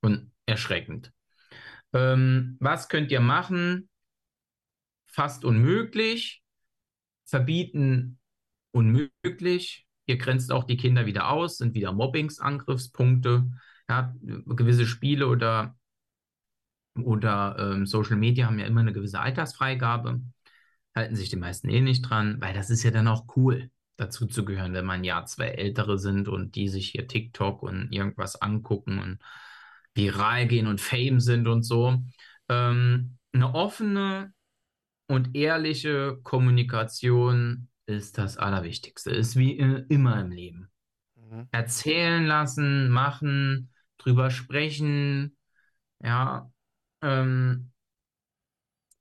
und 0.00 0.30
erschreckend. 0.46 1.12
Ähm, 1.92 2.56
was 2.60 2.88
könnt 2.88 3.10
ihr 3.10 3.20
machen? 3.20 3.88
Fast 5.06 5.44
unmöglich. 5.44 6.42
Verbieten 7.24 8.18
unmöglich. 8.70 9.86
Ihr 10.06 10.16
grenzt 10.16 10.52
auch 10.52 10.64
die 10.64 10.76
Kinder 10.76 11.06
wieder 11.06 11.28
aus, 11.28 11.58
sind 11.58 11.74
wieder 11.74 11.92
Mobbingsangriffspunkte 11.92 13.50
ja, 13.92 14.14
gewisse 14.46 14.86
Spiele 14.86 15.26
oder, 15.26 15.76
oder 16.94 17.56
ähm, 17.58 17.86
Social 17.86 18.16
Media 18.16 18.46
haben 18.46 18.58
ja 18.58 18.66
immer 18.66 18.80
eine 18.80 18.92
gewisse 18.92 19.20
Altersfreigabe. 19.20 20.20
Halten 20.94 21.16
sich 21.16 21.30
die 21.30 21.36
meisten 21.36 21.68
eh 21.68 21.80
nicht 21.80 22.02
dran, 22.02 22.40
weil 22.40 22.54
das 22.54 22.70
ist 22.70 22.82
ja 22.82 22.90
dann 22.90 23.08
auch 23.08 23.26
cool, 23.36 23.70
dazu 23.96 24.26
zu 24.26 24.44
gehören, 24.44 24.72
wenn 24.72 24.84
man 24.84 25.04
ja 25.04 25.24
zwei 25.26 25.48
Ältere 25.48 25.98
sind 25.98 26.28
und 26.28 26.54
die 26.54 26.68
sich 26.68 26.90
hier 26.90 27.06
TikTok 27.06 27.62
und 27.62 27.92
irgendwas 27.92 28.40
angucken 28.40 28.98
und 28.98 29.18
viral 29.94 30.46
gehen 30.46 30.66
und 30.66 30.80
Fame 30.80 31.20
sind 31.20 31.46
und 31.48 31.62
so. 31.62 32.02
Ähm, 32.48 33.18
eine 33.32 33.54
offene 33.54 34.32
und 35.06 35.34
ehrliche 35.36 36.18
Kommunikation 36.22 37.68
ist 37.86 38.16
das 38.18 38.38
Allerwichtigste. 38.38 39.10
Ist 39.10 39.36
wie 39.36 39.52
immer 39.52 40.20
im 40.20 40.30
Leben. 40.30 40.70
Mhm. 41.32 41.48
Erzählen 41.50 42.24
lassen, 42.24 42.90
machen, 42.90 43.71
drüber 44.02 44.30
sprechen, 44.30 45.36
ja, 46.02 46.50
ähm, 47.02 47.72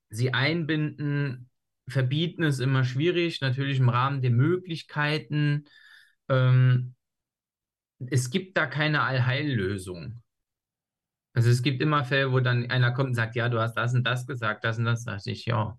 sie 0.09 0.33
einbinden, 0.33 1.49
verbieten 1.87 2.43
ist 2.43 2.59
immer 2.59 2.83
schwierig, 2.83 3.41
natürlich 3.41 3.79
im 3.79 3.89
Rahmen 3.89 4.21
der 4.21 4.31
Möglichkeiten. 4.31 5.65
Ähm, 6.29 6.95
es 8.09 8.29
gibt 8.29 8.57
da 8.57 8.65
keine 8.65 9.01
Allheillösung. 9.03 10.21
Also 11.33 11.49
es 11.49 11.61
gibt 11.61 11.81
immer 11.81 12.03
Fälle, 12.03 12.31
wo 12.31 12.39
dann 12.39 12.69
einer 12.69 12.91
kommt 12.91 13.09
und 13.09 13.15
sagt, 13.15 13.35
ja, 13.35 13.47
du 13.47 13.59
hast 13.59 13.75
das 13.75 13.93
und 13.93 14.03
das 14.03 14.27
gesagt, 14.27 14.63
das 14.65 14.77
und 14.77 14.85
das, 14.85 15.05
da 15.05 15.17
ich, 15.25 15.45
ja. 15.45 15.77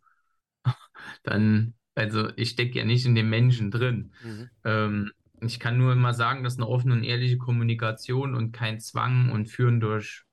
Dann, 1.25 1.75
also 1.95 2.31
ich 2.37 2.51
stecke 2.51 2.79
ja 2.79 2.85
nicht 2.85 3.05
in 3.05 3.15
den 3.15 3.29
Menschen 3.29 3.71
drin. 3.71 4.15
Mhm. 4.23 4.51
Ähm, 4.65 5.13
ich 5.45 5.61
kann 5.61 5.79
nur 5.79 5.93
immer 5.93 6.15
sagen, 6.15 6.45
dass 6.45 6.57
eine 6.57 6.69
offene 6.69 6.95
und 6.95 7.05
ehrliche 7.05 7.39
Kommunikation 7.39 8.35
und 8.35 8.53
kein 8.53 8.81
Zwang 8.81 9.31
und 9.31 9.47
Führen 9.47 9.81
durch 9.81 10.25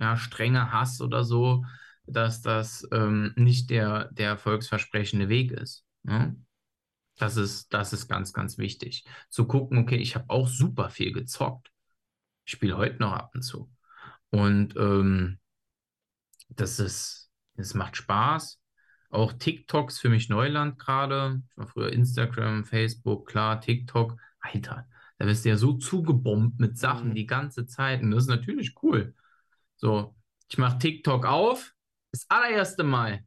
ja, 0.00 0.16
strenge 0.16 0.72
Hass 0.72 1.00
oder 1.00 1.24
so, 1.24 1.64
dass 2.06 2.42
das 2.42 2.86
ähm, 2.92 3.32
nicht 3.36 3.70
der, 3.70 4.10
der 4.12 4.28
erfolgsversprechende 4.28 5.28
Weg 5.28 5.52
ist. 5.52 5.84
Ne? 6.02 6.36
Das 7.16 7.36
ist, 7.36 7.72
das 7.72 7.92
ist 7.92 8.08
ganz, 8.08 8.32
ganz 8.32 8.58
wichtig. 8.58 9.04
Zu 9.28 9.46
gucken, 9.46 9.78
okay, 9.78 9.96
ich 9.96 10.14
habe 10.14 10.28
auch 10.28 10.48
super 10.48 10.90
viel 10.90 11.12
gezockt. 11.12 11.72
Ich 12.44 12.52
spiele 12.52 12.76
heute 12.76 12.98
noch 12.98 13.12
ab 13.12 13.32
und 13.34 13.42
zu. 13.42 13.70
Und 14.30 14.76
ähm, 14.76 15.38
das 16.48 16.80
ist, 16.80 17.30
es 17.56 17.74
macht 17.74 17.96
Spaß. 17.96 18.60
Auch 19.14 19.32
TikToks 19.32 20.00
für 20.00 20.08
mich 20.08 20.28
Neuland 20.28 20.78
gerade. 20.78 21.40
Ich 21.50 21.56
war 21.56 21.66
früher 21.66 21.92
Instagram, 21.92 22.64
Facebook, 22.64 23.28
klar, 23.28 23.60
TikTok. 23.60 24.16
Alter, 24.40 24.86
da 25.18 25.26
wirst 25.26 25.44
du 25.44 25.50
ja 25.50 25.56
so 25.56 25.74
zugebombt 25.74 26.58
mit 26.58 26.76
Sachen 26.76 27.10
mhm. 27.10 27.14
die 27.14 27.26
ganze 27.26 27.66
Zeit. 27.66 28.02
Und 28.02 28.10
das 28.10 28.24
ist 28.24 28.28
natürlich 28.28 28.74
cool. 28.82 29.14
So, 29.76 30.14
ich 30.50 30.58
mache 30.58 30.78
TikTok 30.78 31.26
auf, 31.26 31.74
das 32.12 32.26
allererste 32.28 32.84
Mal 32.84 33.24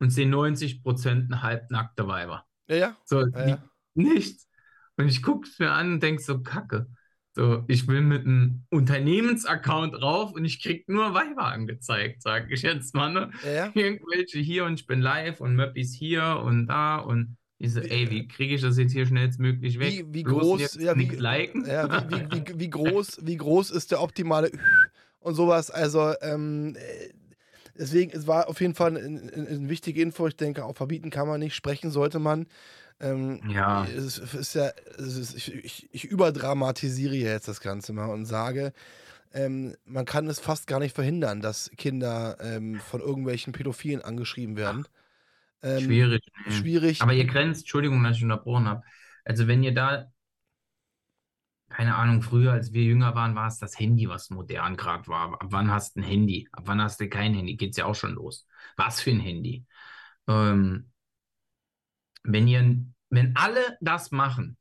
und 0.00 0.10
sehe 0.10 0.26
90% 0.26 1.06
eine 1.06 1.42
halbnackte 1.42 2.06
Weiber. 2.06 2.44
Ja, 2.66 2.76
ja. 2.76 2.96
So, 3.04 3.26
ja, 3.26 3.48
ja. 3.48 3.64
nichts. 3.94 4.48
Und 4.96 5.08
ich 5.08 5.22
gucke 5.22 5.48
es 5.48 5.58
mir 5.58 5.70
an 5.70 5.94
und 5.94 6.02
denke 6.02 6.22
so, 6.22 6.42
Kacke. 6.42 6.88
So, 7.34 7.64
ich 7.66 7.88
will 7.88 8.02
mit 8.02 8.26
einem 8.26 8.64
Unternehmensaccount 8.68 10.00
rauf 10.02 10.32
und 10.32 10.44
ich 10.44 10.62
krieg 10.62 10.86
nur 10.88 11.14
Weiber 11.14 11.46
angezeigt, 11.46 12.22
sage 12.22 12.52
ich 12.52 12.60
jetzt 12.60 12.94
mal. 12.94 13.10
Ne? 13.10 13.30
Ja. 13.42 13.70
Irgendwelche 13.72 14.38
hier 14.38 14.66
und 14.66 14.74
ich 14.74 14.86
bin 14.86 15.00
live 15.00 15.40
und 15.40 15.56
Möppis 15.56 15.94
hier 15.94 16.42
und 16.44 16.66
da 16.66 16.98
und 16.98 17.36
Ich 17.56 17.72
so, 17.72 17.80
ey, 17.80 18.10
wie 18.10 18.28
kriege 18.28 18.56
ich 18.56 18.60
das 18.60 18.76
jetzt 18.76 18.92
hier 18.92 19.06
schnellstmöglich 19.06 19.78
weg? 19.78 20.04
Wie, 20.08 20.14
wie 20.14 20.22
groß, 20.24 20.74
ja, 20.74 20.94
wie, 20.98 21.06
liken? 21.06 21.64
Ja, 21.64 22.10
wie, 22.10 22.20
wie, 22.32 22.44
wie, 22.58 22.70
groß, 22.70 23.20
wie 23.24 23.36
groß 23.36 23.70
ist 23.70 23.92
der 23.92 24.02
optimale 24.02 24.50
und 25.20 25.34
sowas? 25.34 25.70
Also, 25.70 26.12
ähm, 26.20 26.76
deswegen, 27.78 28.10
es 28.10 28.26
war 28.26 28.48
auf 28.48 28.60
jeden 28.60 28.74
Fall 28.74 28.96
eine, 28.96 29.32
eine 29.32 29.68
wichtige 29.70 30.02
Info. 30.02 30.26
Ich 30.26 30.36
denke, 30.36 30.66
auch 30.66 30.76
verbieten 30.76 31.08
kann 31.08 31.28
man 31.28 31.40
nicht, 31.40 31.54
sprechen 31.54 31.90
sollte 31.90 32.18
man. 32.18 32.46
Ähm, 33.02 33.40
ja. 33.48 33.84
Es 33.84 34.18
ist 34.18 34.54
ja, 34.54 34.70
es 34.96 35.16
ist, 35.16 35.34
ich, 35.34 35.52
ich, 35.52 35.88
ich 35.92 36.04
überdramatisiere 36.04 37.16
jetzt 37.16 37.48
das 37.48 37.60
Ganze 37.60 37.92
mal 37.92 38.06
und 38.06 38.26
sage, 38.26 38.72
ähm, 39.34 39.74
man 39.84 40.04
kann 40.04 40.28
es 40.28 40.38
fast 40.38 40.66
gar 40.66 40.78
nicht 40.78 40.94
verhindern, 40.94 41.40
dass 41.40 41.70
Kinder 41.76 42.36
ähm, 42.40 42.80
von 42.80 43.00
irgendwelchen 43.00 43.52
Pädophilen 43.52 44.02
angeschrieben 44.02 44.56
werden. 44.56 44.86
Ähm, 45.62 45.80
schwierig. 45.80 46.22
Schwierig. 46.48 47.02
Aber 47.02 47.12
ihr 47.12 47.26
grenzt, 47.26 47.62
Entschuldigung, 47.62 48.02
dass 48.04 48.16
ich 48.16 48.22
unterbrochen 48.22 48.68
habe. 48.68 48.82
Also 49.24 49.48
wenn 49.48 49.62
ihr 49.62 49.74
da, 49.74 50.12
keine 51.70 51.96
Ahnung, 51.96 52.22
früher, 52.22 52.52
als 52.52 52.72
wir 52.72 52.82
jünger 52.82 53.14
waren, 53.14 53.34
war 53.34 53.48
es 53.48 53.58
das 53.58 53.78
Handy, 53.78 54.08
was 54.08 54.30
modern 54.30 54.76
gerade 54.76 55.08
war. 55.08 55.40
Ab 55.40 55.48
wann 55.50 55.70
hast 55.70 55.96
du 55.96 56.00
ein 56.00 56.04
Handy? 56.04 56.48
Ab 56.52 56.64
wann 56.66 56.80
hast 56.80 57.00
du 57.00 57.08
kein 57.08 57.34
Handy? 57.34 57.56
Geht 57.56 57.70
es 57.70 57.78
ja 57.78 57.86
auch 57.86 57.94
schon 57.94 58.12
los. 58.12 58.46
Was 58.76 59.00
für 59.00 59.10
ein 59.10 59.20
Handy? 59.20 59.64
Ähm, 60.28 60.90
wenn 62.24 62.46
ihr, 62.46 62.84
wenn 63.12 63.36
alle 63.36 63.76
das 63.80 64.10
machen, 64.10 64.56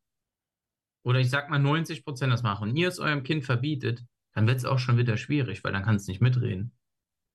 oder 1.04 1.20
ich 1.20 1.30
sag 1.30 1.49
mal 1.49 1.58
90 1.58 2.04
Prozent 2.04 2.34
das 2.34 2.43
machen, 2.43 2.70
und 2.70 2.76
ihr 2.76 2.89
es 2.89 2.99
eurem 2.99 3.24
Kind 3.24 3.45
verbietet, 3.45 4.04
dann 4.34 4.45
wird 4.45 4.58
es 4.58 4.66
auch 4.66 4.78
schon 4.78 4.97
wieder 4.97 5.16
schwierig, 5.16 5.64
weil 5.64 5.72
dann 5.72 5.84
kann 5.84 5.95
es 5.95 6.08
nicht 6.08 6.22
mitreden. 6.22 6.74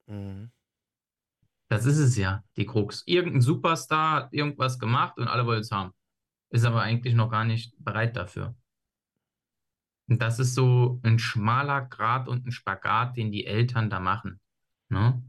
Mhm. 0.07 0.51
Das 1.69 1.87
ist 1.87 1.99
es 1.99 2.17
ja, 2.17 2.45
die 2.57 2.67
Krux. 2.67 3.03
Irgendein 3.07 3.41
Superstar 3.41 4.13
hat 4.13 4.33
irgendwas 4.33 4.79
gemacht 4.79 5.19
und 5.19 5.27
alle 5.27 5.47
wollen 5.47 5.61
es 5.61 5.73
haben. 5.73 5.93
Ist 6.51 6.65
aber 6.65 6.83
eigentlich 6.83 7.15
noch 7.15 7.31
gar 7.31 7.45
nicht 7.45 7.75
bereit 7.79 8.15
dafür. 8.17 8.55
Und 10.09 10.21
das 10.23 10.39
ist 10.39 10.55
so 10.55 11.01
ein 11.03 11.19
schmaler 11.19 11.81
Grat 11.81 12.29
und 12.29 12.47
ein 12.47 12.53
Spagat, 12.53 13.17
den 13.17 13.33
die 13.33 13.47
Eltern 13.47 13.91
da 13.91 14.01
machen. 14.01 14.39
Ne? 14.91 15.21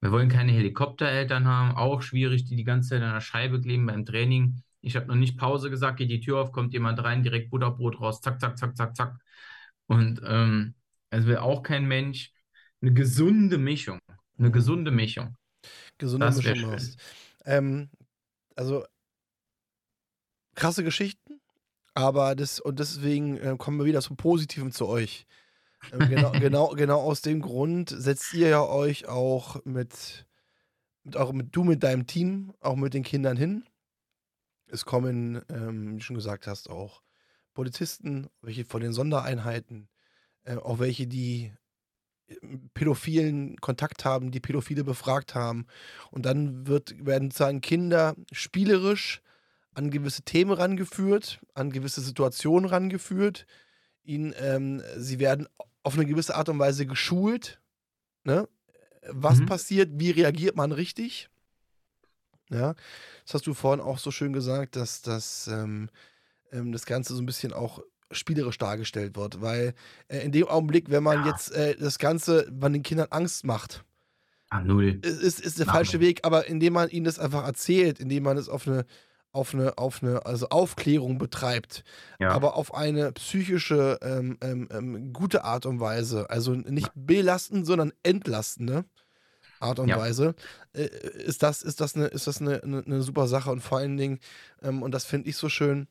Wir 0.00 0.10
wollen 0.10 0.28
keine 0.28 0.50
Helikoptereltern 0.52 1.46
haben, 1.46 1.76
auch 1.76 2.02
schwierig, 2.02 2.46
die 2.46 2.56
die 2.56 2.64
ganze 2.64 2.90
Zeit 2.90 3.02
an 3.02 3.12
der 3.12 3.20
Scheibe 3.20 3.60
kleben 3.60 3.86
beim 3.86 4.04
Training. 4.04 4.62
Ich 4.84 4.96
habe 4.96 5.06
noch 5.06 5.14
nicht 5.14 5.38
Pause 5.38 5.70
gesagt, 5.70 5.98
geht 5.98 6.10
die 6.10 6.20
Tür 6.20 6.40
auf, 6.40 6.52
kommt 6.52 6.72
jemand 6.72 7.02
rein, 7.02 7.22
direkt 7.22 7.50
Butterbrot 7.50 8.00
raus, 8.00 8.20
zack, 8.20 8.40
zack, 8.40 8.58
zack, 8.58 8.76
zack, 8.76 8.96
zack. 8.96 9.16
Und 9.86 10.20
ähm, 10.24 10.74
also 11.10 11.26
will 11.28 11.38
auch 11.38 11.62
kein 11.62 11.86
Mensch. 11.86 12.32
Eine 12.82 12.92
gesunde 12.92 13.56
Mischung. 13.56 13.98
Eine 14.38 14.50
gesunde 14.50 14.90
Mischung. 14.90 15.36
Gesunde 15.96 16.26
das 16.26 16.36
Mischung 16.36 16.70
hast. 16.72 16.98
Ähm, 17.46 17.88
also 18.56 18.84
krasse 20.54 20.84
Geschichten, 20.84 21.40
aber 21.94 22.34
das 22.34 22.60
und 22.60 22.78
deswegen 22.78 23.36
äh, 23.38 23.56
kommen 23.58 23.78
wir 23.78 23.86
wieder 23.86 24.02
zum 24.02 24.16
Positiven 24.16 24.72
zu 24.72 24.86
euch. 24.86 25.26
Ähm, 25.92 26.08
genau, 26.08 26.30
genau, 26.40 26.68
genau 26.70 27.00
aus 27.00 27.22
dem 27.22 27.40
Grund 27.40 27.90
setzt 27.90 28.34
ihr 28.34 28.48
ja 28.48 28.62
euch 28.62 29.06
auch 29.08 29.64
mit, 29.64 30.26
mit, 31.04 31.16
auch 31.16 31.32
mit 31.32 31.54
du 31.54 31.64
mit 31.64 31.82
deinem 31.82 32.06
Team, 32.06 32.52
auch 32.60 32.76
mit 32.76 32.94
den 32.94 33.02
Kindern 33.02 33.36
hin. 33.36 33.64
Es 34.74 34.84
kommen, 34.84 35.40
ähm, 35.48 35.92
wie 35.92 35.98
du 35.98 36.04
schon 36.04 36.16
gesagt 36.16 36.46
hast, 36.46 36.68
auch 36.68 37.02
Polizisten, 37.54 38.28
welche 38.42 38.64
von 38.64 38.80
den 38.80 38.92
Sondereinheiten, 38.92 39.88
äh, 40.42 40.56
auch 40.56 40.80
welche, 40.80 41.06
die 41.06 41.52
äh, 42.26 42.34
pädophilen 42.74 43.56
Kontakt 43.58 44.04
haben, 44.04 44.32
die 44.32 44.40
Pädophile 44.40 44.84
befragt 44.84 45.34
haben. 45.34 45.66
Und 46.10 46.26
dann 46.26 46.66
wird, 46.66 46.94
werden 47.06 47.30
sozusagen 47.30 47.60
Kinder 47.60 48.16
spielerisch 48.32 49.22
an 49.72 49.90
gewisse 49.90 50.22
Themen 50.22 50.52
rangeführt, 50.52 51.40
an 51.54 51.70
gewisse 51.70 52.00
Situationen 52.00 52.68
rangeführt. 52.68 53.46
Ihnen, 54.02 54.34
ähm, 54.38 54.82
sie 54.96 55.18
werden 55.18 55.48
auf 55.82 55.94
eine 55.94 56.06
gewisse 56.06 56.34
Art 56.34 56.48
und 56.48 56.58
Weise 56.58 56.86
geschult. 56.86 57.60
Ne? 58.24 58.48
Was 59.08 59.38
mhm. 59.38 59.46
passiert, 59.46 59.90
wie 59.94 60.10
reagiert 60.10 60.56
man 60.56 60.72
richtig? 60.72 61.30
Ja, 62.50 62.74
das 63.24 63.34
hast 63.34 63.46
du 63.46 63.54
vorhin 63.54 63.84
auch 63.84 63.98
so 63.98 64.10
schön 64.10 64.32
gesagt, 64.32 64.76
dass 64.76 65.02
das, 65.02 65.48
ähm, 65.48 65.88
ähm, 66.52 66.72
das 66.72 66.86
Ganze 66.86 67.14
so 67.14 67.22
ein 67.22 67.26
bisschen 67.26 67.52
auch 67.52 67.82
spielerisch 68.10 68.58
dargestellt 68.58 69.16
wird, 69.16 69.40
weil 69.40 69.74
äh, 70.08 70.18
in 70.18 70.32
dem 70.32 70.46
Augenblick, 70.46 70.90
wenn 70.90 71.02
man 71.02 71.20
ja. 71.20 71.30
jetzt 71.30 71.52
äh, 71.52 71.76
das 71.76 71.98
Ganze, 71.98 72.50
man 72.52 72.72
den 72.72 72.82
Kindern 72.82 73.08
Angst 73.10 73.44
macht, 73.44 73.84
ah, 74.50 74.60
null. 74.60 75.00
ist, 75.02 75.40
ist 75.40 75.58
der 75.58 75.68
Ach, 75.68 75.72
falsche. 75.72 76.00
Weg, 76.00 76.20
aber 76.24 76.46
indem 76.46 76.74
man 76.74 76.90
ihnen 76.90 77.04
das 77.04 77.18
einfach 77.18 77.44
erzählt, 77.44 77.98
indem 77.98 78.24
man 78.24 78.36
es 78.36 78.48
auf 78.48 78.68
eine 78.68 78.84
auf 79.34 79.52
eine, 79.52 79.76
auf 79.78 80.00
eine 80.00 80.24
also 80.26 80.48
Aufklärung 80.50 81.18
betreibt, 81.18 81.82
ja. 82.20 82.30
aber 82.30 82.54
auf 82.54 82.72
eine 82.72 83.10
psychische, 83.12 83.98
ähm, 84.00 84.38
ähm, 84.40 84.68
ähm, 84.70 85.12
gute 85.12 85.42
Art 85.42 85.66
und 85.66 85.80
Weise. 85.80 86.30
Also 86.30 86.52
nicht 86.52 86.92
belastend, 86.94 87.66
sondern 87.66 87.92
entlastende 88.04 88.84
Art 89.64 89.78
und 89.78 89.88
ja. 89.88 89.98
Weise, 89.98 90.34
äh, 90.72 90.84
ist 90.84 91.42
das, 91.42 91.62
ist 91.62 91.80
das, 91.80 91.96
eine, 91.96 92.06
ist 92.06 92.26
das 92.26 92.40
eine, 92.40 92.62
eine, 92.62 92.84
eine 92.84 93.02
super 93.02 93.26
Sache. 93.26 93.50
Und 93.50 93.60
vor 93.60 93.78
allen 93.78 93.96
Dingen, 93.96 94.20
ähm, 94.62 94.82
und 94.82 94.92
das 94.92 95.04
finde 95.04 95.28
ich 95.28 95.36
so 95.36 95.48
schön, 95.48 95.88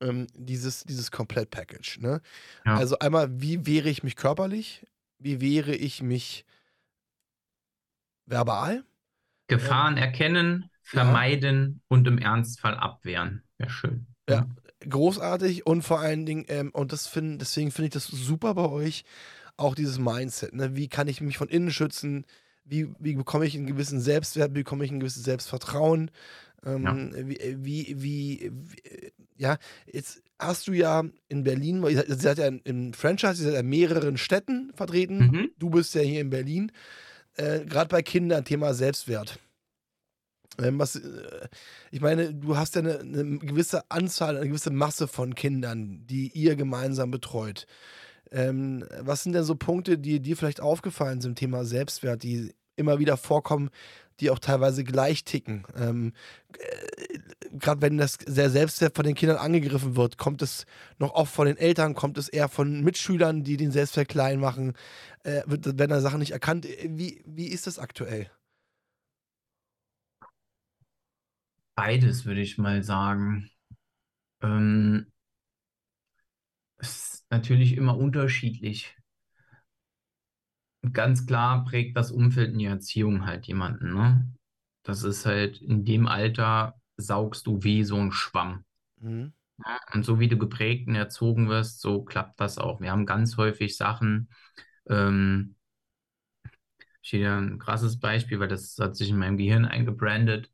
ähm, 0.00 0.26
dieses, 0.34 0.84
dieses 0.84 1.10
Komplett-Package. 1.10 2.00
Ne? 2.00 2.20
Ja. 2.64 2.76
Also 2.76 2.98
einmal, 2.98 3.40
wie 3.40 3.66
wehre 3.66 3.88
ich 3.88 4.02
mich 4.02 4.16
körperlich? 4.16 4.86
Wie 5.18 5.40
wehre 5.40 5.74
ich 5.74 6.02
mich 6.02 6.44
verbal? 8.26 8.84
Gefahren 9.48 9.96
ähm, 9.96 10.02
erkennen, 10.02 10.70
vermeiden 10.82 11.74
ja. 11.74 11.80
und 11.88 12.06
im 12.06 12.18
Ernstfall 12.18 12.76
abwehren. 12.76 13.42
Wäre 13.56 13.70
schön. 13.70 14.06
Ja, 14.28 14.46
großartig 14.86 15.66
und 15.66 15.82
vor 15.82 16.00
allen 16.00 16.26
Dingen, 16.26 16.44
ähm, 16.48 16.70
und 16.72 16.92
das 16.92 17.06
find, 17.06 17.40
deswegen 17.40 17.70
finde 17.70 17.86
ich 17.86 17.94
das 17.94 18.06
super 18.06 18.54
bei 18.54 18.68
euch, 18.68 19.04
auch 19.56 19.74
dieses 19.74 19.98
Mindset. 19.98 20.54
Ne? 20.54 20.76
Wie 20.76 20.88
kann 20.88 21.08
ich 21.08 21.20
mich 21.20 21.38
von 21.38 21.48
innen 21.48 21.70
schützen? 21.70 22.24
Wie, 22.68 22.88
wie 22.98 23.14
bekomme 23.14 23.46
ich 23.46 23.56
einen 23.56 23.66
gewissen 23.66 24.00
Selbstwert? 24.00 24.50
Wie 24.52 24.60
bekomme 24.60 24.84
ich 24.84 24.90
ein 24.90 25.00
gewisses 25.00 25.24
Selbstvertrauen? 25.24 26.10
Ähm, 26.66 26.84
ja. 26.84 27.28
wie, 27.28 27.38
wie, 27.64 28.02
wie, 28.02 28.52
wie, 28.52 29.12
ja, 29.36 29.58
jetzt 29.90 30.22
hast 30.38 30.66
du 30.68 30.72
ja 30.72 31.04
in 31.28 31.44
Berlin, 31.44 31.82
ihr 31.84 32.04
seid 32.08 32.38
ja 32.38 32.46
im 32.46 32.92
Franchise, 32.92 33.42
ihr 33.42 33.46
seid 33.46 33.54
ja 33.54 33.60
in 33.60 33.68
mehreren 33.68 34.18
Städten 34.18 34.72
vertreten. 34.74 35.18
Mhm. 35.18 35.50
Du 35.58 35.70
bist 35.70 35.94
ja 35.94 36.02
hier 36.02 36.20
in 36.20 36.30
Berlin. 36.30 36.72
Äh, 37.34 37.64
Gerade 37.64 37.88
bei 37.88 38.02
Kindern, 38.02 38.44
Thema 38.44 38.74
Selbstwert. 38.74 39.38
Ähm, 40.60 40.78
was, 40.78 40.96
äh, 40.96 41.48
ich 41.90 42.00
meine, 42.00 42.34
du 42.34 42.56
hast 42.56 42.74
ja 42.74 42.80
eine, 42.80 42.98
eine, 42.98 43.38
gewisse 43.38 43.88
Anzahl, 43.90 44.36
eine 44.36 44.48
gewisse 44.48 44.70
Masse 44.70 45.06
von 45.06 45.34
Kindern, 45.34 46.04
die 46.06 46.30
ihr 46.34 46.56
gemeinsam 46.56 47.10
betreut. 47.10 47.66
Ähm, 48.30 48.84
was 49.00 49.22
sind 49.22 49.32
denn 49.32 49.44
so 49.44 49.54
Punkte, 49.54 49.98
die 49.98 50.20
dir 50.20 50.36
vielleicht 50.36 50.60
aufgefallen 50.60 51.20
sind, 51.20 51.38
Thema 51.38 51.64
Selbstwert, 51.64 52.22
die 52.22 52.54
immer 52.76 52.98
wieder 52.98 53.16
vorkommen, 53.16 53.70
die 54.20 54.30
auch 54.30 54.38
teilweise 54.38 54.84
gleich 54.84 55.24
ticken. 55.24 55.64
Ähm, 55.76 56.12
äh, 56.58 57.18
Gerade 57.52 57.80
wenn 57.80 57.98
das 57.98 58.18
sehr 58.26 58.50
Selbstwert 58.50 58.94
von 58.94 59.04
den 59.04 59.14
Kindern 59.14 59.38
angegriffen 59.38 59.96
wird, 59.96 60.18
kommt 60.18 60.42
es 60.42 60.66
noch 60.98 61.12
oft 61.12 61.32
von 61.32 61.46
den 61.46 61.56
Eltern, 61.56 61.94
kommt 61.94 62.18
es 62.18 62.28
eher 62.28 62.48
von 62.48 62.82
Mitschülern, 62.82 63.42
die 63.42 63.56
den 63.56 63.72
Selbstwert 63.72 64.08
klein 64.08 64.38
machen, 64.38 64.74
äh, 65.24 65.42
werden 65.46 65.90
da 65.90 66.00
Sachen 66.00 66.18
nicht 66.18 66.32
erkannt. 66.32 66.66
Wie, 66.84 67.22
wie 67.26 67.46
ist 67.46 67.66
das 67.66 67.78
aktuell? 67.78 68.30
Beides, 71.74 72.26
würde 72.26 72.40
ich 72.40 72.58
mal 72.58 72.82
sagen. 72.82 73.50
Ähm, 74.42 75.06
ist 76.78 77.26
natürlich 77.30 77.76
immer 77.76 77.96
unterschiedlich 77.96 78.96
ganz 80.92 81.26
klar 81.26 81.64
prägt 81.64 81.96
das 81.96 82.10
Umfeld 82.10 82.52
in 82.52 82.58
die 82.58 82.66
Erziehung 82.66 83.26
halt 83.26 83.46
jemanden, 83.46 83.94
ne? 83.94 84.32
Das 84.82 85.02
ist 85.02 85.26
halt, 85.26 85.60
in 85.60 85.84
dem 85.84 86.06
Alter 86.06 86.80
saugst 86.96 87.46
du 87.46 87.62
wie 87.62 87.84
so 87.84 87.96
ein 87.96 88.12
Schwamm. 88.12 88.64
Mhm. 89.00 89.32
Ja, 89.64 89.80
und 89.92 90.04
so 90.04 90.20
wie 90.20 90.28
du 90.28 90.38
geprägt 90.38 90.88
und 90.88 90.94
erzogen 90.94 91.48
wirst, 91.48 91.80
so 91.80 92.02
klappt 92.04 92.40
das 92.40 92.58
auch. 92.58 92.80
Wir 92.80 92.92
haben 92.92 93.06
ganz 93.06 93.36
häufig 93.36 93.76
Sachen, 93.76 94.30
ähm, 94.88 95.56
hier 97.00 97.32
ein 97.36 97.58
krasses 97.58 97.98
Beispiel, 97.98 98.38
weil 98.40 98.48
das 98.48 98.76
hat 98.78 98.96
sich 98.96 99.10
in 99.10 99.18
meinem 99.18 99.36
Gehirn 99.36 99.64
eingebrandet. 99.64 100.50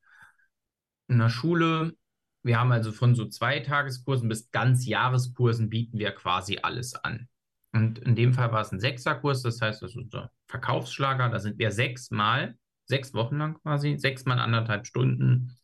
In 1.09 1.19
der 1.19 1.31
Schule, 1.31 1.97
wir 2.45 2.61
haben 2.61 2.73
also 2.73 2.93
von 2.93 3.15
so 3.15 3.27
Zweitageskursen 3.27 4.29
bis 4.29 4.51
ganz 4.51 4.87
Jahreskursen 4.87 5.71
bieten 5.71 5.99
wir 5.99 6.13
quasi 6.13 6.59
alles 6.63 6.95
an. 6.95 7.29
Und 7.73 7.99
in 7.99 8.15
dem 8.15 8.35
Fall 8.35 8.53
war 8.53 8.61
es 8.61 8.71
ein 8.71 8.79
Sechserkurs, 8.79 9.43
das 9.43 9.61
heißt, 9.61 9.83
das 9.83 9.93
ist 9.93 9.97
unser 9.97 10.31
Verkaufsschlager. 10.47 11.31
Da 11.31 11.41
sind 11.41 11.59
wir 11.59 11.73
sechsmal, 11.73 12.57
sechs 12.85 13.15
Wochen 13.15 13.39
lang 13.39 13.61
quasi, 13.63 13.97
sechsmal 13.99 14.39
anderthalb 14.39 14.87
Stunden 14.87 15.57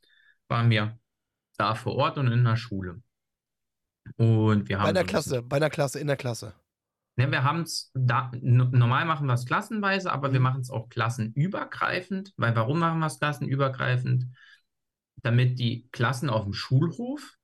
waren 0.49 0.71
wir 0.71 0.99
da 1.59 1.75
vor 1.75 1.95
Ort 1.95 2.19
und 2.19 2.33
in 2.33 2.43
der 2.43 2.57
Schule. 2.57 3.03
Und 4.17 4.69
wir 4.69 4.79
haben. 4.79 4.87
Bei 4.87 4.93
der 4.93 5.05
Klasse, 5.05 5.43
bei 5.43 5.61
der 5.61 5.71
Klasse, 5.71 6.01
in 6.01 6.07
der 6.07 6.17
Klasse. 6.17 6.55
Ne, 7.17 7.31
wir 7.31 7.45
haben 7.45 7.63
es 7.63 7.91
da, 7.95 8.33
normal 8.41 9.05
machen 9.05 9.27
wir 9.27 9.35
es 9.35 9.45
klassenweise, 9.45 10.11
aber 10.11 10.31
mhm. 10.31 10.33
wir 10.33 10.41
machen 10.41 10.61
es 10.63 10.71
auch 10.71 10.89
klassenübergreifend, 10.89 12.33
weil 12.39 12.57
warum 12.57 12.79
machen 12.79 13.01
wir 13.01 13.07
es 13.07 13.19
klassenübergreifend? 13.19 14.27
Damit 15.23 15.59
die 15.59 15.89
Klassen 15.93 16.31
auf 16.31 16.45
dem 16.45 16.53
Schulhof 16.53 17.35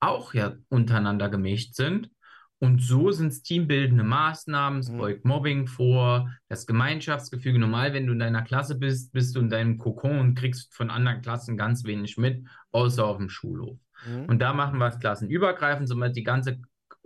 auch 0.00 0.34
ja 0.34 0.54
untereinander 0.68 1.28
gemischt 1.28 1.74
sind. 1.74 2.10
Und 2.58 2.82
so 2.82 3.10
sind 3.10 3.28
es 3.28 3.42
teambildende 3.42 4.04
Maßnahmen, 4.04 4.80
es 4.80 4.90
mhm. 4.90 4.98
beugt 4.98 5.24
Mobbing 5.24 5.66
vor, 5.66 6.30
das 6.48 6.66
Gemeinschaftsgefüge. 6.66 7.58
Normal, 7.58 7.94
wenn 7.94 8.06
du 8.06 8.12
in 8.12 8.18
deiner 8.18 8.42
Klasse 8.42 8.78
bist, 8.78 9.12
bist 9.12 9.34
du 9.34 9.40
in 9.40 9.48
deinem 9.48 9.78
Kokon 9.78 10.18
und 10.18 10.34
kriegst 10.34 10.74
von 10.74 10.90
anderen 10.90 11.22
Klassen 11.22 11.56
ganz 11.56 11.84
wenig 11.84 12.18
mit, 12.18 12.46
außer 12.70 13.06
auf 13.06 13.16
dem 13.16 13.30
Schulhof. 13.30 13.78
Mhm. 14.06 14.26
Und 14.26 14.40
da 14.40 14.52
machen 14.52 14.78
wir 14.78 14.88
es 14.88 14.98
klassenübergreifend, 14.98 15.88
somit 15.88 16.16
die 16.16 16.22
ganze 16.22 16.60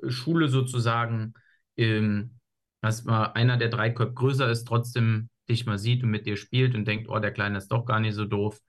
Schule 0.08 0.48
sozusagen, 0.48 1.34
ähm, 1.76 2.38
dass 2.80 3.04
mal 3.04 3.26
einer 3.26 3.56
der 3.56 3.68
drei 3.68 3.90
Köpfe 3.90 4.14
größer 4.14 4.50
ist, 4.50 4.64
trotzdem 4.64 5.28
dich 5.48 5.66
mal 5.66 5.78
sieht 5.78 6.02
und 6.02 6.10
mit 6.10 6.26
dir 6.26 6.36
spielt 6.36 6.74
und 6.74 6.86
denkt, 6.86 7.08
oh, 7.08 7.18
der 7.20 7.32
Kleine 7.32 7.58
ist 7.58 7.68
doch 7.68 7.84
gar 7.84 8.00
nicht 8.00 8.14
so 8.14 8.24
doof 8.24 8.60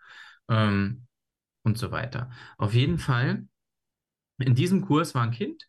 ähm, 0.50 1.05
und 1.66 1.78
so 1.78 1.92
weiter. 1.92 2.30
Auf 2.58 2.74
jeden 2.74 2.98
Fall, 2.98 3.48
in 4.38 4.56
diesem 4.56 4.82
Kurs 4.82 5.16
war 5.16 5.24
ein 5.24 5.32
Kind, 5.32 5.68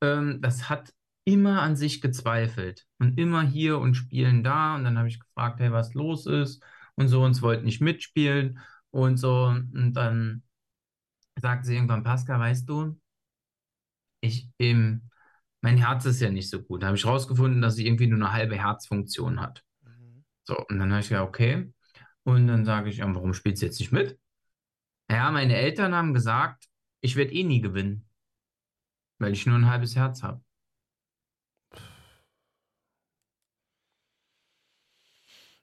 ähm, 0.00 0.40
das 0.40 0.70
hat 0.70 0.92
immer 1.24 1.60
an 1.60 1.76
sich 1.76 2.00
gezweifelt 2.00 2.86
und 2.98 3.18
immer 3.18 3.42
hier 3.42 3.78
und 3.78 3.94
spielen 3.94 4.42
da. 4.42 4.76
Und 4.76 4.84
dann 4.84 4.96
habe 4.96 5.08
ich 5.08 5.20
gefragt, 5.20 5.60
hey, 5.60 5.72
was 5.72 5.92
los 5.94 6.26
ist 6.26 6.62
und 6.94 7.08
so, 7.08 7.22
und 7.22 7.32
es 7.32 7.42
wollte 7.42 7.64
nicht 7.64 7.80
mitspielen 7.82 8.60
und 8.90 9.18
so. 9.18 9.46
Und 9.46 9.92
dann 9.94 10.42
sagt 11.36 11.66
sie 11.66 11.74
irgendwann, 11.74 12.02
Pascal, 12.04 12.40
weißt 12.40 12.68
du, 12.68 12.98
ich, 14.20 14.48
ähm, 14.58 15.10
mein 15.60 15.76
Herz 15.76 16.04
ist 16.06 16.20
ja 16.20 16.30
nicht 16.30 16.50
so 16.50 16.62
gut. 16.62 16.82
Da 16.82 16.88
habe 16.88 16.96
ich 16.96 17.06
rausgefunden, 17.06 17.60
dass 17.60 17.76
sie 17.76 17.86
irgendwie 17.86 18.06
nur 18.06 18.18
eine 18.18 18.32
halbe 18.32 18.56
Herzfunktion 18.56 19.40
hat. 19.40 19.64
So, 20.44 20.56
und 20.56 20.78
dann 20.78 20.90
habe 20.90 21.00
ich 21.00 21.08
gesagt, 21.08 21.28
okay. 21.28 21.72
Und 22.24 22.46
dann 22.46 22.64
sage 22.64 22.88
ich, 22.90 22.98
ja, 22.98 23.14
warum 23.14 23.34
spielst 23.34 23.62
du 23.62 23.66
jetzt 23.66 23.80
nicht 23.80 23.92
mit? 23.92 24.18
Ja, 25.10 25.30
meine 25.30 25.54
Eltern 25.56 25.94
haben 25.94 26.14
gesagt, 26.14 26.68
ich 27.02 27.16
werde 27.16 27.32
eh 27.34 27.44
nie 27.44 27.60
gewinnen, 27.60 28.08
weil 29.18 29.32
ich 29.32 29.46
nur 29.46 29.54
ein 29.56 29.70
halbes 29.70 29.94
Herz 29.96 30.22
habe. 30.24 30.42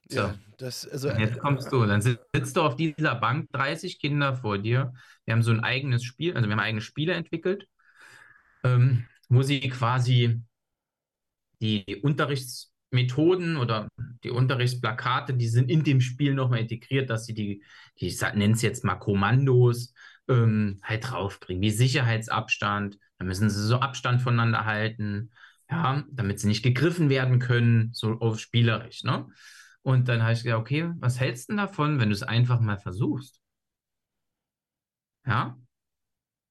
So. 0.08 0.16
Ja, 0.20 0.34
das, 0.58 0.86
also, 0.88 1.10
jetzt 1.10 1.38
kommst 1.40 1.72
du, 1.72 1.84
dann 1.84 2.00
sitzt 2.00 2.56
du 2.56 2.62
auf 2.62 2.76
dieser 2.76 3.14
Bank, 3.16 3.48
30 3.52 3.98
Kinder 3.98 4.36
vor 4.36 4.58
dir. 4.58 4.92
Wir 5.24 5.34
haben 5.34 5.42
so 5.42 5.50
ein 5.50 5.60
eigenes 5.60 6.04
Spiel, 6.04 6.34
also 6.36 6.48
wir 6.48 6.52
haben 6.52 6.60
eigene 6.60 6.80
Spiele 6.80 7.14
entwickelt, 7.14 7.66
ähm, 8.64 9.06
wo 9.28 9.42
sie 9.42 9.60
quasi 9.70 10.42
die 11.60 11.84
Unterrichts- 12.02 12.72
Methoden 12.90 13.56
oder 13.56 13.88
die 14.24 14.30
Unterrichtsplakate, 14.30 15.34
die 15.34 15.48
sind 15.48 15.70
in 15.70 15.84
dem 15.84 16.00
Spiel 16.00 16.34
nochmal 16.34 16.60
integriert, 16.60 17.10
dass 17.10 17.26
sie 17.26 17.34
die, 17.34 17.62
die 18.00 18.06
ich 18.08 18.20
nenne 18.20 18.54
es 18.54 18.62
jetzt 18.62 18.84
mal 18.84 18.96
Kommandos, 18.96 19.92
ähm, 20.28 20.80
halt 20.82 21.10
draufbringen, 21.10 21.62
wie 21.62 21.70
Sicherheitsabstand, 21.70 22.98
da 23.18 23.24
müssen 23.24 23.50
sie 23.50 23.66
so 23.66 23.78
Abstand 23.78 24.22
voneinander 24.22 24.64
halten, 24.64 25.30
ja, 25.70 26.04
damit 26.10 26.40
sie 26.40 26.48
nicht 26.48 26.62
gegriffen 26.62 27.10
werden 27.10 27.38
können, 27.38 27.90
so 27.92 28.12
auf 28.20 28.38
spielerisch, 28.38 29.04
ne? 29.04 29.26
Und 29.82 30.08
dann 30.08 30.22
habe 30.22 30.32
ich 30.32 30.42
gesagt, 30.42 30.60
okay, 30.60 30.90
was 30.98 31.20
hältst 31.20 31.48
du 31.48 31.52
denn 31.52 31.58
davon, 31.58 32.00
wenn 32.00 32.08
du 32.08 32.14
es 32.14 32.24
einfach 32.24 32.60
mal 32.60 32.78
versuchst? 32.78 33.40
Ja, 35.26 35.56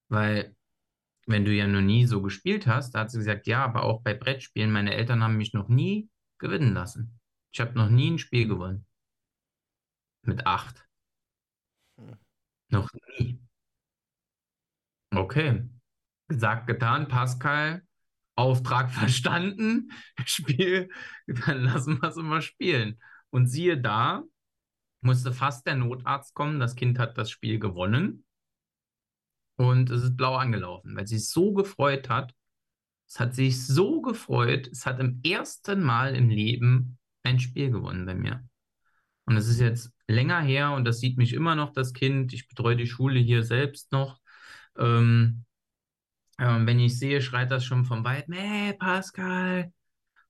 weil 0.08 0.54
wenn 1.26 1.44
du 1.44 1.52
ja 1.52 1.66
noch 1.66 1.80
nie 1.82 2.06
so 2.06 2.22
gespielt 2.22 2.66
hast, 2.66 2.92
da 2.92 3.00
hat 3.00 3.10
sie 3.10 3.18
gesagt, 3.18 3.46
ja, 3.46 3.64
aber 3.64 3.84
auch 3.84 4.02
bei 4.02 4.14
Brettspielen, 4.14 4.72
meine 4.72 4.94
Eltern 4.94 5.22
haben 5.22 5.36
mich 5.36 5.52
noch 5.54 5.68
nie 5.68 6.08
gewinnen 6.38 6.74
lassen. 6.74 7.18
Ich 7.52 7.60
habe 7.60 7.72
noch 7.74 7.88
nie 7.88 8.10
ein 8.10 8.18
Spiel 8.18 8.46
gewonnen. 8.48 8.86
Mit 10.22 10.46
acht. 10.46 10.86
Hm. 11.98 12.16
Noch 12.68 12.90
nie. 13.18 13.40
Okay. 15.10 15.68
Gesagt, 16.28 16.66
getan, 16.66 17.08
Pascal. 17.08 17.82
Auftrag 18.34 18.90
verstanden. 18.92 19.90
Spiel, 20.24 20.90
dann 21.26 21.62
lassen 21.62 22.00
wir 22.00 22.08
es 22.08 22.16
immer 22.16 22.42
spielen. 22.42 23.00
Und 23.30 23.46
siehe 23.46 23.80
da, 23.80 24.22
musste 25.00 25.32
fast 25.32 25.66
der 25.66 25.76
Notarzt 25.76 26.34
kommen. 26.34 26.60
Das 26.60 26.74
Kind 26.74 26.98
hat 26.98 27.16
das 27.16 27.30
Spiel 27.30 27.58
gewonnen. 27.58 28.24
Und 29.56 29.90
es 29.90 30.02
ist 30.02 30.16
blau 30.16 30.36
angelaufen, 30.36 30.94
weil 30.96 31.06
sie 31.06 31.16
es 31.16 31.30
so 31.30 31.54
gefreut 31.54 32.10
hat, 32.10 32.34
es 33.08 33.20
hat 33.20 33.34
sich 33.34 33.64
so 33.64 34.00
gefreut. 34.00 34.68
Es 34.68 34.86
hat 34.86 35.00
im 35.00 35.20
ersten 35.24 35.82
Mal 35.82 36.14
im 36.14 36.28
Leben 36.28 36.98
ein 37.22 37.38
Spiel 37.38 37.70
gewonnen 37.70 38.06
bei 38.06 38.14
mir. 38.14 38.44
Und 39.24 39.36
es 39.36 39.48
ist 39.48 39.60
jetzt 39.60 39.92
länger 40.08 40.40
her 40.40 40.72
und 40.72 40.84
das 40.84 41.00
sieht 41.00 41.18
mich 41.18 41.32
immer 41.32 41.54
noch, 41.54 41.72
das 41.72 41.92
Kind. 41.92 42.32
Ich 42.32 42.48
betreue 42.48 42.76
die 42.76 42.86
Schule 42.86 43.18
hier 43.18 43.42
selbst 43.42 43.92
noch. 43.92 44.20
Ähm, 44.78 45.44
äh, 46.38 46.44
wenn 46.66 46.78
ich 46.78 46.98
sehe, 46.98 47.20
schreit 47.20 47.50
das 47.50 47.64
schon 47.64 47.84
vom 47.84 48.04
Wald, 48.04 48.26
hey, 48.30 48.74
Pascal. 48.74 49.72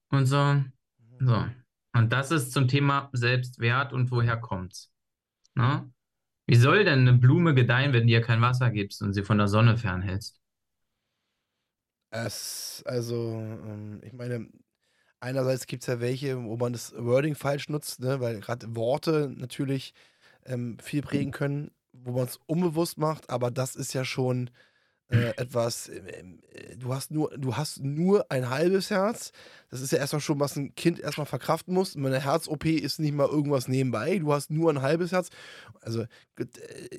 Und 0.09 0.27
so. 0.27 0.63
So. 1.19 1.47
Und 1.93 2.13
das 2.13 2.31
ist 2.31 2.53
zum 2.53 2.69
Thema 2.69 3.09
Selbstwert 3.13 3.93
und 3.93 4.11
woher 4.11 4.37
kommt's? 4.37 4.93
Ne? 5.55 5.91
Wie 6.47 6.57
soll 6.57 6.85
denn 6.85 7.01
eine 7.01 7.15
Blume 7.15 7.55
gedeihen, 7.55 7.93
wenn 7.93 8.07
du 8.07 8.13
ihr 8.13 8.21
kein 8.21 8.41
Wasser 8.41 8.71
gibst 8.71 9.03
und 9.03 9.15
sie 9.15 9.25
von 9.25 9.39
der 9.39 9.49
Sonne 9.49 9.77
fernhältst? 9.77 10.41
Es, 12.25 12.83
also, 12.87 13.15
ähm, 13.41 14.01
ich 14.03 14.13
meine, 14.13 14.49
einerseits 15.21 15.67
gibt 15.67 15.83
es 15.83 15.87
ja 15.89 16.01
welche, 16.01 16.43
wo 16.45 16.57
man 16.57 16.73
das 16.73 16.95
Wording 16.97 17.35
falsch 17.35 17.69
nutzt, 17.69 18.01
ne, 18.01 18.21
weil 18.21 18.41
gerade 18.41 18.75
Worte 18.77 19.33
natürlich 19.37 19.95
ähm, 20.45 20.79
viel 20.81 21.03
prägen 21.03 21.33
können, 21.33 21.71
wo 21.93 22.13
man 22.13 22.27
es 22.27 22.39
unbewusst 22.47 22.99
macht, 22.99 23.31
aber 23.31 23.51
das 23.51 23.77
ist 23.77 23.93
ja 23.95 24.05
schon 24.05 24.51
äh, 25.09 25.31
etwas, 25.37 25.89
ähm, 25.89 26.41
äh, 26.53 26.77
du 26.77 26.95
hast 26.95 27.11
nur, 27.11 27.31
du 27.39 27.57
hast 27.57 27.83
nur 27.83 28.31
ein 28.31 28.51
halbes 28.51 28.91
Herz. 28.91 29.33
Das 29.71 29.81
ist 29.81 29.93
ja 29.93 29.99
erstmal 29.99 30.21
schon, 30.21 30.41
was 30.41 30.57
ein 30.57 30.75
Kind 30.75 31.01
erstmal 31.01 31.27
verkraften 31.27 31.75
muss. 31.75 31.97
Meine 31.97 32.21
Herz-OP 32.21 32.67
ist 32.67 32.99
nicht 33.01 33.15
mal 33.15 33.29
irgendwas 33.29 33.69
nebenbei. 33.69 34.19
Du 34.19 34.33
hast 34.33 34.51
nur 34.51 34.71
ein 34.71 34.83
halbes 34.83 35.13
Herz. 35.13 35.29
Also, 35.81 36.03
äh, 36.39 36.47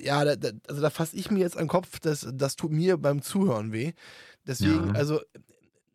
ja, 0.02 0.24
da, 0.24 0.36
da, 0.36 0.50
also 0.68 0.80
da 0.82 0.90
fasse 0.90 1.16
ich 1.16 1.30
mir 1.30 1.40
jetzt 1.40 1.56
an 1.56 1.64
den 1.64 1.68
Kopf, 1.68 2.00
das, 2.00 2.26
das 2.32 2.56
tut 2.56 2.72
mir 2.72 2.96
beim 2.98 3.22
Zuhören 3.22 3.72
weh. 3.72 3.92
Deswegen, 4.48 4.88
ja. 4.88 4.92
also, 4.94 5.20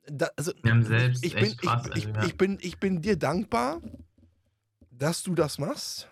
da, 0.06 0.30
also 0.38 0.54
selbst 0.62 1.26
ich, 1.26 1.34
bin, 1.34 1.58
krass, 1.58 1.90
ich, 1.96 2.06
ich, 2.06 2.24
ich, 2.24 2.38
bin, 2.38 2.58
ich 2.62 2.80
bin 2.80 3.02
dir 3.02 3.18
dankbar, 3.18 3.82
dass 4.92 5.24
du 5.24 5.34
das 5.34 5.58
machst, 5.58 6.08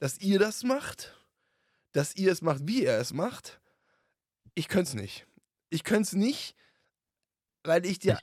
dass 0.00 0.18
ihr 0.18 0.40
das 0.40 0.64
macht, 0.64 1.16
dass 1.92 2.16
ihr 2.16 2.32
es 2.32 2.42
macht, 2.42 2.66
wie 2.66 2.84
er 2.84 2.98
es 2.98 3.12
macht. 3.12 3.60
Ich 4.56 4.66
könnte 4.66 4.88
es 4.88 4.94
nicht. 4.94 5.26
Ich 5.70 5.84
könnte 5.84 6.02
es 6.02 6.12
nicht, 6.14 6.56
weil 7.62 7.86
ich 7.86 8.00
dir. 8.00 8.18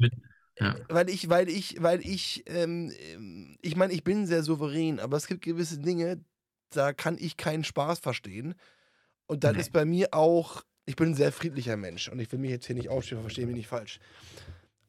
Ja. 0.59 0.75
Weil 0.89 1.09
ich, 1.09 1.29
weil 1.29 1.47
ich, 1.47 1.81
weil 1.81 2.01
ich, 2.01 2.43
ähm, 2.47 2.91
ähm, 2.99 3.57
ich 3.61 3.77
meine, 3.77 3.93
ich 3.93 4.03
bin 4.03 4.27
sehr 4.27 4.43
souverän, 4.43 4.99
aber 4.99 5.15
es 5.15 5.27
gibt 5.27 5.43
gewisse 5.43 5.79
Dinge, 5.79 6.23
da 6.71 6.91
kann 6.91 7.17
ich 7.17 7.37
keinen 7.37 7.63
Spaß 7.63 7.99
verstehen. 7.99 8.53
Und 9.25 9.45
dann 9.45 9.55
nee. 9.55 9.61
ist 9.61 9.71
bei 9.71 9.85
mir 9.85 10.13
auch 10.13 10.63
ich 10.85 10.95
bin 10.95 11.09
ein 11.09 11.15
sehr 11.15 11.31
friedlicher 11.31 11.77
Mensch 11.77 12.09
und 12.09 12.19
ich 12.19 12.31
will 12.31 12.39
mich 12.39 12.51
jetzt 12.51 12.65
hier 12.65 12.75
nicht 12.75 12.89
aufstehen, 12.89 13.21
verstehe 13.21 13.45
mich 13.45 13.55
nicht 13.55 13.67
falsch. 13.67 13.99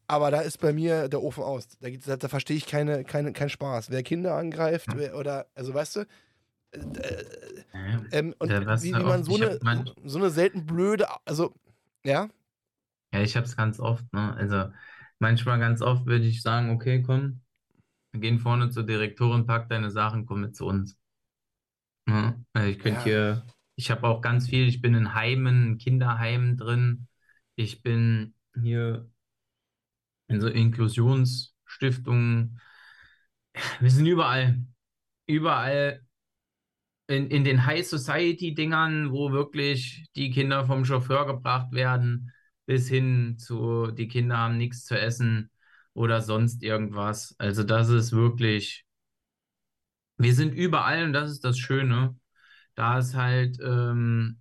Aber 0.06 0.30
da 0.30 0.40
ist 0.40 0.60
bei 0.60 0.72
mir 0.72 1.08
der 1.08 1.22
Ofen 1.22 1.42
aus. 1.42 1.68
Da, 1.80 1.88
da, 1.88 2.16
da 2.16 2.28
verstehe 2.28 2.56
ich 2.56 2.66
keine, 2.66 3.04
keine, 3.04 3.32
keinen 3.32 3.48
Spaß. 3.48 3.90
Wer 3.90 4.02
Kinder 4.02 4.34
angreift 4.34 4.88
wer, 4.94 5.16
oder, 5.16 5.46
also 5.54 5.72
weißt 5.72 5.96
du, 5.96 6.00
äh, 6.00 6.78
äh, 6.78 7.24
ähm, 8.12 8.34
und 8.38 8.50
ja, 8.50 8.60
wie, 8.82 8.94
wie 8.94 9.02
man 9.02 9.24
so 9.24 9.36
eine, 9.36 9.58
so 10.04 10.18
eine 10.18 10.30
selten 10.30 10.66
blöde, 10.66 11.06
also, 11.24 11.54
ja? 12.04 12.28
Ja, 13.14 13.20
ich 13.20 13.36
hab's 13.36 13.56
ganz 13.56 13.80
oft, 13.80 14.04
ne? 14.12 14.34
Also, 14.34 14.72
manchmal 15.20 15.58
ganz 15.58 15.80
oft 15.80 16.04
würde 16.06 16.26
ich 16.26 16.42
sagen, 16.42 16.70
okay, 16.70 17.02
komm, 17.02 17.40
wir 18.12 18.20
gehen 18.20 18.38
vorne 18.38 18.70
zur 18.70 18.84
Direktorin, 18.84 19.46
pack 19.46 19.68
deine 19.68 19.90
Sachen, 19.90 20.26
komm 20.26 20.42
mit 20.42 20.54
zu 20.54 20.66
uns. 20.66 20.96
Ja? 22.08 22.34
Also 22.52 22.68
ich 22.68 22.78
könnte 22.78 22.98
ja. 22.98 23.04
hier 23.04 23.46
ich 23.76 23.90
habe 23.90 24.06
auch 24.06 24.20
ganz 24.20 24.48
viel, 24.48 24.68
ich 24.68 24.80
bin 24.80 24.94
in 24.94 25.14
Heimen, 25.14 25.66
in 25.66 25.78
Kinderheimen 25.78 26.56
drin. 26.56 27.08
Ich 27.56 27.82
bin 27.82 28.34
hier 28.60 29.10
in 30.28 30.40
so 30.40 30.48
Inklusionsstiftungen. 30.48 32.60
Wir 33.80 33.90
sind 33.90 34.06
überall. 34.06 34.64
Überall 35.26 36.04
in, 37.06 37.28
in 37.28 37.44
den 37.44 37.66
High 37.66 37.86
Society-Dingern, 37.86 39.12
wo 39.12 39.32
wirklich 39.32 40.06
die 40.16 40.30
Kinder 40.30 40.64
vom 40.66 40.84
Chauffeur 40.84 41.26
gebracht 41.26 41.72
werden, 41.72 42.32
bis 42.66 42.88
hin 42.88 43.36
zu, 43.38 43.90
die 43.90 44.08
Kinder 44.08 44.38
haben 44.38 44.56
nichts 44.56 44.84
zu 44.84 44.98
essen 44.98 45.50
oder 45.94 46.22
sonst 46.22 46.62
irgendwas. 46.62 47.34
Also 47.38 47.62
das 47.62 47.88
ist 47.88 48.12
wirklich, 48.12 48.84
wir 50.16 50.34
sind 50.34 50.54
überall 50.54 51.04
und 51.04 51.12
das 51.12 51.30
ist 51.30 51.44
das 51.44 51.58
Schöne 51.58 52.16
da 52.74 52.98
es 52.98 53.14
halt, 53.14 53.58
ähm, 53.60 54.40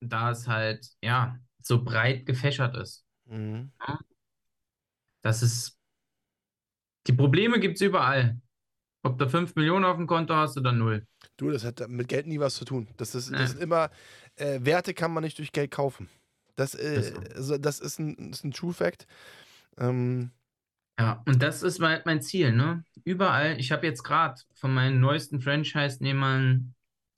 da 0.00 0.30
es 0.30 0.48
halt, 0.48 0.86
ja, 1.02 1.38
so 1.62 1.82
breit 1.82 2.26
gefächert 2.26 2.76
ist. 2.76 3.04
Mhm. 3.26 3.72
Das 5.22 5.42
ist, 5.42 5.78
die 7.06 7.12
Probleme 7.12 7.60
gibt 7.60 7.76
es 7.76 7.82
überall. 7.82 8.40
Ob 9.02 9.18
du 9.18 9.28
5 9.28 9.54
Millionen 9.54 9.84
auf 9.86 9.96
dem 9.96 10.06
Konto 10.06 10.34
hast 10.34 10.58
oder 10.58 10.72
null. 10.72 11.06
Du, 11.38 11.50
das 11.50 11.64
hat 11.64 11.88
mit 11.88 12.08
Geld 12.08 12.26
nie 12.26 12.38
was 12.38 12.54
zu 12.54 12.66
tun. 12.66 12.86
Das 12.98 13.14
ist, 13.14 13.32
das 13.32 13.54
ist 13.54 13.62
immer, 13.62 13.90
äh, 14.36 14.58
Werte 14.62 14.92
kann 14.92 15.12
man 15.12 15.24
nicht 15.24 15.38
durch 15.38 15.52
Geld 15.52 15.70
kaufen. 15.70 16.10
Das, 16.56 16.74
äh, 16.74 17.14
also 17.34 17.56
das 17.56 17.80
ist, 17.80 17.98
ein, 17.98 18.30
ist 18.30 18.44
ein 18.44 18.52
True 18.52 18.74
Fact. 18.74 19.06
Ähm, 19.78 20.30
ja, 20.98 21.22
und 21.26 21.42
das 21.42 21.62
ist 21.62 21.78
mein, 21.78 22.02
mein 22.04 22.20
Ziel, 22.20 22.52
ne? 22.52 22.84
Überall, 23.04 23.58
ich 23.58 23.72
habe 23.72 23.86
jetzt 23.86 24.02
gerade 24.02 24.38
von 24.52 24.74
meinen 24.74 25.00
neuesten 25.00 25.40
Franchise-Nehmern, 25.40 26.74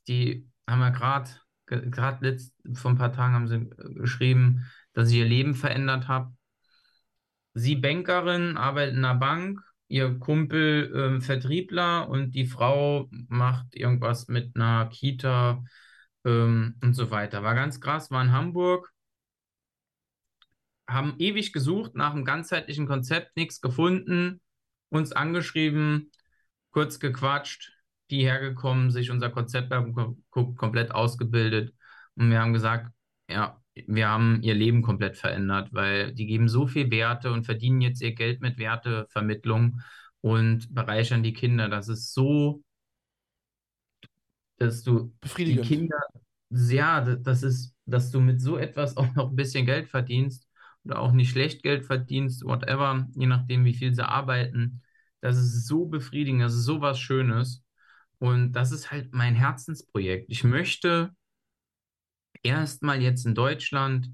die 0.08 0.48
haben 0.68 0.80
wir 0.80 0.90
gerade, 0.90 1.30
gerade 1.66 2.38
vor 2.74 2.90
ein 2.90 2.98
paar 2.98 3.12
Tagen 3.12 3.34
haben 3.34 3.48
sie 3.48 3.56
äh, 3.56 3.94
geschrieben, 3.94 4.66
dass 4.92 5.10
ich 5.10 5.16
ihr 5.16 5.24
Leben 5.26 5.54
verändert 5.54 6.08
habe. 6.08 6.34
Sie 7.54 7.76
Bankerin, 7.76 8.56
arbeitet 8.56 8.96
in 8.96 9.04
einer 9.04 9.18
Bank, 9.18 9.60
ihr 9.88 10.18
Kumpel 10.18 10.90
ähm, 10.94 11.20
Vertriebler 11.20 12.08
und 12.08 12.32
die 12.34 12.46
Frau 12.46 13.08
macht 13.28 13.74
irgendwas 13.74 14.28
mit 14.28 14.56
einer 14.56 14.88
Kita 14.88 15.62
ähm, 16.24 16.76
und 16.82 16.94
so 16.94 17.10
weiter. 17.10 17.42
War 17.42 17.54
ganz 17.54 17.80
krass, 17.80 18.10
war 18.10 18.22
in 18.22 18.32
Hamburg, 18.32 18.90
haben 20.88 21.14
ewig 21.18 21.52
gesucht 21.52 21.94
nach 21.94 22.12
einem 22.14 22.24
ganzheitlichen 22.24 22.86
Konzept, 22.86 23.36
nichts 23.36 23.60
gefunden, 23.60 24.40
uns 24.88 25.12
angeschrieben, 25.12 26.10
kurz 26.70 26.98
gequatscht, 26.98 27.72
die 28.12 28.24
hergekommen, 28.24 28.90
sich 28.90 29.10
unser 29.10 29.30
Konzept 29.30 29.72
komplett 30.30 30.92
ausgebildet 30.92 31.74
und 32.14 32.30
wir 32.30 32.40
haben 32.40 32.52
gesagt, 32.52 32.92
ja, 33.28 33.58
wir 33.74 34.08
haben 34.08 34.42
ihr 34.42 34.54
Leben 34.54 34.82
komplett 34.82 35.16
verändert, 35.16 35.70
weil 35.72 36.12
die 36.12 36.26
geben 36.26 36.48
so 36.48 36.66
viel 36.66 36.90
Werte 36.90 37.32
und 37.32 37.44
verdienen 37.44 37.80
jetzt 37.80 38.02
ihr 38.02 38.14
Geld 38.14 38.40
mit 38.42 38.58
Wertevermittlung 38.58 39.80
und 40.20 40.74
bereichern 40.74 41.22
die 41.22 41.32
Kinder. 41.32 41.68
Das 41.68 41.88
ist 41.88 42.12
so, 42.12 42.62
dass 44.58 44.82
du 44.82 45.12
die 45.36 45.56
Kinder, 45.56 45.98
ja, 46.50 47.00
das 47.00 47.42
ist, 47.42 47.74
dass 47.86 48.10
du 48.10 48.20
mit 48.20 48.40
so 48.40 48.58
etwas 48.58 48.96
auch 48.96 49.12
noch 49.14 49.30
ein 49.30 49.36
bisschen 49.36 49.66
Geld 49.66 49.88
verdienst 49.88 50.46
oder 50.84 50.98
auch 51.00 51.12
nicht 51.12 51.30
schlecht 51.30 51.62
Geld 51.62 51.84
verdienst, 51.84 52.44
whatever, 52.44 53.08
je 53.14 53.26
nachdem, 53.26 53.64
wie 53.64 53.74
viel 53.74 53.94
sie 53.94 54.06
arbeiten. 54.06 54.82
Das 55.20 55.38
ist 55.38 55.66
so 55.66 55.86
befriedigend, 55.86 56.42
das 56.42 56.54
ist 56.54 56.64
so 56.64 56.80
was 56.80 56.98
Schönes. 57.00 57.61
Und 58.22 58.52
das 58.52 58.70
ist 58.70 58.92
halt 58.92 59.12
mein 59.12 59.34
Herzensprojekt. 59.34 60.26
Ich 60.28 60.44
möchte 60.44 61.10
erstmal 62.44 63.02
jetzt 63.02 63.26
in 63.26 63.34
Deutschland, 63.34 64.12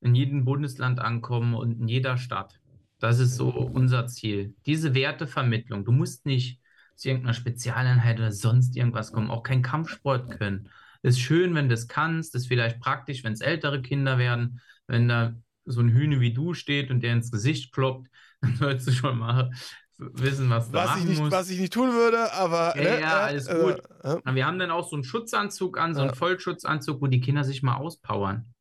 in 0.00 0.14
jedem 0.14 0.44
Bundesland 0.44 1.00
ankommen 1.00 1.54
und 1.54 1.80
in 1.80 1.88
jeder 1.88 2.18
Stadt. 2.18 2.60
Das 3.00 3.18
ist 3.18 3.34
so 3.34 3.48
unser 3.48 4.06
Ziel. 4.06 4.54
Diese 4.66 4.94
Wertevermittlung. 4.94 5.84
Du 5.84 5.90
musst 5.90 6.24
nicht 6.24 6.60
zu 6.94 7.08
irgendeiner 7.08 7.34
Spezialeinheit 7.34 8.20
oder 8.20 8.30
sonst 8.30 8.76
irgendwas 8.76 9.10
kommen, 9.10 9.28
auch 9.28 9.42
kein 9.42 9.62
Kampfsport 9.62 10.38
können. 10.38 10.68
Ist 11.02 11.18
schön, 11.18 11.56
wenn 11.56 11.68
du 11.68 11.74
es 11.74 11.88
kannst, 11.88 12.36
ist 12.36 12.46
vielleicht 12.46 12.78
praktisch, 12.78 13.24
wenn 13.24 13.32
es 13.32 13.40
ältere 13.40 13.82
Kinder 13.82 14.18
werden, 14.18 14.60
wenn 14.86 15.08
da 15.08 15.34
so 15.64 15.80
ein 15.80 15.90
Hühne 15.90 16.20
wie 16.20 16.32
du 16.32 16.54
steht 16.54 16.92
und 16.92 17.00
der 17.02 17.12
ins 17.12 17.32
Gesicht 17.32 17.72
kloppt, 17.72 18.08
dann 18.40 18.54
sollst 18.54 18.86
du 18.86 18.92
schon 18.92 19.18
mal 19.18 19.50
wissen, 19.98 20.48
was 20.48 20.70
da 20.70 20.84
was 20.84 20.98
ich 20.98 21.04
nicht, 21.04 21.20
Was 21.20 21.50
ich 21.50 21.58
nicht 21.58 21.72
tun 21.72 21.92
würde, 21.92 22.32
aber. 22.32 22.74
Ja, 22.76 22.82
ne, 22.82 23.00
ja 23.00 23.20
alles 23.20 23.46
äh, 23.46 23.60
gut. 23.60 23.82
Äh, 24.02 24.34
wir 24.34 24.46
haben 24.46 24.58
dann 24.58 24.70
auch 24.70 24.88
so 24.88 24.96
einen 24.96 25.04
Schutzanzug 25.04 25.78
an, 25.78 25.94
so 25.94 26.02
einen 26.02 26.14
Vollschutzanzug, 26.14 27.00
wo 27.02 27.06
die 27.06 27.20
Kinder 27.20 27.44
sich 27.44 27.62
mal 27.62 27.76
auspowern. 27.76 28.52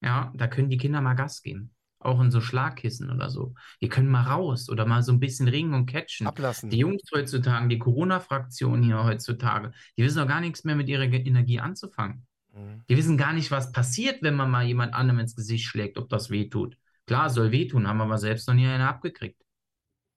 Ja, 0.00 0.32
da 0.34 0.46
können 0.46 0.70
die 0.70 0.76
Kinder 0.76 1.00
mal 1.00 1.14
Gas 1.14 1.42
geben. 1.42 1.74
Auch 2.00 2.20
in 2.20 2.30
so 2.30 2.40
Schlagkissen 2.40 3.10
oder 3.10 3.28
so. 3.28 3.54
Die 3.80 3.88
können 3.88 4.08
mal 4.08 4.22
raus 4.22 4.68
oder 4.68 4.86
mal 4.86 5.02
so 5.02 5.10
ein 5.10 5.18
bisschen 5.18 5.48
ringen 5.48 5.74
und 5.74 5.86
catchen. 5.86 6.28
Ablassen. 6.28 6.70
Die 6.70 6.78
Jungs 6.78 7.02
heutzutage, 7.12 7.66
die 7.66 7.78
Corona-Fraktion 7.78 8.84
hier 8.84 9.02
heutzutage, 9.02 9.72
die 9.96 10.04
wissen 10.04 10.18
doch 10.18 10.28
gar 10.28 10.40
nichts 10.40 10.62
mehr 10.62 10.76
mit 10.76 10.88
ihrer 10.88 11.04
Energie 11.04 11.58
anzufangen. 11.58 12.24
Mhm. 12.54 12.84
Die 12.88 12.96
wissen 12.96 13.18
gar 13.18 13.32
nicht, 13.32 13.50
was 13.50 13.72
passiert, 13.72 14.22
wenn 14.22 14.36
man 14.36 14.50
mal 14.50 14.64
jemand 14.64 14.94
anderem 14.94 15.18
ins 15.20 15.34
Gesicht 15.34 15.64
schlägt, 15.64 15.98
ob 15.98 16.08
das 16.08 16.30
wehtut. 16.30 16.76
Klar, 17.06 17.30
soll 17.30 17.50
wehtun, 17.50 17.88
haben 17.88 18.00
aber 18.00 18.18
selbst 18.18 18.46
noch 18.46 18.54
nie 18.54 18.66
eine 18.68 18.88
abgekriegt. 18.88 19.42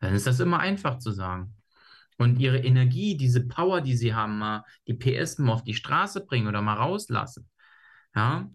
Dann 0.01 0.13
ist 0.13 0.27
das 0.27 0.39
immer 0.39 0.59
einfach 0.59 0.97
zu 0.97 1.11
sagen. 1.11 1.55
Und 2.17 2.39
ihre 2.39 2.59
Energie, 2.59 3.15
diese 3.17 3.47
Power, 3.47 3.81
die 3.81 3.95
sie 3.95 4.13
haben, 4.13 4.37
mal 4.37 4.65
die 4.87 4.93
PS 4.93 5.37
mal 5.37 5.53
auf 5.53 5.63
die 5.63 5.73
Straße 5.73 6.25
bringen 6.25 6.47
oder 6.47 6.61
mal 6.61 6.75
rauslassen. 6.75 7.49
Ja. 8.13 8.49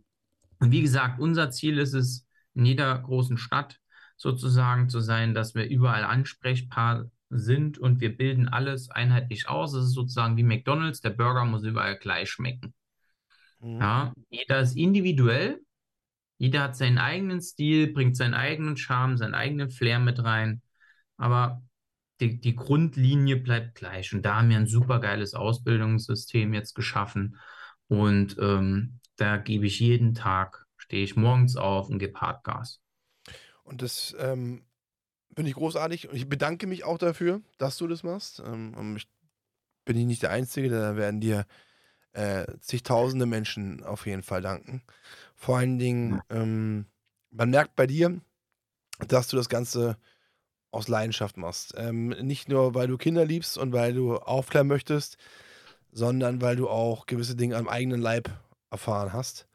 Und 0.59 0.71
wie 0.71 0.83
gesagt, 0.83 1.19
unser 1.21 1.51
Ziel 1.51 1.79
ist 1.79 1.95
es, 1.95 2.27
in 2.55 2.65
jeder 2.65 2.99
großen 2.99 3.39
Stadt 3.39 3.79
sozusagen 4.17 4.89
zu 4.89 5.01
sein, 5.01 5.35
dass 5.35 5.55
wir 5.55 5.69
überall 5.69 6.05
ansprechbar 6.05 7.11
sind 7.29 7.79
und 7.79 8.01
wir 8.01 8.17
bilden 8.17 8.49
alles 8.49 8.89
einheitlich 8.91 9.49
aus. 9.49 9.75
Es 9.75 9.87
ist 9.87 9.95
sozusagen 9.95 10.37
wie 10.37 10.43
McDonalds, 10.43 11.01
der 11.01 11.11
Burger 11.11 11.45
muss 11.45 11.65
überall 11.65 11.99
gleich 11.99 12.31
schmecken. 12.31 12.73
Mhm. 13.61 13.81
Ja, 13.81 14.15
jeder 14.31 14.61
ist 14.61 14.77
individuell, 14.77 15.61
jeder 16.39 16.63
hat 16.63 16.77
seinen 16.77 16.99
eigenen 16.99 17.41
Stil, 17.41 17.93
bringt 17.93 18.17
seinen 18.17 18.35
eigenen 18.35 18.77
Charme, 18.77 19.17
seinen 19.17 19.35
eigenen 19.35 19.71
Flair 19.71 19.99
mit 19.99 20.23
rein 20.23 20.63
aber 21.17 21.63
die, 22.21 22.41
die 22.41 22.57
Grundlinie 22.57 23.37
bleibt 23.37 23.75
gleich. 23.75 24.13
Und 24.15 24.23
da 24.23 24.37
haben 24.37 24.49
wir 24.49 24.57
ein 24.57 24.67
super 24.67 25.01
geiles 25.01 25.35
Ausbildungssystem 25.35 26.55
jetzt 26.55 26.75
geschaffen. 26.75 27.39
Und 27.89 28.37
ähm, 28.41 29.01
da 29.17 29.37
gebe 29.37 29.67
ich 29.67 29.81
jeden 29.81 30.15
Tag, 30.15 30.67
stehe 30.77 31.05
ich 31.05 31.17
morgens 31.17 31.57
auf 31.57 31.89
und 31.89 31.99
gebe 31.99 32.21
Hartgas. 32.21 32.81
Und 33.63 33.83
das 33.83 34.17
ähm, 34.19 34.65
finde 35.35 35.51
ich 35.51 35.57
großartig. 35.57 36.09
Und 36.09 36.17
ich 36.17 36.29
bedanke 36.29 36.67
mich 36.67 36.85
auch 36.85 36.99
dafür, 36.99 37.43
dass 37.59 37.77
du 37.77 37.87
das 37.87 38.03
machst. 38.03 38.43
Ähm, 38.45 38.97
ich 38.97 39.09
bin 39.85 39.97
ich 39.97 40.07
nicht 40.07 40.23
der 40.23 40.31
Einzige, 40.31 40.69
da 40.69 40.97
werden 40.97 41.21
dir 41.21 41.47
äh, 42.13 42.47
zigtausende 42.61 43.27
Menschen 43.27 43.85
auf 43.85 44.07
jeden 44.07 44.23
Fall 44.23 44.41
danken. 44.41 44.83
Vor 45.35 45.59
allen 45.59 45.79
Dingen, 45.79 46.21
ähm, 46.31 46.87
man 47.31 47.51
merkt 47.51 47.77
bei 47.77 47.87
dir, 47.87 48.21
dass 49.07 49.29
du 49.29 49.37
das 49.37 49.49
Ganze 49.49 49.99
aus 50.77 50.89
Leidenschaft 50.89 51.37
machst. 51.37 51.75
Ähm, 51.77 52.09
nicht 52.09 52.49
nur, 52.49 52.75
weil 52.75 52.89
du 52.89 52.97
Kinder 52.97 53.25
liebst 53.25 53.59
und 53.59 53.73
weil 53.73 53.95
du 53.95 54.17
aufklären 54.17 54.67
möchtest, 54.67 55.17
sondern 55.93 56.41
weil 56.41 56.57
du 56.57 56.69
auch 56.69 57.07
gewisse 57.07 57.37
Dinge 57.37 57.57
am 57.57 57.69
eigenen 57.69 58.01
Leib 58.01 58.31
erfahren 58.71 59.13
hast. 59.13 59.47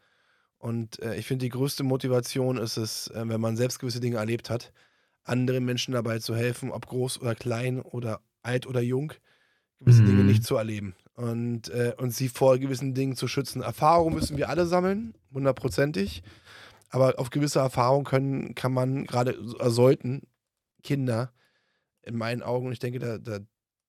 Und 0.58 1.02
äh, 1.02 1.16
ich 1.16 1.26
finde, 1.26 1.46
die 1.46 1.50
größte 1.50 1.84
Motivation 1.84 2.58
ist 2.58 2.78
es, 2.78 3.08
äh, 3.08 3.24
wenn 3.26 3.42
man 3.42 3.58
selbst 3.58 3.80
gewisse 3.80 4.00
Dinge 4.00 4.18
erlebt 4.18 4.50
hat, 4.50 4.72
anderen 5.24 5.66
Menschen 5.66 5.94
dabei 5.94 6.20
zu 6.20 6.36
helfen, 6.36 6.72
ob 6.72 6.88
groß 6.88 7.22
oder 7.22 7.36
klein 7.36 7.82
oder 7.82 8.22
alt 8.44 8.68
oder 8.68 8.82
jung, 8.82 9.14
gewisse 9.80 10.02
mhm. 10.02 10.08
Dinge 10.08 10.24
nicht 10.24 10.44
zu 10.44 10.56
erleben 10.56 10.96
und, 11.16 11.70
äh, 11.70 11.94
und 11.98 12.12
sie 12.12 12.30
vor 12.30 12.58
gewissen 12.58 12.94
Dingen 12.94 13.16
zu 13.16 13.28
schützen. 13.28 13.62
Erfahrung 13.62 14.14
müssen 14.14 14.38
wir 14.38 14.50
alle 14.50 14.66
sammeln, 14.66 15.14
hundertprozentig. 15.34 16.24
Aber 16.90 17.20
auf 17.20 17.30
gewisse 17.30 17.60
Erfahrung 17.60 18.04
können, 18.04 18.54
kann 18.54 18.74
man 18.74 19.06
gerade, 19.06 19.32
äh, 19.32 19.70
sollten 19.70 20.24
Kinder 20.84 21.32
in 22.02 22.18
meinen 22.18 22.42
Augen, 22.42 22.72
ich 22.72 22.80
denke, 22.80 23.00
da, 23.00 23.18
da 23.18 23.40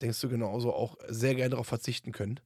denkst 0.00 0.20
du 0.20 0.28
genauso, 0.28 0.72
auch 0.72 0.96
sehr 1.08 1.34
gerne 1.34 1.50
darauf 1.50 1.66
verzichten 1.66 2.12
können, 2.12 2.40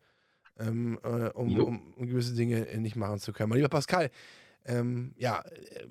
ähm, 0.58 0.98
äh, 1.02 1.28
um, 1.30 1.58
um, 1.58 1.94
um, 1.94 2.06
gewisse 2.06 2.34
Dinge 2.34 2.66
nicht 2.78 2.96
machen 2.96 3.18
zu 3.18 3.32
können. 3.32 3.50
Mein 3.50 3.58
lieber 3.58 3.68
Pascal, 3.68 4.10
ähm, 4.64 5.14
ja, 5.16 5.40
äh, 5.40 5.86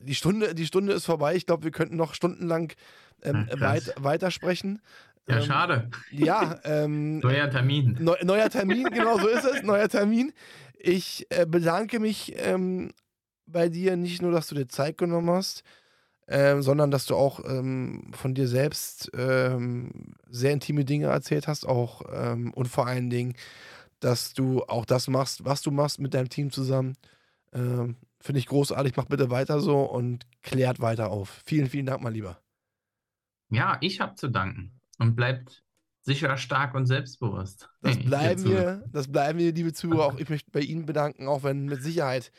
die 0.00 0.14
Stunde, 0.14 0.54
die 0.54 0.66
Stunde 0.66 0.92
ist 0.92 1.04
vorbei. 1.04 1.34
Ich 1.34 1.46
glaube, 1.46 1.64
wir 1.64 1.70
könnten 1.70 1.96
noch 1.96 2.14
stundenlang 2.14 2.72
ähm, 3.22 3.48
Ach, 3.50 3.60
weit, 3.60 3.94
weitersprechen. 3.98 4.80
Ja, 5.28 5.38
ähm, 5.38 5.42
schade. 5.42 5.90
Ja. 6.10 6.60
Ähm, 6.64 7.18
neuer 7.18 7.50
Termin. 7.50 7.96
Neu, 8.00 8.16
neuer 8.22 8.48
Termin, 8.48 8.84
genau 8.84 9.18
so 9.18 9.28
ist 9.28 9.44
es. 9.44 9.62
Neuer 9.62 9.88
Termin. 9.88 10.32
Ich 10.78 11.26
äh, 11.30 11.46
bedanke 11.46 11.98
mich 11.98 12.34
ähm, 12.36 12.92
bei 13.46 13.68
dir 13.68 13.96
nicht 13.96 14.22
nur, 14.22 14.32
dass 14.32 14.48
du 14.48 14.54
dir 14.54 14.68
Zeit 14.68 14.98
genommen 14.98 15.30
hast, 15.30 15.64
ähm, 16.28 16.62
sondern 16.62 16.90
dass 16.90 17.06
du 17.06 17.16
auch 17.16 17.40
ähm, 17.44 18.10
von 18.12 18.34
dir 18.34 18.46
selbst 18.46 19.10
ähm, 19.14 20.14
sehr 20.28 20.52
intime 20.52 20.84
Dinge 20.84 21.06
erzählt 21.06 21.48
hast, 21.48 21.66
auch 21.66 22.02
ähm, 22.12 22.52
und 22.52 22.68
vor 22.68 22.86
allen 22.86 23.08
Dingen, 23.08 23.34
dass 24.00 24.34
du 24.34 24.62
auch 24.64 24.84
das 24.84 25.08
machst, 25.08 25.44
was 25.44 25.62
du 25.62 25.70
machst 25.70 25.98
mit 26.00 26.14
deinem 26.14 26.28
Team 26.28 26.52
zusammen. 26.52 26.96
Ähm, 27.52 27.96
finde 28.20 28.40
ich 28.40 28.46
großartig. 28.46 28.94
Mach 28.96 29.06
bitte 29.06 29.30
weiter 29.30 29.60
so 29.60 29.80
und 29.80 30.26
klärt 30.42 30.80
weiter 30.80 31.10
auf. 31.10 31.40
Vielen, 31.46 31.68
vielen 31.68 31.86
Dank, 31.86 32.02
mein 32.02 32.12
Lieber. 32.12 32.38
Ja, 33.50 33.78
ich 33.80 34.00
habe 34.00 34.14
zu 34.14 34.28
danken 34.28 34.78
und 34.98 35.16
bleibt 35.16 35.64
sicher 36.02 36.36
stark 36.36 36.74
und 36.74 36.86
selbstbewusst. 36.86 37.70
Das 37.80 37.98
bleiben 37.98 38.44
wir, 38.44 38.84
das 38.92 39.10
bleiben 39.10 39.38
wir, 39.38 39.52
liebe 39.52 39.72
Zuhörer. 39.72 40.04
Auch 40.04 40.18
ich 40.18 40.28
möchte 40.28 40.50
bei 40.50 40.60
Ihnen 40.60 40.84
bedanken, 40.84 41.26
auch 41.26 41.42
wenn 41.42 41.66
mit 41.66 41.82
Sicherheit 41.82 42.32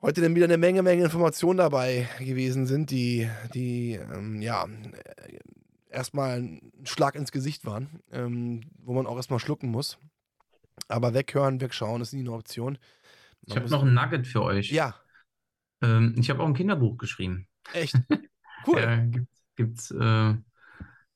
heute 0.00 0.20
dann 0.20 0.34
wieder 0.34 0.46
eine 0.46 0.58
Menge, 0.58 0.82
Menge 0.82 1.04
Informationen 1.04 1.58
dabei 1.58 2.08
gewesen 2.18 2.66
sind, 2.66 2.90
die, 2.90 3.28
die 3.54 3.92
ähm, 3.94 4.40
ja, 4.40 4.66
erstmal 5.90 6.40
ein 6.40 6.72
Schlag 6.84 7.14
ins 7.14 7.32
Gesicht 7.32 7.64
waren, 7.64 8.00
ähm, 8.12 8.62
wo 8.78 8.94
man 8.94 9.06
auch 9.06 9.16
erstmal 9.16 9.40
schlucken 9.40 9.70
muss. 9.70 9.98
Aber 10.88 11.14
weghören, 11.14 11.60
wegschauen 11.60 12.00
ist 12.00 12.12
nie 12.12 12.20
eine 12.20 12.32
Option. 12.32 12.78
Man 13.46 13.48
ich 13.48 13.56
habe 13.56 13.68
noch 13.68 13.82
ein 13.82 13.94
Nugget 13.94 14.26
für 14.26 14.42
euch. 14.42 14.70
Ja. 14.70 14.94
Ähm, 15.82 16.14
ich 16.18 16.30
habe 16.30 16.42
auch 16.42 16.46
ein 16.46 16.54
Kinderbuch 16.54 16.98
geschrieben. 16.98 17.46
Echt? 17.72 17.94
Cool. 18.66 18.80
ja, 18.80 18.96
gibt, 18.96 19.28
gibt's 19.54 19.92
äh, 19.92 20.34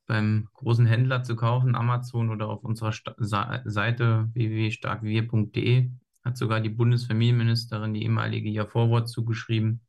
beim 0.06 0.48
großen 0.54 0.86
Händler 0.86 1.24
zu 1.24 1.34
kaufen, 1.34 1.74
Amazon 1.74 2.30
oder 2.30 2.48
auf 2.48 2.62
unserer 2.62 2.92
Sta 2.92 3.16
Seite 3.64 4.30
www.starkwir.de. 4.32 5.90
Hat 6.24 6.36
sogar 6.36 6.60
die 6.60 6.68
Bundesfamilienministerin, 6.68 7.94
die 7.94 8.04
ehemalige, 8.04 8.48
ihr 8.48 8.66
Vorwort 8.66 9.08
zugeschrieben. 9.08 9.80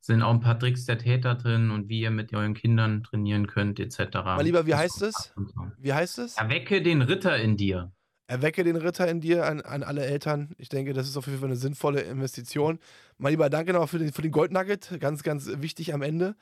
Sind 0.00 0.22
auch 0.22 0.32
ein 0.32 0.40
paar 0.40 0.58
Tricks 0.58 0.84
der 0.84 0.98
Täter 0.98 1.34
drin 1.34 1.70
und 1.70 1.88
wie 1.88 2.00
ihr 2.00 2.10
mit 2.10 2.34
euren 2.34 2.54
Kindern 2.54 3.02
trainieren 3.02 3.46
könnt, 3.46 3.80
etc. 3.80 4.16
Mein 4.24 4.44
Lieber, 4.44 4.66
wie 4.66 4.74
heißt 4.74 5.02
es? 5.02 5.34
Wie 5.78 5.92
heißt 5.92 6.18
es? 6.18 6.36
Erwecke 6.36 6.82
den 6.82 7.02
Ritter 7.02 7.36
in 7.38 7.56
dir. 7.56 7.92
Erwecke 8.26 8.64
den 8.64 8.76
Ritter 8.76 9.06
in 9.08 9.20
dir 9.20 9.46
an, 9.46 9.60
an 9.60 9.82
alle 9.82 10.04
Eltern. 10.04 10.54
Ich 10.56 10.70
denke, 10.70 10.94
das 10.94 11.08
ist 11.08 11.16
auf 11.16 11.26
jeden 11.26 11.40
Fall 11.40 11.48
eine 11.48 11.56
sinnvolle 11.56 12.00
Investition. 12.00 12.78
Mein 13.18 13.32
Lieber, 13.32 13.50
danke 13.50 13.72
noch 13.74 13.88
für 13.88 13.98
den, 13.98 14.12
für 14.12 14.22
den 14.22 14.30
Gold 14.30 14.50
Nugget. 14.50 14.98
Ganz, 14.98 15.22
ganz 15.22 15.46
wichtig 15.56 15.92
am 15.92 16.00
Ende. 16.00 16.36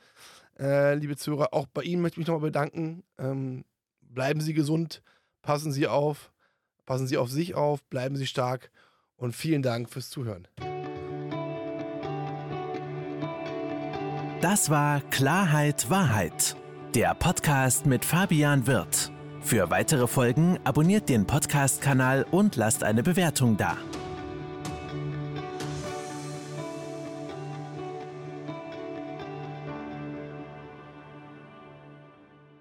Äh, 0.57 0.95
liebe 0.95 1.17
Zuhörer, 1.17 1.53
auch 1.53 1.67
bei 1.67 1.83
Ihnen 1.83 2.01
möchte 2.01 2.15
ich 2.15 2.19
mich 2.19 2.27
nochmal 2.27 2.49
bedanken. 2.49 3.03
Ähm, 3.17 3.65
bleiben 4.01 4.39
Sie 4.39 4.53
gesund, 4.53 5.01
passen 5.41 5.71
Sie 5.71 5.87
auf, 5.87 6.31
passen 6.85 7.07
Sie 7.07 7.17
auf 7.17 7.29
sich 7.29 7.55
auf, 7.55 7.83
bleiben 7.85 8.15
Sie 8.15 8.27
stark 8.27 8.71
und 9.17 9.35
vielen 9.35 9.61
Dank 9.61 9.89
fürs 9.89 10.09
Zuhören. 10.09 10.47
Das 14.41 14.69
war 14.69 14.99
Klarheit 15.09 15.89
Wahrheit, 15.89 16.55
der 16.93 17.15
Podcast 17.15 17.85
mit 17.85 18.03
Fabian 18.03 18.67
Wirth. 18.67 19.11
Für 19.41 19.69
weitere 19.69 20.07
Folgen 20.07 20.59
abonniert 20.63 21.09
den 21.09 21.25
Podcast-Kanal 21.25 22.25
und 22.29 22.55
lasst 22.55 22.83
eine 22.83 23.03
Bewertung 23.03 23.57
da. 23.57 23.77